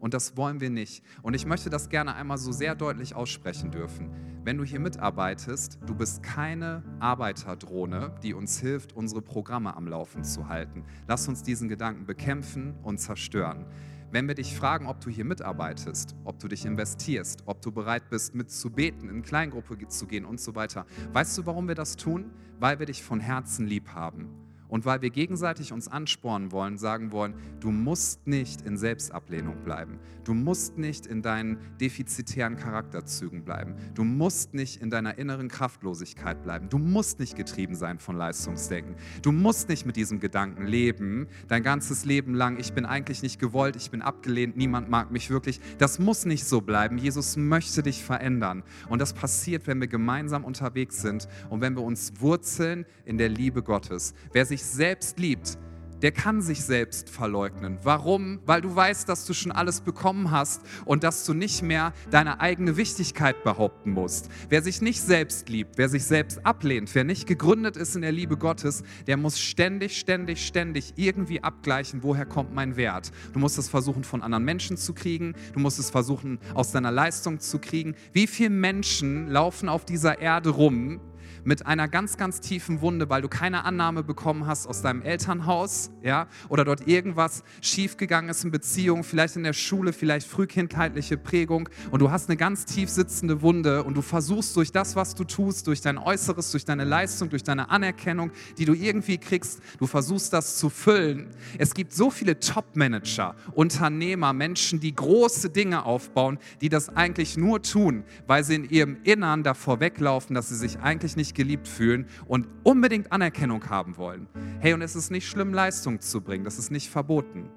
Und 0.00 0.14
das 0.14 0.37
wollen 0.37 0.61
wir 0.61 0.70
nicht. 0.70 1.02
Und 1.22 1.35
ich 1.35 1.46
möchte 1.46 1.70
das 1.70 1.88
gerne 1.88 2.14
einmal 2.14 2.38
so 2.38 2.52
sehr 2.52 2.74
deutlich 2.74 3.14
aussprechen 3.14 3.70
dürfen. 3.70 4.11
Wenn 4.44 4.59
du 4.59 4.64
hier 4.64 4.80
mitarbeitest, 4.80 5.78
du 5.87 5.94
bist 5.94 6.22
keine 6.22 6.82
Arbeiterdrohne, 7.00 8.14
die 8.22 8.35
uns 8.35 8.61
hilft, 8.61 8.92
unsere 8.92 9.22
Programme 9.22 9.76
am 9.76 9.88
Laufen 9.88 10.22
zu 10.22 10.48
halten. 10.48 10.85
Lass 11.09 11.26
uns 11.26 11.42
diesen 11.42 11.68
Gedanken 11.68 12.06
bekämpfen 12.06 12.74
und 12.82 12.98
zerstören. 12.98 13.66
Wenn 14.12 14.28
wir 14.28 14.37
dich 14.37 14.56
fragen, 14.56 14.87
ob 14.87 15.00
du 15.00 15.11
hier 15.11 15.24
mitarbeitest, 15.24 16.14
ob 16.24 16.38
du 16.38 16.46
dich 16.46 16.64
investierst, 16.64 17.42
ob 17.46 17.61
du 17.61 17.72
bereit 17.72 18.09
bist, 18.09 18.37
mitzubeten, 18.37 19.11
in 19.11 19.22
Kleingruppe 19.22 19.88
zu 19.88 20.06
gehen 20.06 20.24
und 20.24 20.40
so 20.40 20.54
weiter, 20.54 20.87
weißt 21.12 21.37
du, 21.38 21.46
warum 21.46 21.66
wir 21.66 21.74
das 21.74 21.96
tun? 21.96 22.30
Weil 22.61 22.78
wir 22.78 22.87
dich 22.87 23.02
von 23.02 23.18
Herzen 23.18 23.66
lieb 23.66 23.88
haben 23.88 24.45
und 24.68 24.85
weil 24.85 25.02
wir 25.02 25.11
gegenseitig 25.11 25.72
uns 25.72 25.88
anspornen 25.88 26.52
wollen, 26.52 26.79
sagen 26.79 27.12
wollen, 27.12 27.35
du 27.61 27.70
musst 27.70 28.26
nicht 28.26 28.62
in 28.62 28.76
Selbstablehnung 28.76 29.62
bleiben. 29.64 29.98
Du 30.24 30.35
musst 30.35 30.76
nicht 30.76 31.07
in 31.07 31.22
deinen 31.22 31.59
defizitären 31.81 32.57
Charakterzügen 32.57 33.44
bleiben. 33.44 33.76
Du 33.94 34.05
musst 34.05 34.55
nicht 34.55 34.83
in 34.83 34.90
deiner 34.90 35.18
inneren 35.18 35.48
Kraftlosigkeit 35.48 36.42
bleiben. 36.42 36.68
Du 36.68 36.79
musst 36.79 37.20
nicht 37.20 37.37
getrieben 37.37 37.76
sein 37.76 37.98
von 37.98 38.16
Leistungsdenken. 38.16 38.96
Du 39.22 39.33
musst 39.33 39.68
nicht 39.68 39.87
mit 39.87 39.96
diesem 39.96 40.18
Gedanken 40.20 40.66
leben, 40.66 41.29
dein 41.48 41.62
ganzes 41.62 42.05
Leben 42.05 42.35
lang, 42.35 42.59
ich 42.59 42.72
bin 42.72 42.85
eigentlich 42.85 43.22
nicht 43.22 43.38
gewollt, 43.38 43.76
ich 43.76 43.90
bin 43.90 44.02
abgelehnt, 44.02 44.57
niemand 44.57 44.90
mag 44.90 45.11
mich 45.11 45.31
wirklich. 45.31 45.61
Das 45.79 45.98
muss 45.98 46.24
nicht 46.24 46.44
so 46.44 46.61
bleiben. 46.61 46.98
Jesus 46.98 47.37
möchte 47.37 47.83
dich 47.83 48.02
verändern. 48.02 48.62
Und 48.88 49.00
das 49.00 49.12
passiert, 49.12 49.66
wenn 49.66 49.81
wir 49.81 49.88
gemeinsam 49.88 50.44
unterwegs 50.44 51.00
sind 51.02 51.29
und 51.50 51.61
wenn 51.61 51.74
wir 51.76 51.83
uns 51.83 52.14
wurzeln 52.20 52.85
in 53.05 53.18
der 53.18 53.29
Liebe 53.29 53.62
Gottes. 53.62 54.14
Wer 54.33 54.44
sich 54.46 54.55
sich 54.56 54.64
selbst 54.64 55.18
liebt, 55.18 55.58
der 56.02 56.12
kann 56.12 56.42
sich 56.42 56.62
selbst 56.62 57.10
verleugnen. 57.10 57.78
Warum? 57.82 58.40
Weil 58.46 58.60
du 58.60 58.74
weißt, 58.74 59.08
dass 59.08 59.24
du 59.24 59.32
schon 59.32 59.52
alles 59.52 59.80
bekommen 59.80 60.30
hast 60.30 60.62
und 60.84 61.04
dass 61.04 61.24
du 61.24 61.34
nicht 61.34 61.62
mehr 61.62 61.92
deine 62.10 62.40
eigene 62.40 62.76
Wichtigkeit 62.76 63.42
behaupten 63.44 63.90
musst. 63.90 64.28
Wer 64.48 64.62
sich 64.62 64.82
nicht 64.82 65.00
selbst 65.00 65.48
liebt, 65.48 65.78
wer 65.78 65.88
sich 65.88 66.04
selbst 66.04 66.44
ablehnt, 66.44 66.94
wer 66.94 67.04
nicht 67.04 67.26
gegründet 67.26 67.76
ist 67.76 67.96
in 67.96 68.02
der 68.02 68.12
Liebe 68.12 68.36
Gottes, 68.36 68.82
der 69.06 69.16
muss 69.16 69.38
ständig, 69.38 69.98
ständig, 69.98 70.46
ständig 70.46 70.94
irgendwie 70.96 71.42
abgleichen, 71.42 72.02
woher 72.02 72.26
kommt 72.26 72.54
mein 72.54 72.76
Wert. 72.76 73.10
Du 73.32 73.38
musst 73.38 73.58
es 73.58 73.68
versuchen 73.68 74.04
von 74.04 74.22
anderen 74.22 74.44
Menschen 74.44 74.76
zu 74.76 74.94
kriegen, 74.94 75.34
du 75.54 75.60
musst 75.60 75.78
es 75.78 75.90
versuchen 75.90 76.38
aus 76.54 76.72
deiner 76.72 76.92
Leistung 76.92 77.40
zu 77.40 77.58
kriegen. 77.58 77.94
Wie 78.12 78.26
viele 78.26 78.50
Menschen 78.50 79.28
laufen 79.28 79.68
auf 79.68 79.84
dieser 79.84 80.18
Erde 80.20 80.50
rum, 80.50 81.00
mit 81.46 81.64
einer 81.64 81.87
ganz, 81.87 82.16
ganz 82.16 82.40
tiefen 82.40 82.80
Wunde, 82.80 83.09
weil 83.09 83.22
du 83.22 83.28
keine 83.28 83.64
Annahme 83.64 84.02
bekommen 84.02 84.46
hast 84.46 84.66
aus 84.66 84.82
deinem 84.82 85.00
Elternhaus, 85.00 85.90
ja, 86.02 86.26
oder 86.48 86.64
dort 86.64 86.88
irgendwas 86.88 87.44
schiefgegangen 87.62 88.28
ist 88.28 88.44
in 88.44 88.50
Beziehung, 88.50 89.04
vielleicht 89.04 89.37
in 89.37 89.44
der 89.44 89.52
Schule, 89.52 89.92
vielleicht 89.92 90.26
frühkindheitliche 90.26 91.16
Prägung 91.16 91.68
und 91.92 92.02
du 92.02 92.11
hast 92.11 92.28
eine 92.28 92.37
ganz 92.37 92.64
tief 92.64 92.90
sitzende 92.90 93.42
Wunde 93.42 93.85
und 93.85 93.96
du 93.96 94.02
versuchst 94.02 94.56
durch 94.56 94.72
das, 94.72 94.96
was 94.96 95.14
du 95.14 95.22
tust, 95.22 95.68
durch 95.68 95.80
dein 95.80 95.98
Äußeres, 95.98 96.50
durch 96.50 96.64
deine 96.64 96.82
Leistung, 96.82 97.30
durch 97.30 97.44
deine 97.44 97.70
Anerkennung, 97.70 98.32
die 98.59 98.64
du 98.64 98.74
irgendwie 98.74 99.18
kriegst, 99.18 99.61
du 99.78 99.87
versuchst 99.87 100.32
das 100.32 100.56
zu 100.56 100.68
füllen. 100.68 101.28
Es 101.59 101.74
gibt 101.74 101.92
so 101.92 102.11
viele 102.11 102.40
Top-Manager, 102.40 103.37
Unternehmer, 103.52 104.32
Menschen, 104.32 104.80
die 104.80 104.96
große 104.96 105.50
Dinge 105.50 105.85
aufbauen, 105.85 106.38
die 106.61 106.70
das 106.70 106.88
eigentlich 106.88 107.37
nur 107.37 107.62
tun, 107.62 108.02
weil 108.26 108.42
sie 108.42 108.56
in 108.56 108.68
ihrem 108.68 108.96
Innern 109.04 109.44
davor 109.44 109.78
weglaufen, 109.78 110.35
dass 110.35 110.48
sie 110.48 110.56
sich 110.56 110.80
eigentlich 110.80 111.14
nicht 111.14 111.36
geliebt 111.37 111.68
fühlen 111.68 112.07
und 112.27 112.49
unbedingt 112.64 113.12
Anerkennung 113.12 113.70
haben 113.70 113.96
wollen. 113.96 114.27
Hey, 114.59 114.75
und 114.75 114.83
es 114.83 114.96
ist 114.96 115.11
nicht 115.12 115.29
schlimm, 115.29 115.55
Leistung 115.55 116.01
zu 116.01 116.20
bringen, 116.20 116.44
das 116.44 116.59
ist 116.59 116.72
nicht 116.72 116.90
verboten. 116.90 117.49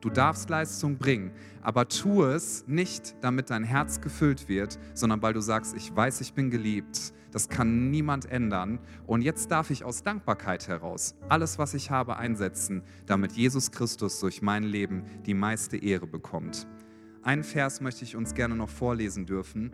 Du 0.00 0.10
darfst 0.10 0.50
Leistung 0.50 0.98
bringen, 0.98 1.32
aber 1.62 1.88
tu 1.88 2.22
es 2.22 2.66
nicht, 2.66 3.16
damit 3.22 3.50
dein 3.50 3.64
Herz 3.64 4.00
gefüllt 4.00 4.48
wird, 4.48 4.78
sondern 4.94 5.22
weil 5.22 5.32
du 5.32 5.40
sagst, 5.40 5.74
ich 5.74 5.94
weiß, 5.94 6.20
ich 6.20 6.32
bin 6.32 6.50
geliebt. 6.50 7.12
Das 7.32 7.48
kann 7.48 7.90
niemand 7.90 8.30
ändern. 8.30 8.78
Und 9.06 9.22
jetzt 9.22 9.50
darf 9.50 9.70
ich 9.70 9.84
aus 9.84 10.02
Dankbarkeit 10.02 10.68
heraus 10.68 11.14
alles, 11.28 11.58
was 11.58 11.74
ich 11.74 11.90
habe, 11.90 12.16
einsetzen, 12.16 12.82
damit 13.06 13.32
Jesus 13.32 13.72
Christus 13.72 14.20
durch 14.20 14.42
mein 14.42 14.62
Leben 14.62 15.02
die 15.26 15.34
meiste 15.34 15.76
Ehre 15.76 16.06
bekommt. 16.06 16.66
Einen 17.22 17.42
Vers 17.42 17.80
möchte 17.80 18.04
ich 18.04 18.14
uns 18.14 18.34
gerne 18.34 18.54
noch 18.54 18.70
vorlesen 18.70 19.26
dürfen. 19.26 19.72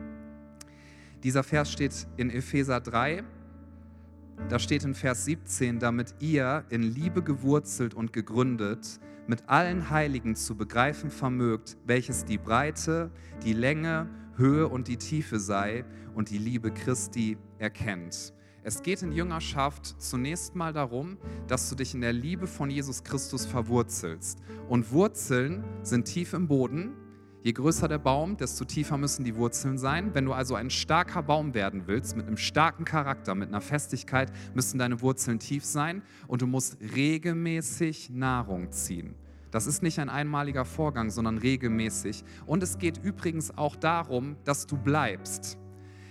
Dieser 1.22 1.42
Vers 1.42 1.70
steht 1.70 2.06
in 2.16 2.30
Epheser 2.30 2.80
3, 2.80 3.22
da 4.48 4.58
steht 4.58 4.84
in 4.84 4.94
Vers 4.94 5.24
17, 5.24 5.78
damit 5.78 6.14
ihr 6.20 6.64
in 6.68 6.82
Liebe 6.82 7.22
gewurzelt 7.22 7.94
und 7.94 8.12
gegründet 8.12 9.00
mit 9.26 9.48
allen 9.48 9.90
Heiligen 9.90 10.34
zu 10.34 10.56
begreifen 10.56 11.10
vermögt, 11.10 11.76
welches 11.86 12.24
die 12.24 12.38
Breite, 12.38 13.10
die 13.44 13.52
Länge, 13.52 14.08
Höhe 14.36 14.68
und 14.68 14.88
die 14.88 14.96
Tiefe 14.96 15.38
sei 15.38 15.84
und 16.14 16.30
die 16.30 16.38
Liebe 16.38 16.72
Christi 16.72 17.38
erkennt. 17.58 18.34
Es 18.64 18.82
geht 18.82 19.02
in 19.02 19.12
Jüngerschaft 19.12 20.00
zunächst 20.00 20.54
mal 20.54 20.72
darum, 20.72 21.18
dass 21.48 21.68
du 21.68 21.74
dich 21.74 21.94
in 21.94 22.00
der 22.00 22.12
Liebe 22.12 22.46
von 22.46 22.70
Jesus 22.70 23.02
Christus 23.02 23.44
verwurzelst. 23.44 24.38
Und 24.68 24.92
Wurzeln 24.92 25.64
sind 25.82 26.04
tief 26.04 26.32
im 26.32 26.46
Boden 26.46 26.92
Je 27.44 27.52
größer 27.52 27.88
der 27.88 27.98
Baum, 27.98 28.36
desto 28.36 28.64
tiefer 28.64 28.96
müssen 28.96 29.24
die 29.24 29.34
Wurzeln 29.34 29.76
sein. 29.76 30.14
Wenn 30.14 30.24
du 30.24 30.32
also 30.32 30.54
ein 30.54 30.70
starker 30.70 31.24
Baum 31.24 31.54
werden 31.54 31.82
willst, 31.86 32.16
mit 32.16 32.28
einem 32.28 32.36
starken 32.36 32.84
Charakter, 32.84 33.34
mit 33.34 33.48
einer 33.48 33.60
Festigkeit, 33.60 34.32
müssen 34.54 34.78
deine 34.78 35.00
Wurzeln 35.00 35.40
tief 35.40 35.64
sein 35.64 36.02
und 36.28 36.42
du 36.42 36.46
musst 36.46 36.78
regelmäßig 36.80 38.10
Nahrung 38.10 38.70
ziehen. 38.70 39.16
Das 39.50 39.66
ist 39.66 39.82
nicht 39.82 39.98
ein 39.98 40.08
einmaliger 40.08 40.64
Vorgang, 40.64 41.10
sondern 41.10 41.36
regelmäßig. 41.36 42.24
Und 42.46 42.62
es 42.62 42.78
geht 42.78 43.02
übrigens 43.02 43.56
auch 43.58 43.74
darum, 43.74 44.36
dass 44.44 44.66
du 44.66 44.76
bleibst. 44.76 45.58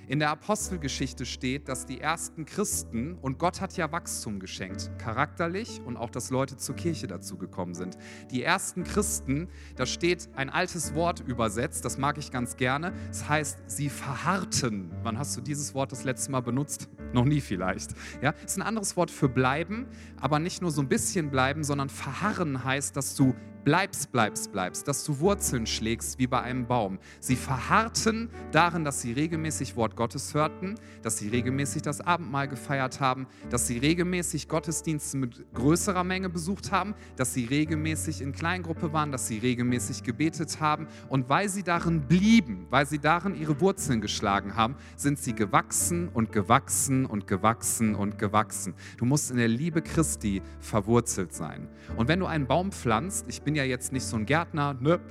In 0.08 0.20
der 0.20 0.30
Apostelgeschichte 0.32 1.26
steht, 1.26 1.70
dass 1.70 1.86
die 1.86 2.02
ersten 2.02 2.46
Christen, 2.46 3.16
und 3.22 3.38
Gott 3.38 3.62
hat 3.62 3.78
ja 3.78 3.92
Wachstum 3.92 4.40
geschenkt, 4.40 4.92
charakterlich 4.98 5.82
und 5.86 5.96
auch, 5.96 6.10
dass 6.10 6.32
Leute 6.32 6.58
zur 6.58 6.76
Kirche 6.76 7.08
dazu 7.08 7.38
gekommen 7.38 7.74
sind. 7.74 7.98
Die 8.32 8.44
ersten 8.44 8.84
Christen, 8.84 9.48
da 9.76 9.86
steht 9.86 10.30
ein 10.36 10.50
altes 10.50 10.96
Wort 10.96 11.20
übersetzt, 11.22 11.86
das 11.86 11.98
mag 11.98 12.18
ich 12.18 12.32
ganz 12.32 12.58
gerne. 12.58 12.94
Es 13.10 13.30
heißt, 13.30 13.60
sie 13.68 13.90
verharrten. 13.90 14.92
Wann 15.04 15.18
hast 15.18 15.38
du 15.38 15.42
dieses 15.42 15.74
Wort 15.76 15.92
das 15.92 16.04
letzte 16.04 16.32
Mal 16.32 16.42
benutzt? 16.42 16.90
Noch 17.14 17.26
nie 17.26 17.42
vielleicht. 17.42 17.92
Ja, 18.22 18.32
ist 18.46 18.58
ein 18.58 18.64
anderes 18.64 18.98
Wort 18.98 19.12
für 19.12 19.30
bleiben, 19.30 19.88
aber 20.20 20.40
nicht 20.40 20.62
nur 20.62 20.72
so 20.72 20.82
ein 20.82 20.90
bisschen 20.90 21.30
bleiben, 21.30 21.64
sondern 21.64 21.90
verharren 21.90 22.64
heißt, 22.64 22.98
dass 22.98 23.16
du 23.16 23.36
bleibst, 23.64 24.12
bleibst, 24.12 24.52
bleibst, 24.52 24.88
dass 24.88 25.04
du 25.04 25.20
Wurzeln 25.20 25.66
schlägst 25.66 26.20
wie 26.20 26.28
bei 26.28 26.42
einem 26.42 26.66
Baum. 26.66 27.00
Sie 27.20 27.36
verharrten 27.36 28.30
darin, 28.52 28.84
dass 28.84 29.02
sie 29.02 29.14
regelmäßig 29.14 29.76
Wort 29.76 29.96
Gottes 29.96 30.34
hörten, 30.34 30.76
dass 31.02 31.18
sie 31.18 31.30
regelmäßig 31.30 31.82
das 31.82 32.02
Abendmahl 32.02 32.48
gefeiert 32.48 33.00
haben, 33.00 33.28
dass 33.50 33.68
sie 33.68 33.78
regelmäßig 33.78 34.48
Gottesdienste 34.48 35.18
mit 35.18 35.54
größerer 35.54 36.04
Menge 36.04 36.30
besucht 36.30 36.72
haben, 36.72 36.94
dass 37.16 37.34
sie 37.34 37.46
regelmäßig 37.46 38.22
in 38.22 38.32
Kleingruppe 38.32 38.94
waren, 38.94 39.12
dass 39.12 39.28
sie 39.28 39.38
regelmäßig 39.38 40.04
gebetet 40.04 40.60
haben. 40.60 40.88
Und 41.10 41.30
weil 41.30 41.50
sie 41.50 41.64
darin 41.64 42.02
blieben, 42.08 42.68
weil 42.70 42.86
sie 42.86 43.00
darin 43.00 43.36
ihre 43.36 43.60
Wurzeln 43.62 44.02
geschlagen 44.02 44.56
haben, 44.56 44.76
sind 44.96 45.20
sie 45.20 45.34
gewachsen 45.34 46.10
und 46.10 46.32
gewachsen 46.32 47.06
und 47.06 47.28
gewachsen 47.28 47.96
und 47.96 48.18
gewachsen. 48.18 48.74
Du 48.98 49.06
musst 49.06 49.32
in 49.32 49.38
der 49.38 49.48
Liebe 49.48 49.82
Christi 49.82 50.42
verwurzelt 50.60 51.34
sein. 51.34 51.68
Und 51.98 52.08
wenn 52.08 52.20
du 52.20 52.26
einen 52.26 52.48
Baum 52.48 52.72
pflanzt, 52.72 53.26
ich 53.28 53.42
bin 53.42 53.51
bin 53.52 53.58
ja 53.58 53.66
jetzt 53.66 53.92
nicht 53.92 54.06
so 54.06 54.16
ein 54.16 54.26
Gärtner, 54.26 54.78
ne? 54.80 55.02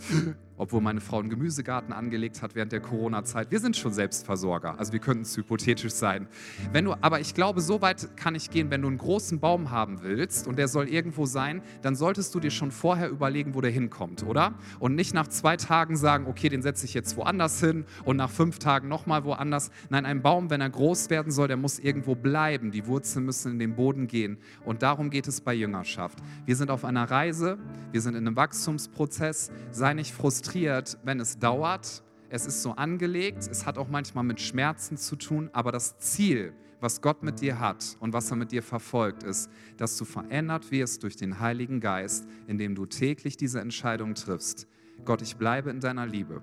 Obwohl 0.60 0.82
meine 0.82 1.00
Frau 1.00 1.18
einen 1.18 1.30
Gemüsegarten 1.30 1.92
angelegt 1.94 2.42
hat 2.42 2.54
während 2.54 2.70
der 2.70 2.80
Corona-Zeit. 2.80 3.50
Wir 3.50 3.60
sind 3.60 3.78
schon 3.78 3.94
Selbstversorger, 3.94 4.78
also 4.78 4.92
wir 4.92 5.00
könnten 5.00 5.22
es 5.22 5.34
hypothetisch 5.34 5.94
sein. 5.94 6.28
Wenn 6.70 6.84
du, 6.84 6.94
aber 7.00 7.20
ich 7.20 7.34
glaube, 7.34 7.62
so 7.62 7.80
weit 7.80 8.14
kann 8.16 8.34
ich 8.34 8.50
gehen, 8.50 8.70
wenn 8.70 8.82
du 8.82 8.88
einen 8.88 8.98
großen 8.98 9.40
Baum 9.40 9.70
haben 9.70 10.02
willst 10.02 10.46
und 10.46 10.58
der 10.58 10.68
soll 10.68 10.88
irgendwo 10.88 11.24
sein, 11.24 11.62
dann 11.80 11.96
solltest 11.96 12.34
du 12.34 12.40
dir 12.40 12.50
schon 12.50 12.72
vorher 12.72 13.08
überlegen, 13.08 13.54
wo 13.54 13.62
der 13.62 13.70
hinkommt, 13.70 14.22
oder? 14.22 14.52
Und 14.78 14.94
nicht 14.96 15.14
nach 15.14 15.28
zwei 15.28 15.56
Tagen 15.56 15.96
sagen, 15.96 16.26
okay, 16.26 16.50
den 16.50 16.60
setze 16.60 16.84
ich 16.84 16.92
jetzt 16.92 17.16
woanders 17.16 17.58
hin 17.60 17.86
und 18.04 18.18
nach 18.18 18.30
fünf 18.30 18.58
Tagen 18.58 18.86
nochmal 18.88 19.24
woanders. 19.24 19.70
Nein, 19.88 20.04
ein 20.04 20.20
Baum, 20.20 20.50
wenn 20.50 20.60
er 20.60 20.68
groß 20.68 21.08
werden 21.08 21.32
soll, 21.32 21.48
der 21.48 21.56
muss 21.56 21.78
irgendwo 21.78 22.14
bleiben. 22.14 22.70
Die 22.70 22.86
Wurzeln 22.86 23.24
müssen 23.24 23.52
in 23.52 23.58
den 23.58 23.76
Boden 23.76 24.08
gehen. 24.08 24.36
Und 24.66 24.82
darum 24.82 25.08
geht 25.08 25.26
es 25.26 25.40
bei 25.40 25.54
Jüngerschaft. 25.54 26.18
Wir 26.44 26.54
sind 26.54 26.70
auf 26.70 26.84
einer 26.84 27.10
Reise, 27.10 27.56
wir 27.92 28.02
sind 28.02 28.14
in 28.14 28.26
einem 28.26 28.36
Wachstumsprozess. 28.36 29.50
Sei 29.70 29.94
nicht 29.94 30.12
frustriert 30.12 30.49
frustriert, 30.50 30.98
wenn 31.04 31.20
es 31.20 31.38
dauert. 31.38 32.02
es 32.32 32.46
ist 32.46 32.62
so 32.62 32.72
angelegt, 32.72 33.48
es 33.50 33.66
hat 33.66 33.76
auch 33.78 33.88
manchmal 33.88 34.24
mit 34.24 34.40
Schmerzen 34.40 34.96
zu 34.96 35.16
tun, 35.16 35.50
aber 35.52 35.72
das 35.72 35.98
Ziel, 35.98 36.52
was 36.80 37.00
Gott 37.00 37.22
mit 37.22 37.40
dir 37.40 37.58
hat 37.58 37.96
und 38.00 38.12
was 38.12 38.30
er 38.30 38.36
mit 38.36 38.52
dir 38.52 38.62
verfolgt, 38.62 39.22
ist, 39.22 39.50
dass 39.76 39.96
du 39.96 40.04
verändert 40.04 40.70
wirst 40.70 41.02
durch 41.02 41.16
den 41.16 41.40
Heiligen 41.40 41.80
Geist, 41.80 42.26
indem 42.46 42.74
du 42.74 42.86
täglich 42.86 43.36
diese 43.36 43.60
Entscheidung 43.60 44.14
triffst. 44.14 44.66
Gott, 45.04 45.22
ich 45.22 45.36
bleibe 45.36 45.70
in 45.70 45.80
deiner 45.80 46.06
Liebe. 46.06 46.42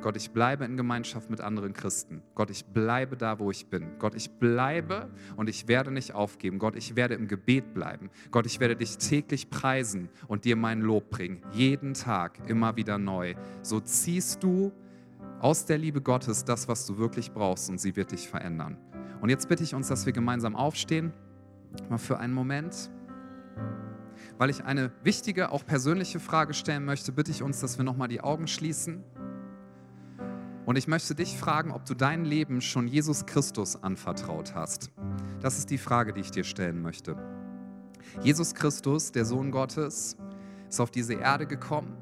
Gott, 0.00 0.16
ich 0.16 0.30
bleibe 0.30 0.64
in 0.64 0.76
Gemeinschaft 0.76 1.28
mit 1.28 1.40
anderen 1.40 1.72
Christen. 1.72 2.22
Gott, 2.34 2.50
ich 2.50 2.64
bleibe 2.64 3.16
da, 3.16 3.38
wo 3.38 3.50
ich 3.50 3.66
bin. 3.66 3.98
Gott, 3.98 4.14
ich 4.14 4.30
bleibe 4.30 5.10
und 5.36 5.48
ich 5.48 5.68
werde 5.68 5.90
nicht 5.90 6.14
aufgeben. 6.14 6.58
Gott, 6.58 6.74
ich 6.76 6.96
werde 6.96 7.14
im 7.14 7.28
Gebet 7.28 7.74
bleiben. 7.74 8.10
Gott, 8.30 8.46
ich 8.46 8.60
werde 8.60 8.76
dich 8.76 8.96
täglich 8.96 9.50
preisen 9.50 10.08
und 10.26 10.44
dir 10.44 10.56
mein 10.56 10.80
Lob 10.80 11.10
bringen. 11.10 11.42
Jeden 11.52 11.94
Tag, 11.94 12.48
immer 12.48 12.76
wieder 12.76 12.98
neu. 12.98 13.34
So 13.62 13.80
ziehst 13.80 14.42
du 14.42 14.72
aus 15.40 15.66
der 15.66 15.78
Liebe 15.78 16.00
Gottes 16.00 16.44
das, 16.44 16.68
was 16.68 16.86
du 16.86 16.98
wirklich 16.98 17.32
brauchst 17.32 17.68
und 17.68 17.78
sie 17.78 17.96
wird 17.96 18.12
dich 18.12 18.28
verändern. 18.28 18.78
Und 19.20 19.28
jetzt 19.28 19.48
bitte 19.48 19.62
ich 19.62 19.74
uns, 19.74 19.88
dass 19.88 20.06
wir 20.06 20.12
gemeinsam 20.12 20.56
aufstehen, 20.56 21.12
mal 21.88 21.98
für 21.98 22.18
einen 22.18 22.32
Moment. 22.32 22.90
Weil 24.38 24.50
ich 24.50 24.64
eine 24.64 24.92
wichtige, 25.02 25.52
auch 25.52 25.66
persönliche 25.66 26.20
Frage 26.20 26.54
stellen 26.54 26.84
möchte, 26.84 27.12
bitte 27.12 27.30
ich 27.30 27.42
uns, 27.42 27.60
dass 27.60 27.76
wir 27.76 27.84
nochmal 27.84 28.08
die 28.08 28.22
Augen 28.22 28.46
schließen. 28.46 29.04
Und 30.70 30.76
ich 30.76 30.86
möchte 30.86 31.16
dich 31.16 31.36
fragen, 31.36 31.72
ob 31.72 31.84
du 31.84 31.94
dein 31.94 32.24
Leben 32.24 32.60
schon 32.60 32.86
Jesus 32.86 33.26
Christus 33.26 33.82
anvertraut 33.82 34.54
hast. 34.54 34.92
Das 35.40 35.58
ist 35.58 35.68
die 35.68 35.78
Frage, 35.78 36.12
die 36.12 36.20
ich 36.20 36.30
dir 36.30 36.44
stellen 36.44 36.80
möchte. 36.80 37.16
Jesus 38.22 38.54
Christus, 38.54 39.10
der 39.10 39.24
Sohn 39.24 39.50
Gottes, 39.50 40.16
ist 40.68 40.80
auf 40.80 40.92
diese 40.92 41.14
Erde 41.14 41.48
gekommen 41.48 41.96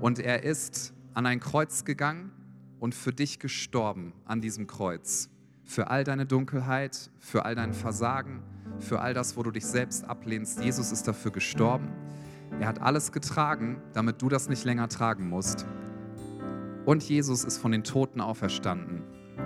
und 0.00 0.18
er 0.18 0.42
ist 0.42 0.92
an 1.14 1.26
ein 1.26 1.38
Kreuz 1.38 1.84
gegangen 1.84 2.32
und 2.80 2.92
für 2.92 3.12
dich 3.12 3.38
gestorben 3.38 4.14
an 4.24 4.40
diesem 4.40 4.66
Kreuz. 4.66 5.30
Für 5.62 5.90
all 5.90 6.02
deine 6.02 6.26
Dunkelheit, 6.26 7.08
für 7.20 7.44
all 7.44 7.54
dein 7.54 7.72
Versagen, 7.72 8.42
für 8.80 9.00
all 9.00 9.14
das, 9.14 9.36
wo 9.36 9.44
du 9.44 9.52
dich 9.52 9.64
selbst 9.64 10.02
ablehnst. 10.02 10.60
Jesus 10.60 10.90
ist 10.90 11.06
dafür 11.06 11.30
gestorben. 11.30 11.86
Er 12.58 12.66
hat 12.66 12.82
alles 12.82 13.12
getragen, 13.12 13.80
damit 13.92 14.22
du 14.22 14.28
das 14.28 14.48
nicht 14.48 14.64
länger 14.64 14.88
tragen 14.88 15.28
musst. 15.28 15.66
Und 16.88 17.02
Jesus 17.02 17.44
ist 17.44 17.58
von 17.58 17.70
den 17.70 17.84
Toten 17.84 18.18
auferstanden. 18.22 19.02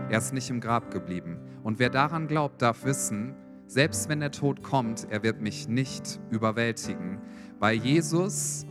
Er 0.09 0.19
ist 0.19 0.33
nicht 0.33 0.49
im 0.49 0.61
Grab 0.61 0.93
geblieben. 0.93 1.41
Und 1.65 1.81
wer 1.81 1.91
daran 1.91 2.29
glaubt, 2.29 2.63
darf 2.63 2.85
wissen, 2.85 3.35
selbst 3.67 4.09
wenn 4.09 4.21
der 4.21 4.31
Tod 4.31 4.63
kommt, 4.63 5.09
er 5.11 5.25
wird 5.25 5.41
mich 5.41 5.67
nicht 5.67 6.21
überwältigen, 6.31 7.19
weil 7.59 7.79
Jesus 7.79 8.65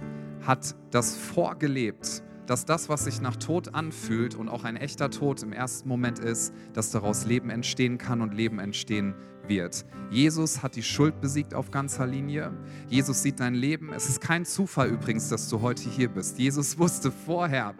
hat 0.48 0.74
das 0.90 1.18
vorgelebt, 1.18 2.24
dass 2.46 2.64
das, 2.64 2.88
was 2.88 3.04
sich 3.04 3.20
nach 3.20 3.36
Tod 3.36 3.76
anfühlt 3.76 4.36
und 4.36 4.48
auch 4.48 4.64
ein 4.64 4.78
echter 4.78 5.10
Tod 5.10 5.44
im 5.44 5.52
ersten 5.52 5.90
Moment 5.90 6.20
ist, 6.20 6.54
dass 6.72 6.92
daraus 6.92 7.26
Leben 7.26 7.50
entstehen 7.50 7.98
kann 7.98 8.22
und 8.22 8.34
Leben 8.34 8.58
entstehen 8.58 9.16
wird. 9.48 9.86
Jesus 10.12 10.64
hat 10.64 10.78
die 10.78 10.84
Schuld 10.84 11.20
besiegt 11.20 11.54
auf 11.54 11.72
ganzer 11.72 12.08
Linie. 12.08 12.54
Jesus 12.88 13.22
sieht 13.22 13.42
dein 13.42 13.54
Leben. 13.54 13.92
Es 13.92 14.08
ist 14.08 14.22
kein 14.22 14.46
Zufall 14.46 14.88
übrigens, 14.88 15.28
dass 15.28 15.50
du 15.50 15.60
heute 15.60 15.90
hier 15.90 16.08
bist. 16.08 16.40
Jesus 16.40 16.80
wusste 16.80 17.12
vorher, 17.12 17.76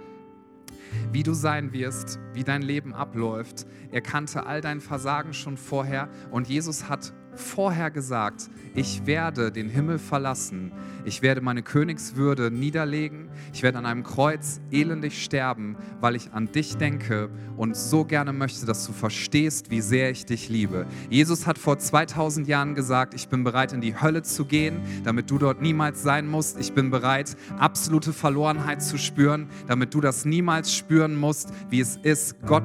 wie 1.12 1.24
du 1.24 1.34
sein 1.34 1.74
wirst, 1.74 2.20
wie 2.34 2.44
dein 2.44 2.62
Leben 2.62 2.94
abläuft. 2.94 3.66
Er 3.92 4.02
kannte 4.02 4.46
all 4.46 4.62
dein 4.62 4.82
Versagen 4.82 5.34
schon 5.34 5.58
vorher 5.58 6.10
und 6.32 6.48
Jesus 6.48 6.90
hat 6.90 7.14
vorher 7.36 7.92
gesagt, 7.92 8.50
ich 8.74 9.06
werde 9.06 9.52
den 9.52 9.70
Himmel 9.70 10.00
verlassen, 10.00 10.72
ich 11.04 11.22
werde 11.22 11.42
meine 11.42 11.64
Königswürde 11.64 12.52
niederlegen, 12.52 13.30
ich 13.54 13.64
werde 13.64 13.78
an 13.80 13.86
einem 13.86 14.04
Kreuz 14.04 14.62
elendig 14.72 15.24
sterben, 15.24 15.76
weil 16.00 16.16
ich 16.16 16.32
an 16.34 16.52
dich 16.52 16.78
denke 16.78 17.30
und 17.58 17.76
so 17.76 18.06
gerne 18.06 18.34
möchte, 18.34 18.66
dass 18.66 18.86
du 18.86 18.94
verstehst, 18.94 19.72
wie 19.72 19.82
sehr 19.82 20.12
ich 20.12 20.26
dich 20.26 20.50
liebe. 20.50 20.86
Jesus 21.10 21.48
hat 21.48 21.58
vor 21.58 21.78
2000 21.78 22.48
Jahren 22.48 22.76
gesagt, 22.76 23.14
ich 23.14 23.30
bin 23.30 23.44
bereit 23.44 23.74
in 23.74 23.82
die 23.82 24.00
Hölle 24.00 24.22
zu 24.22 24.46
gehen, 24.46 24.82
damit 25.04 25.30
du 25.30 25.38
dort 25.38 25.62
niemals 25.62 26.04
sein 26.04 26.28
musst. 26.28 26.60
Ich 26.60 26.74
bin 26.74 26.92
bereit, 26.92 27.36
absolute 27.58 28.14
Verlorenheit 28.14 28.82
zu 28.82 28.98
spüren, 28.98 29.48
damit 29.68 29.94
du 29.94 30.02
das 30.02 30.26
niemals 30.26 30.74
spüren 30.74 31.16
musst, 31.16 31.50
wie 31.70 31.80
es 31.80 31.98
ist, 31.98 32.42
Gott 32.46 32.64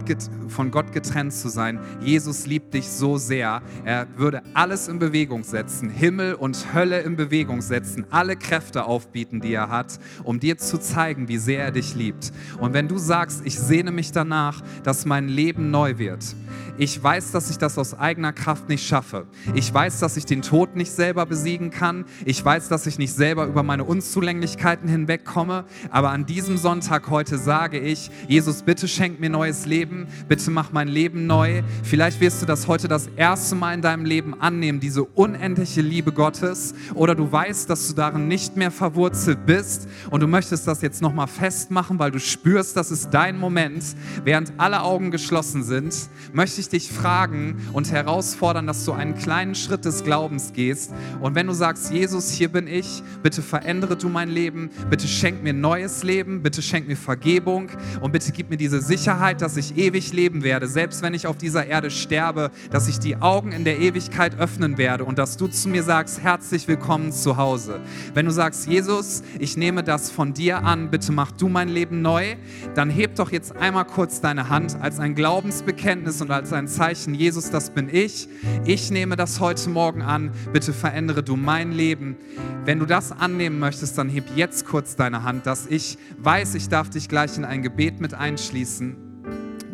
von 0.49 0.71
Gott 0.71 0.93
getrennt 0.93 1.33
zu 1.33 1.49
sein. 1.49 1.81
Jesus 2.01 2.47
liebt 2.47 2.75
dich 2.75 2.89
so 2.89 3.17
sehr, 3.17 3.63
er 3.85 4.07
würde 4.17 4.43
alles 4.57 4.89
in 4.89 4.99
Bewegung 4.99 5.45
setzen, 5.45 5.91
Himmel 5.91 6.35
und 6.35 6.73
Hölle 6.73 7.01
in 7.01 7.15
Bewegung 7.15 7.61
setzen, 7.61 8.07
alle 8.11 8.37
Kräfte 8.37 8.87
aufbieten, 8.87 9.41
die 9.41 9.53
er 9.53 9.69
hat, 9.69 9.99
um 10.25 10.41
dir 10.41 10.57
zu 10.57 10.79
zeigen, 10.79 11.29
wie 11.29 11.37
sehr 11.37 11.63
er 11.63 11.73
dich 11.73 11.95
liebt. 11.95 12.33
Und 12.59 12.73
wenn 12.73 12.89
du 12.89 12.97
sagst, 12.97 13.43
ich 13.45 13.59
sehne 13.59 13.93
mich 13.93 14.13
danach, 14.13 14.63
dass 14.83 15.05
mein 15.05 15.29
Leben 15.29 15.71
neu 15.71 15.99
wird, 15.99 16.35
ich 16.79 17.03
weiß, 17.03 17.33
dass 17.33 17.49
ich 17.49 17.57
das 17.57 17.79
aus 17.79 17.99
eigener 17.99 18.35
Kraft 18.35 18.69
nicht 18.69 18.87
schaffe. 18.87 19.27
Ich 19.55 19.73
weiß, 19.73 19.99
dass 19.99 20.19
ich 20.19 20.27
den 20.27 20.43
Tod 20.43 20.77
nicht 20.77 20.91
selber 20.91 21.25
besiegen 21.25 21.71
kann. 21.71 22.05
Ich 22.27 22.45
weiß, 22.45 22.69
dass 22.69 22.87
ich 22.87 22.99
nicht 22.99 23.15
selber 23.15 23.47
über 23.47 23.63
meine 23.63 23.85
Unzulänglichkeiten 23.85 24.87
hinwegkomme. 24.87 25.65
Aber 25.91 26.11
an 26.11 26.27
diesem 26.27 26.59
Sonntag 26.59 27.09
heute 27.09 27.39
sage 27.39 27.79
ich, 27.79 28.11
Jesus, 28.29 28.63
bitte 28.63 28.89
schenk 28.89 29.21
mir 29.21 29.31
neues 29.31 29.65
Leben. 29.65 30.07
Bitte 30.29 30.51
mach 30.51 30.71
mein 30.71 30.89
Leben 30.89 31.27
neu. 31.27 31.63
Vielleicht 31.83 32.21
wirst 32.21 32.43
du 32.43 32.47
das 32.47 32.69
heute 32.69 32.89
das 32.89 33.09
erste 33.17 33.55
Mal 33.55 33.73
in 33.73 33.81
deinem 33.81 34.05
Leben 34.05 34.39
annehmen, 34.47 34.81
diese 34.81 35.05
unendliche 35.05 35.81
Liebe 35.81 36.13
Gottes. 36.13 36.75
Oder 36.95 37.15
du 37.15 37.31
weißt, 37.31 37.71
dass 37.71 37.89
du 37.89 37.95
darin 37.95 38.29
nicht 38.29 38.57
mehr 38.57 38.71
verwurzelt 38.71 39.47
bist 39.47 39.89
und 40.11 40.21
du 40.21 40.27
möchtest 40.27 40.67
das 40.67 40.83
jetzt 40.83 41.01
nochmal 41.01 41.27
festmachen, 41.27 41.99
weil 41.99 42.11
du 42.11 42.21
spürst, 42.21 42.77
das 42.77 42.91
ist 42.91 43.11
dein 43.11 43.39
Moment. 43.39 43.83
Während 44.25 44.53
alle 44.59 44.83
Augen 44.83 45.11
geschlossen 45.11 45.63
sind, 45.65 45.95
möchte 46.33 46.61
ich 46.61 46.67
ich 46.67 46.83
dich 46.83 46.91
fragen 46.91 47.57
und 47.73 47.93
herausfordern, 47.93 48.67
dass 48.67 48.85
du 48.85 48.93
einen 48.93 49.15
kleinen 49.15 49.55
Schritt 49.55 49.85
des 49.85 50.05
Glaubens 50.05 50.53
gehst. 50.53 50.93
Und 51.21 51.35
wenn 51.35 51.47
du 51.47 51.53
sagst, 51.53 51.93
Jesus, 51.93 52.31
hier 52.31 52.49
bin 52.49 52.67
ich, 52.67 53.03
bitte 53.23 53.43
verändere 53.43 53.97
du 53.97 54.09
mein 54.09 54.29
Leben, 54.29 54.71
bitte 54.91 55.07
schenk 55.07 55.43
mir 55.43 55.53
neues 55.53 56.03
Leben, 56.03 56.43
bitte 56.43 56.63
schenk 56.63 56.89
mir 56.89 56.97
Vergebung 56.97 57.71
und 58.01 58.13
bitte 58.13 58.33
gib 58.33 58.51
mir 58.51 58.57
diese 58.57 58.81
Sicherheit, 58.81 59.43
dass 59.43 59.57
ich 59.57 59.77
ewig 59.77 60.13
leben 60.13 60.43
werde, 60.43 60.67
selbst 60.67 61.03
wenn 61.03 61.15
ich 61.15 61.27
auf 61.27 61.37
dieser 61.37 61.67
Erde 61.67 61.91
sterbe, 61.91 62.51
dass 62.71 62.89
ich 62.89 62.99
die 62.99 63.17
Augen 63.17 63.53
in 63.53 63.65
der 63.65 63.79
Ewigkeit 63.79 64.36
öffnen 64.39 64.79
werde 64.79 65.05
und 65.05 65.19
dass 65.19 65.37
du 65.37 65.49
zu 65.49 65.69
mir 65.69 65.83
sagst, 65.83 66.23
herzlich 66.23 66.69
willkommen 66.69 67.13
zu 67.13 67.37
Hause. 67.37 67.81
Wenn 68.15 68.27
du 68.27 68.33
sagst, 68.33 68.67
Jesus, 68.67 69.23
ich 69.39 69.57
nehme 69.57 69.83
das 69.83 70.11
von 70.11 70.35
dir 70.35 70.65
an, 70.65 70.91
bitte 70.91 71.13
mach 71.13 71.33
du 71.33 71.49
mein 71.49 71.69
Leben 71.69 72.03
neu, 72.03 72.37
dann 72.75 72.91
heb 72.91 73.17
doch 73.17 73.33
jetzt 73.33 73.57
einmal 73.57 73.85
kurz 73.85 74.21
deine 74.21 74.49
Hand 74.49 74.77
als 74.81 74.99
ein 74.99 75.15
Glaubensbekenntnis 75.15 76.21
und 76.21 76.31
als 76.31 76.53
ein 76.53 76.69
Zeichen, 76.69 77.15
Jesus, 77.15 77.51
das 77.51 77.71
bin 77.71 77.89
ich. 77.93 78.29
Ich 78.65 78.91
nehme 78.91 79.17
das 79.17 79.41
heute 79.41 79.71
Morgen 79.71 80.03
an. 80.03 80.31
Bitte 80.53 80.73
verändere 80.73 81.23
du 81.23 81.37
mein 81.37 81.73
Leben. 81.73 82.17
Wenn 82.65 82.79
du 82.79 82.87
das 82.87 83.13
annehmen 83.13 83.59
möchtest, 83.59 83.97
dann 83.99 84.09
heb 84.09 84.25
jetzt 84.35 84.67
kurz 84.67 84.97
deine 84.97 85.23
Hand, 85.23 85.47
dass 85.47 85.67
ich 85.67 85.99
weiß, 86.19 86.55
ich 86.57 86.69
darf 86.69 86.91
dich 86.91 87.09
gleich 87.09 87.37
in 87.37 87.45
ein 87.45 87.63
Gebet 87.63 88.01
mit 88.01 88.15
einschließen. 88.15 89.06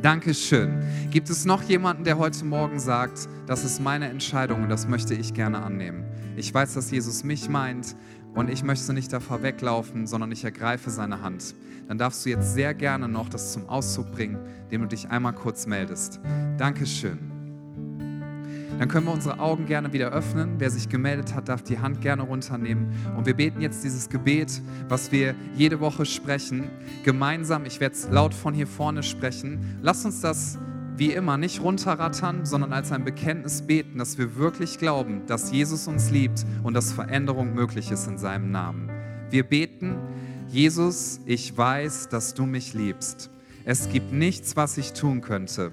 Dankeschön. 0.02 0.82
Gibt 1.12 1.30
es 1.30 1.44
noch 1.44 1.62
jemanden, 1.62 2.02
der 2.02 2.18
heute 2.18 2.44
Morgen 2.44 2.80
sagt, 2.80 3.28
das 3.46 3.64
ist 3.64 3.80
meine 3.80 4.08
Entscheidung 4.08 4.64
und 4.64 4.68
das 4.68 4.88
möchte 4.88 5.14
ich 5.14 5.32
gerne 5.32 5.62
annehmen? 5.62 6.04
Ich 6.36 6.52
weiß, 6.52 6.74
dass 6.74 6.90
Jesus 6.90 7.22
mich 7.22 7.48
meint 7.48 7.94
und 8.34 8.50
ich 8.50 8.64
möchte 8.64 8.92
nicht 8.94 9.12
davor 9.12 9.44
weglaufen, 9.44 10.08
sondern 10.08 10.32
ich 10.32 10.42
ergreife 10.42 10.90
seine 10.90 11.22
Hand. 11.22 11.54
Dann 11.86 11.98
darfst 11.98 12.26
du 12.26 12.30
jetzt 12.30 12.52
sehr 12.52 12.74
gerne 12.74 13.06
noch 13.06 13.28
das 13.28 13.52
zum 13.52 13.68
Ausdruck 13.68 14.10
bringen, 14.10 14.38
indem 14.64 14.82
du 14.82 14.88
dich 14.88 15.08
einmal 15.08 15.34
kurz 15.34 15.66
meldest. 15.66 16.18
Dankeschön. 16.58 17.31
Dann 18.78 18.88
können 18.88 19.06
wir 19.06 19.12
unsere 19.12 19.38
Augen 19.38 19.66
gerne 19.66 19.92
wieder 19.92 20.10
öffnen. 20.10 20.54
Wer 20.58 20.70
sich 20.70 20.88
gemeldet 20.88 21.34
hat, 21.34 21.48
darf 21.48 21.62
die 21.62 21.78
Hand 21.78 22.00
gerne 22.00 22.22
runternehmen. 22.22 22.92
Und 23.16 23.26
wir 23.26 23.34
beten 23.34 23.60
jetzt 23.60 23.84
dieses 23.84 24.08
Gebet, 24.08 24.60
was 24.88 25.12
wir 25.12 25.34
jede 25.56 25.80
Woche 25.80 26.04
sprechen, 26.06 26.70
gemeinsam. 27.04 27.64
Ich 27.64 27.80
werde 27.80 27.94
es 27.94 28.08
laut 28.10 28.34
von 28.34 28.54
hier 28.54 28.66
vorne 28.66 29.02
sprechen. 29.02 29.78
Lass 29.82 30.04
uns 30.04 30.20
das 30.20 30.58
wie 30.96 31.12
immer 31.12 31.38
nicht 31.38 31.62
runterrattern, 31.62 32.44
sondern 32.44 32.72
als 32.72 32.92
ein 32.92 33.04
Bekenntnis 33.04 33.62
beten, 33.62 33.98
dass 33.98 34.18
wir 34.18 34.36
wirklich 34.36 34.78
glauben, 34.78 35.22
dass 35.26 35.50
Jesus 35.50 35.88
uns 35.88 36.10
liebt 36.10 36.44
und 36.62 36.74
dass 36.74 36.92
Veränderung 36.92 37.54
möglich 37.54 37.90
ist 37.90 38.06
in 38.06 38.18
seinem 38.18 38.50
Namen. 38.50 38.90
Wir 39.30 39.44
beten, 39.44 39.96
Jesus, 40.48 41.20
ich 41.24 41.56
weiß, 41.56 42.08
dass 42.10 42.34
du 42.34 42.44
mich 42.44 42.74
liebst. 42.74 43.30
Es 43.64 43.88
gibt 43.88 44.12
nichts, 44.12 44.56
was 44.56 44.76
ich 44.76 44.92
tun 44.92 45.22
könnte, 45.22 45.72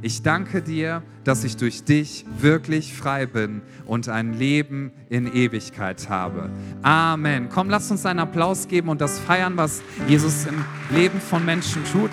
Ich 0.00 0.22
danke 0.22 0.62
dir, 0.62 1.02
dass 1.24 1.44
ich 1.44 1.56
durch 1.56 1.84
dich 1.84 2.24
wirklich 2.38 2.94
frei 2.94 3.26
bin 3.26 3.62
und 3.86 4.08
ein 4.08 4.32
Leben 4.34 4.92
in 5.08 5.26
Ewigkeit 5.32 6.08
habe. 6.08 6.50
Amen. 6.82 7.48
Komm, 7.48 7.68
lass 7.68 7.90
uns 7.90 8.06
einen 8.06 8.20
Applaus 8.20 8.68
geben 8.68 8.88
und 8.88 9.00
das 9.00 9.18
feiern, 9.18 9.56
was 9.56 9.82
Jesus 10.06 10.46
im 10.46 10.64
Leben 10.94 11.20
von 11.20 11.44
Menschen 11.44 11.84
tut. 11.84 12.12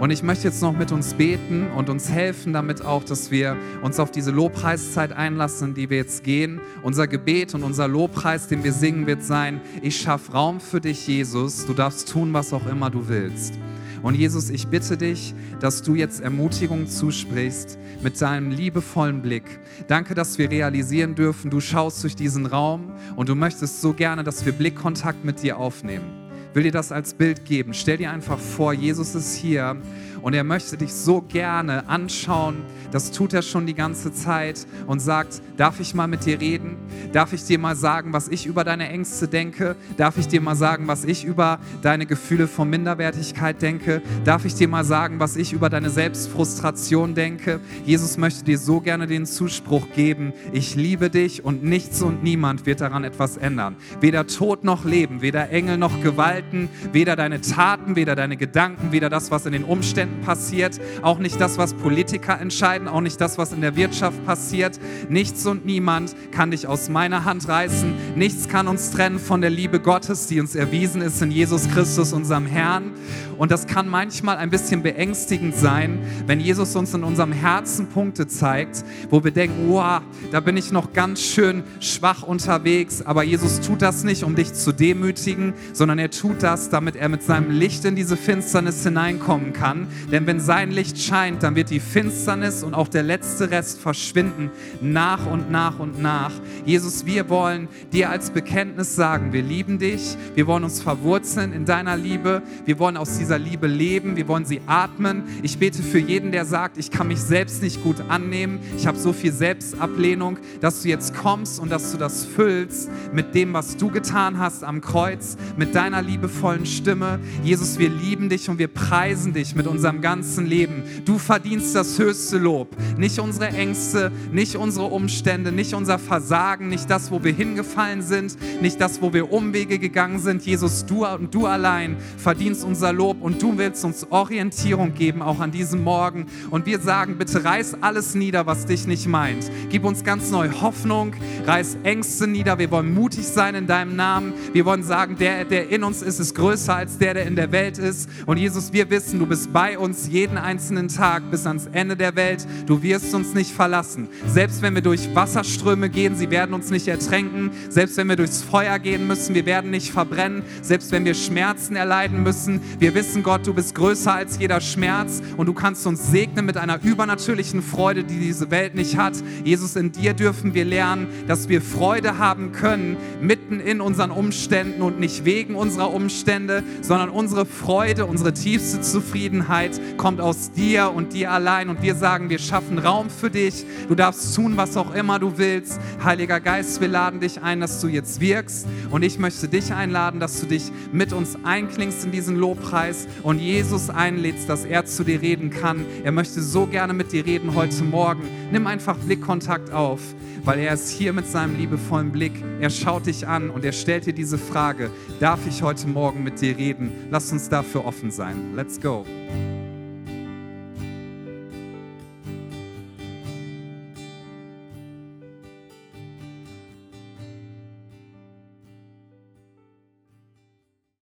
Und 0.00 0.08
ich 0.10 0.22
möchte 0.22 0.44
jetzt 0.44 0.62
noch 0.62 0.72
mit 0.72 0.92
uns 0.92 1.12
beten 1.12 1.66
und 1.76 1.90
uns 1.90 2.08
helfen, 2.08 2.54
damit 2.54 2.82
auch, 2.82 3.04
dass 3.04 3.30
wir 3.30 3.54
uns 3.82 4.00
auf 4.00 4.10
diese 4.10 4.30
Lobpreiszeit 4.30 5.12
einlassen, 5.12 5.74
die 5.74 5.90
wir 5.90 5.98
jetzt 5.98 6.24
gehen. 6.24 6.58
Unser 6.82 7.06
Gebet 7.06 7.54
und 7.54 7.62
unser 7.62 7.86
Lobpreis, 7.86 8.48
den 8.48 8.64
wir 8.64 8.72
singen, 8.72 9.06
wird 9.06 9.22
sein, 9.22 9.60
ich 9.82 10.00
schaffe 10.00 10.32
Raum 10.32 10.58
für 10.58 10.80
dich, 10.80 11.06
Jesus. 11.06 11.66
Du 11.66 11.74
darfst 11.74 12.08
tun, 12.08 12.32
was 12.32 12.54
auch 12.54 12.66
immer 12.66 12.88
du 12.88 13.08
willst. 13.08 13.58
Und 14.02 14.14
Jesus, 14.14 14.48
ich 14.48 14.68
bitte 14.68 14.96
dich, 14.96 15.34
dass 15.60 15.82
du 15.82 15.94
jetzt 15.94 16.22
Ermutigung 16.22 16.86
zusprichst 16.86 17.78
mit 18.02 18.18
deinem 18.22 18.52
liebevollen 18.52 19.20
Blick. 19.20 19.60
Danke, 19.86 20.14
dass 20.14 20.38
wir 20.38 20.50
realisieren 20.50 21.14
dürfen, 21.14 21.50
du 21.50 21.60
schaust 21.60 22.02
durch 22.02 22.16
diesen 22.16 22.46
Raum 22.46 22.94
und 23.16 23.28
du 23.28 23.34
möchtest 23.34 23.82
so 23.82 23.92
gerne, 23.92 24.24
dass 24.24 24.46
wir 24.46 24.54
Blickkontakt 24.54 25.26
mit 25.26 25.42
dir 25.42 25.58
aufnehmen 25.58 26.19
will 26.54 26.64
dir 26.64 26.72
das 26.72 26.92
als 26.92 27.14
Bild 27.14 27.44
geben. 27.44 27.74
Stell 27.74 27.98
dir 27.98 28.10
einfach 28.10 28.38
vor, 28.38 28.72
Jesus 28.72 29.14
ist 29.14 29.36
hier 29.36 29.76
und 30.22 30.34
er 30.34 30.44
möchte 30.44 30.76
dich 30.76 30.92
so 30.92 31.22
gerne 31.22 31.88
anschauen. 31.88 32.62
Das 32.90 33.10
tut 33.12 33.32
er 33.32 33.42
schon 33.42 33.66
die 33.66 33.74
ganze 33.74 34.12
Zeit 34.12 34.66
und 34.86 35.00
sagt, 35.00 35.42
darf 35.56 35.80
ich 35.80 35.94
mal 35.94 36.08
mit 36.08 36.26
dir 36.26 36.40
reden? 36.40 36.76
Darf 37.12 37.32
ich 37.32 37.44
dir 37.44 37.58
mal 37.58 37.76
sagen, 37.76 38.12
was 38.12 38.28
ich 38.28 38.46
über 38.46 38.64
deine 38.64 38.88
Ängste 38.88 39.28
denke? 39.28 39.76
Darf 39.96 40.18
ich 40.18 40.26
dir 40.28 40.40
mal 40.40 40.56
sagen, 40.56 40.88
was 40.88 41.04
ich 41.04 41.24
über 41.24 41.60
deine 41.82 42.06
Gefühle 42.06 42.48
von 42.48 42.68
Minderwertigkeit 42.68 43.62
denke? 43.62 44.02
Darf 44.24 44.44
ich 44.44 44.54
dir 44.54 44.68
mal 44.68 44.84
sagen, 44.84 45.20
was 45.20 45.36
ich 45.36 45.52
über 45.52 45.70
deine 45.70 45.90
Selbstfrustration 45.90 47.14
denke? 47.14 47.60
Jesus 47.84 48.16
möchte 48.18 48.44
dir 48.44 48.58
so 48.58 48.80
gerne 48.80 49.06
den 49.06 49.26
Zuspruch 49.26 49.86
geben, 49.94 50.32
ich 50.52 50.74
liebe 50.74 51.10
dich 51.10 51.44
und 51.44 51.62
nichts 51.62 52.02
und 52.02 52.22
niemand 52.22 52.66
wird 52.66 52.80
daran 52.80 53.04
etwas 53.04 53.36
ändern. 53.36 53.76
Weder 54.00 54.26
Tod 54.26 54.64
noch 54.64 54.84
Leben, 54.84 55.22
weder 55.22 55.50
Engel 55.50 55.76
noch 55.76 56.02
Gewalten, 56.02 56.68
weder 56.92 57.16
deine 57.16 57.40
Taten, 57.40 57.96
weder 57.96 58.16
deine 58.16 58.36
Gedanken, 58.36 58.92
weder 58.92 59.08
das, 59.08 59.30
was 59.30 59.46
in 59.46 59.52
den 59.52 59.64
Umständen 59.64 60.09
passiert, 60.24 60.80
auch 61.02 61.18
nicht 61.18 61.40
das, 61.40 61.58
was 61.58 61.74
Politiker 61.74 62.40
entscheiden, 62.40 62.88
auch 62.88 63.00
nicht 63.00 63.20
das, 63.20 63.38
was 63.38 63.52
in 63.52 63.60
der 63.60 63.76
Wirtschaft 63.76 64.24
passiert. 64.26 64.78
Nichts 65.08 65.46
und 65.46 65.64
niemand 65.64 66.14
kann 66.32 66.50
dich 66.50 66.66
aus 66.66 66.88
meiner 66.88 67.24
Hand 67.24 67.48
reißen. 67.48 67.94
Nichts 68.16 68.48
kann 68.48 68.66
uns 68.66 68.90
trennen 68.90 69.18
von 69.18 69.40
der 69.40 69.50
Liebe 69.50 69.78
Gottes, 69.78 70.26
die 70.26 70.40
uns 70.40 70.54
erwiesen 70.54 71.00
ist 71.00 71.22
in 71.22 71.30
Jesus 71.30 71.68
Christus, 71.68 72.12
unserem 72.12 72.46
Herrn. 72.46 72.92
Und 73.38 73.50
das 73.50 73.66
kann 73.66 73.88
manchmal 73.88 74.36
ein 74.36 74.50
bisschen 74.50 74.82
beängstigend 74.82 75.54
sein, 75.54 75.98
wenn 76.26 76.40
Jesus 76.40 76.76
uns 76.76 76.92
in 76.92 77.04
unserem 77.04 77.32
Herzen 77.32 77.86
Punkte 77.86 78.26
zeigt, 78.26 78.84
wo 79.08 79.24
wir 79.24 79.30
denken, 79.30 79.68
wow, 79.68 80.02
da 80.30 80.40
bin 80.40 80.56
ich 80.56 80.72
noch 80.72 80.92
ganz 80.92 81.22
schön 81.22 81.62
schwach 81.78 82.22
unterwegs. 82.22 83.00
Aber 83.00 83.22
Jesus 83.22 83.60
tut 83.60 83.80
das 83.80 84.04
nicht, 84.04 84.24
um 84.24 84.34
dich 84.34 84.52
zu 84.52 84.72
demütigen, 84.72 85.54
sondern 85.72 85.98
er 85.98 86.10
tut 86.10 86.42
das, 86.42 86.68
damit 86.68 86.96
er 86.96 87.08
mit 87.08 87.22
seinem 87.22 87.50
Licht 87.50 87.84
in 87.84 87.96
diese 87.96 88.16
Finsternis 88.16 88.82
hineinkommen 88.82 89.52
kann. 89.52 89.86
Denn 90.10 90.26
wenn 90.26 90.40
sein 90.40 90.70
Licht 90.70 90.98
scheint, 90.98 91.42
dann 91.42 91.54
wird 91.54 91.70
die 91.70 91.80
Finsternis 91.80 92.62
und 92.62 92.74
auch 92.74 92.88
der 92.88 93.04
letzte 93.04 93.50
Rest 93.50 93.80
verschwinden, 93.80 94.50
nach 94.82 95.26
und 95.26 95.50
nach 95.50 95.78
und 95.78 96.02
nach. 96.02 96.32
Jesus, 96.66 97.06
wir 97.06 97.28
wollen 97.30 97.68
dir 97.92 97.99
als 98.08 98.30
Bekenntnis 98.30 98.96
sagen, 98.96 99.32
wir 99.32 99.42
lieben 99.42 99.78
dich, 99.78 100.16
wir 100.34 100.46
wollen 100.46 100.64
uns 100.64 100.80
verwurzeln 100.80 101.52
in 101.52 101.66
deiner 101.66 101.96
Liebe, 101.96 102.42
wir 102.64 102.78
wollen 102.78 102.96
aus 102.96 103.18
dieser 103.18 103.38
Liebe 103.38 103.66
leben, 103.66 104.16
wir 104.16 104.26
wollen 104.28 104.44
sie 104.44 104.62
atmen. 104.66 105.24
Ich 105.42 105.58
bete 105.58 105.82
für 105.82 105.98
jeden, 105.98 106.32
der 106.32 106.44
sagt, 106.44 106.78
ich 106.78 106.90
kann 106.90 107.08
mich 107.08 107.20
selbst 107.20 107.62
nicht 107.62 107.82
gut 107.82 107.96
annehmen, 108.08 108.60
ich 108.76 108.86
habe 108.86 108.98
so 108.98 109.12
viel 109.12 109.32
Selbstablehnung, 109.32 110.38
dass 110.60 110.82
du 110.82 110.88
jetzt 110.88 111.14
kommst 111.14 111.60
und 111.60 111.70
dass 111.70 111.92
du 111.92 111.98
das 111.98 112.24
füllst 112.24 112.90
mit 113.12 113.34
dem, 113.34 113.52
was 113.52 113.76
du 113.76 113.90
getan 113.90 114.38
hast 114.38 114.64
am 114.64 114.80
Kreuz, 114.80 115.36
mit 115.56 115.74
deiner 115.74 116.00
liebevollen 116.00 116.66
Stimme. 116.66 117.18
Jesus, 117.42 117.78
wir 117.78 117.90
lieben 117.90 118.28
dich 118.28 118.48
und 118.48 118.58
wir 118.58 118.68
preisen 118.68 119.32
dich 119.32 119.54
mit 119.54 119.66
unserem 119.66 120.00
ganzen 120.00 120.46
Leben. 120.46 120.84
Du 121.04 121.18
verdienst 121.18 121.74
das 121.74 121.98
höchste 121.98 122.38
Lob, 122.38 122.76
nicht 122.96 123.18
unsere 123.18 123.48
Ängste, 123.48 124.10
nicht 124.32 124.56
unsere 124.56 124.86
Umstände, 124.86 125.52
nicht 125.52 125.74
unser 125.74 125.98
Versagen, 125.98 126.68
nicht 126.68 126.88
das, 126.88 127.10
wo 127.10 127.22
wir 127.22 127.32
hingefallen 127.32 127.89
sind, 127.98 128.36
nicht 128.62 128.80
das, 128.80 129.02
wo 129.02 129.12
wir 129.12 129.32
Umwege 129.32 129.78
gegangen 129.78 130.18
sind. 130.18 130.42
Jesus, 130.42 130.86
du 130.86 131.06
und 131.06 131.34
du 131.34 131.46
allein 131.46 131.96
verdienst 132.16 132.64
unser 132.64 132.92
Lob 132.92 133.20
und 133.20 133.42
du 133.42 133.58
willst 133.58 133.84
uns 133.84 134.06
Orientierung 134.10 134.94
geben, 134.94 135.22
auch 135.22 135.40
an 135.40 135.50
diesem 135.50 135.82
Morgen. 135.82 136.26
Und 136.50 136.66
wir 136.66 136.78
sagen, 136.78 137.18
bitte 137.18 137.44
reiß 137.44 137.82
alles 137.82 138.14
nieder, 138.14 138.46
was 138.46 138.66
dich 138.66 138.86
nicht 138.86 139.06
meint. 139.06 139.50
Gib 139.70 139.84
uns 139.84 140.04
ganz 140.04 140.30
neue 140.30 140.60
Hoffnung, 140.60 141.14
reiß 141.46 141.78
Ängste 141.82 142.26
nieder. 142.26 142.58
Wir 142.58 142.70
wollen 142.70 142.94
mutig 142.94 143.26
sein 143.26 143.54
in 143.54 143.66
deinem 143.66 143.96
Namen. 143.96 144.32
Wir 144.52 144.64
wollen 144.64 144.82
sagen, 144.82 145.16
der, 145.18 145.44
der 145.44 145.70
in 145.70 145.84
uns 145.84 146.02
ist, 146.02 146.20
ist 146.20 146.34
größer 146.34 146.76
als 146.76 146.98
der, 146.98 147.14
der 147.14 147.26
in 147.26 147.36
der 147.36 147.50
Welt 147.52 147.78
ist. 147.78 148.08
Und 148.26 148.36
Jesus, 148.36 148.72
wir 148.72 148.88
wissen, 148.90 149.18
du 149.18 149.26
bist 149.26 149.52
bei 149.52 149.78
uns 149.78 150.08
jeden 150.08 150.38
einzelnen 150.38 150.88
Tag 150.88 151.30
bis 151.30 151.46
ans 151.46 151.68
Ende 151.72 151.96
der 151.96 152.14
Welt. 152.16 152.46
Du 152.66 152.82
wirst 152.82 153.14
uns 153.14 153.34
nicht 153.34 153.52
verlassen. 153.52 154.08
Selbst 154.26 154.62
wenn 154.62 154.74
wir 154.74 154.82
durch 154.82 155.14
Wasserströme 155.14 155.88
gehen, 155.88 156.14
sie 156.16 156.30
werden 156.30 156.54
uns 156.54 156.70
nicht 156.70 156.88
ertränken. 156.88 157.50
Selbst 157.68 157.79
wenn 157.80 158.08
wir 158.08 158.16
durchs 158.16 158.42
Feuer 158.42 158.78
gehen 158.78 159.06
müssen, 159.06 159.34
wir 159.34 159.46
werden 159.46 159.70
nicht 159.70 159.90
verbrennen. 159.90 160.42
Selbst 160.60 160.92
wenn 160.92 161.06
wir 161.06 161.14
Schmerzen 161.14 161.76
erleiden 161.76 162.22
müssen, 162.22 162.60
wir 162.78 162.94
wissen, 162.94 163.22
Gott, 163.22 163.46
du 163.46 163.54
bist 163.54 163.74
größer 163.74 164.12
als 164.12 164.38
jeder 164.38 164.60
Schmerz 164.60 165.22
und 165.38 165.46
du 165.46 165.54
kannst 165.54 165.86
uns 165.86 166.10
segnen 166.10 166.44
mit 166.44 166.58
einer 166.58 166.82
übernatürlichen 166.82 167.62
Freude, 167.62 168.04
die 168.04 168.18
diese 168.18 168.50
Welt 168.50 168.74
nicht 168.74 168.98
hat. 168.98 169.14
Jesus, 169.44 169.76
in 169.76 169.92
dir 169.92 170.12
dürfen 170.12 170.52
wir 170.52 170.66
lernen, 170.66 171.08
dass 171.26 171.48
wir 171.48 171.62
Freude 171.62 172.18
haben 172.18 172.52
können 172.52 172.98
mitten 173.22 173.60
in 173.60 173.80
unseren 173.80 174.10
Umständen 174.10 174.82
und 174.82 175.00
nicht 175.00 175.24
wegen 175.24 175.54
unserer 175.54 175.94
Umstände, 175.94 176.62
sondern 176.82 177.08
unsere 177.08 177.46
Freude, 177.46 178.04
unsere 178.04 178.34
tiefste 178.34 178.82
Zufriedenheit 178.82 179.80
kommt 179.96 180.20
aus 180.20 180.52
dir 180.52 180.92
und 180.94 181.14
dir 181.14 181.30
allein. 181.30 181.70
Und 181.70 181.80
wir 181.80 181.94
sagen, 181.94 182.28
wir 182.28 182.40
schaffen 182.40 182.78
Raum 182.78 183.08
für 183.08 183.30
dich. 183.30 183.64
Du 183.88 183.94
darfst 183.94 184.36
tun, 184.36 184.58
was 184.58 184.76
auch 184.76 184.94
immer 184.94 185.18
du 185.18 185.38
willst. 185.38 185.80
Heiliger 186.04 186.40
Geist, 186.40 186.82
wir 186.82 186.88
laden 186.88 187.20
dich 187.20 187.40
ein, 187.40 187.60
dass 187.70 187.80
du 187.80 187.88
jetzt 187.88 188.20
wirkst. 188.20 188.66
Und 188.90 189.02
ich 189.02 189.18
möchte 189.18 189.46
dich 189.48 189.72
einladen, 189.72 190.18
dass 190.18 190.40
du 190.40 190.46
dich 190.46 190.72
mit 190.92 191.12
uns 191.12 191.38
einklingst 191.44 192.04
in 192.04 192.10
diesen 192.10 192.36
Lobpreis 192.36 193.06
und 193.22 193.38
Jesus 193.38 193.90
einlädst, 193.90 194.48
dass 194.48 194.64
er 194.64 194.84
zu 194.86 195.04
dir 195.04 195.22
reden 195.22 195.50
kann. 195.50 195.86
Er 196.02 196.12
möchte 196.12 196.42
so 196.42 196.66
gerne 196.66 196.92
mit 196.92 197.12
dir 197.12 197.24
reden 197.24 197.54
heute 197.54 197.84
Morgen. 197.84 198.22
Nimm 198.50 198.66
einfach 198.66 198.96
Blickkontakt 198.96 199.70
auf, 199.70 200.00
weil 200.44 200.58
er 200.58 200.74
ist 200.74 200.90
hier 200.90 201.12
mit 201.12 201.28
seinem 201.28 201.56
liebevollen 201.56 202.10
Blick. 202.10 202.32
Er 202.60 202.70
schaut 202.70 203.06
dich 203.06 203.28
an 203.28 203.50
und 203.50 203.64
er 203.64 203.72
stellt 203.72 204.06
dir 204.06 204.14
diese 204.14 204.38
Frage, 204.38 204.90
darf 205.20 205.40
ich 205.48 205.62
heute 205.62 205.86
Morgen 205.86 206.24
mit 206.24 206.40
dir 206.40 206.56
reden? 206.56 206.90
Lass 207.10 207.30
uns 207.30 207.48
dafür 207.48 207.84
offen 207.84 208.10
sein. 208.10 208.54
Let's 208.56 208.80
go. 208.80 209.04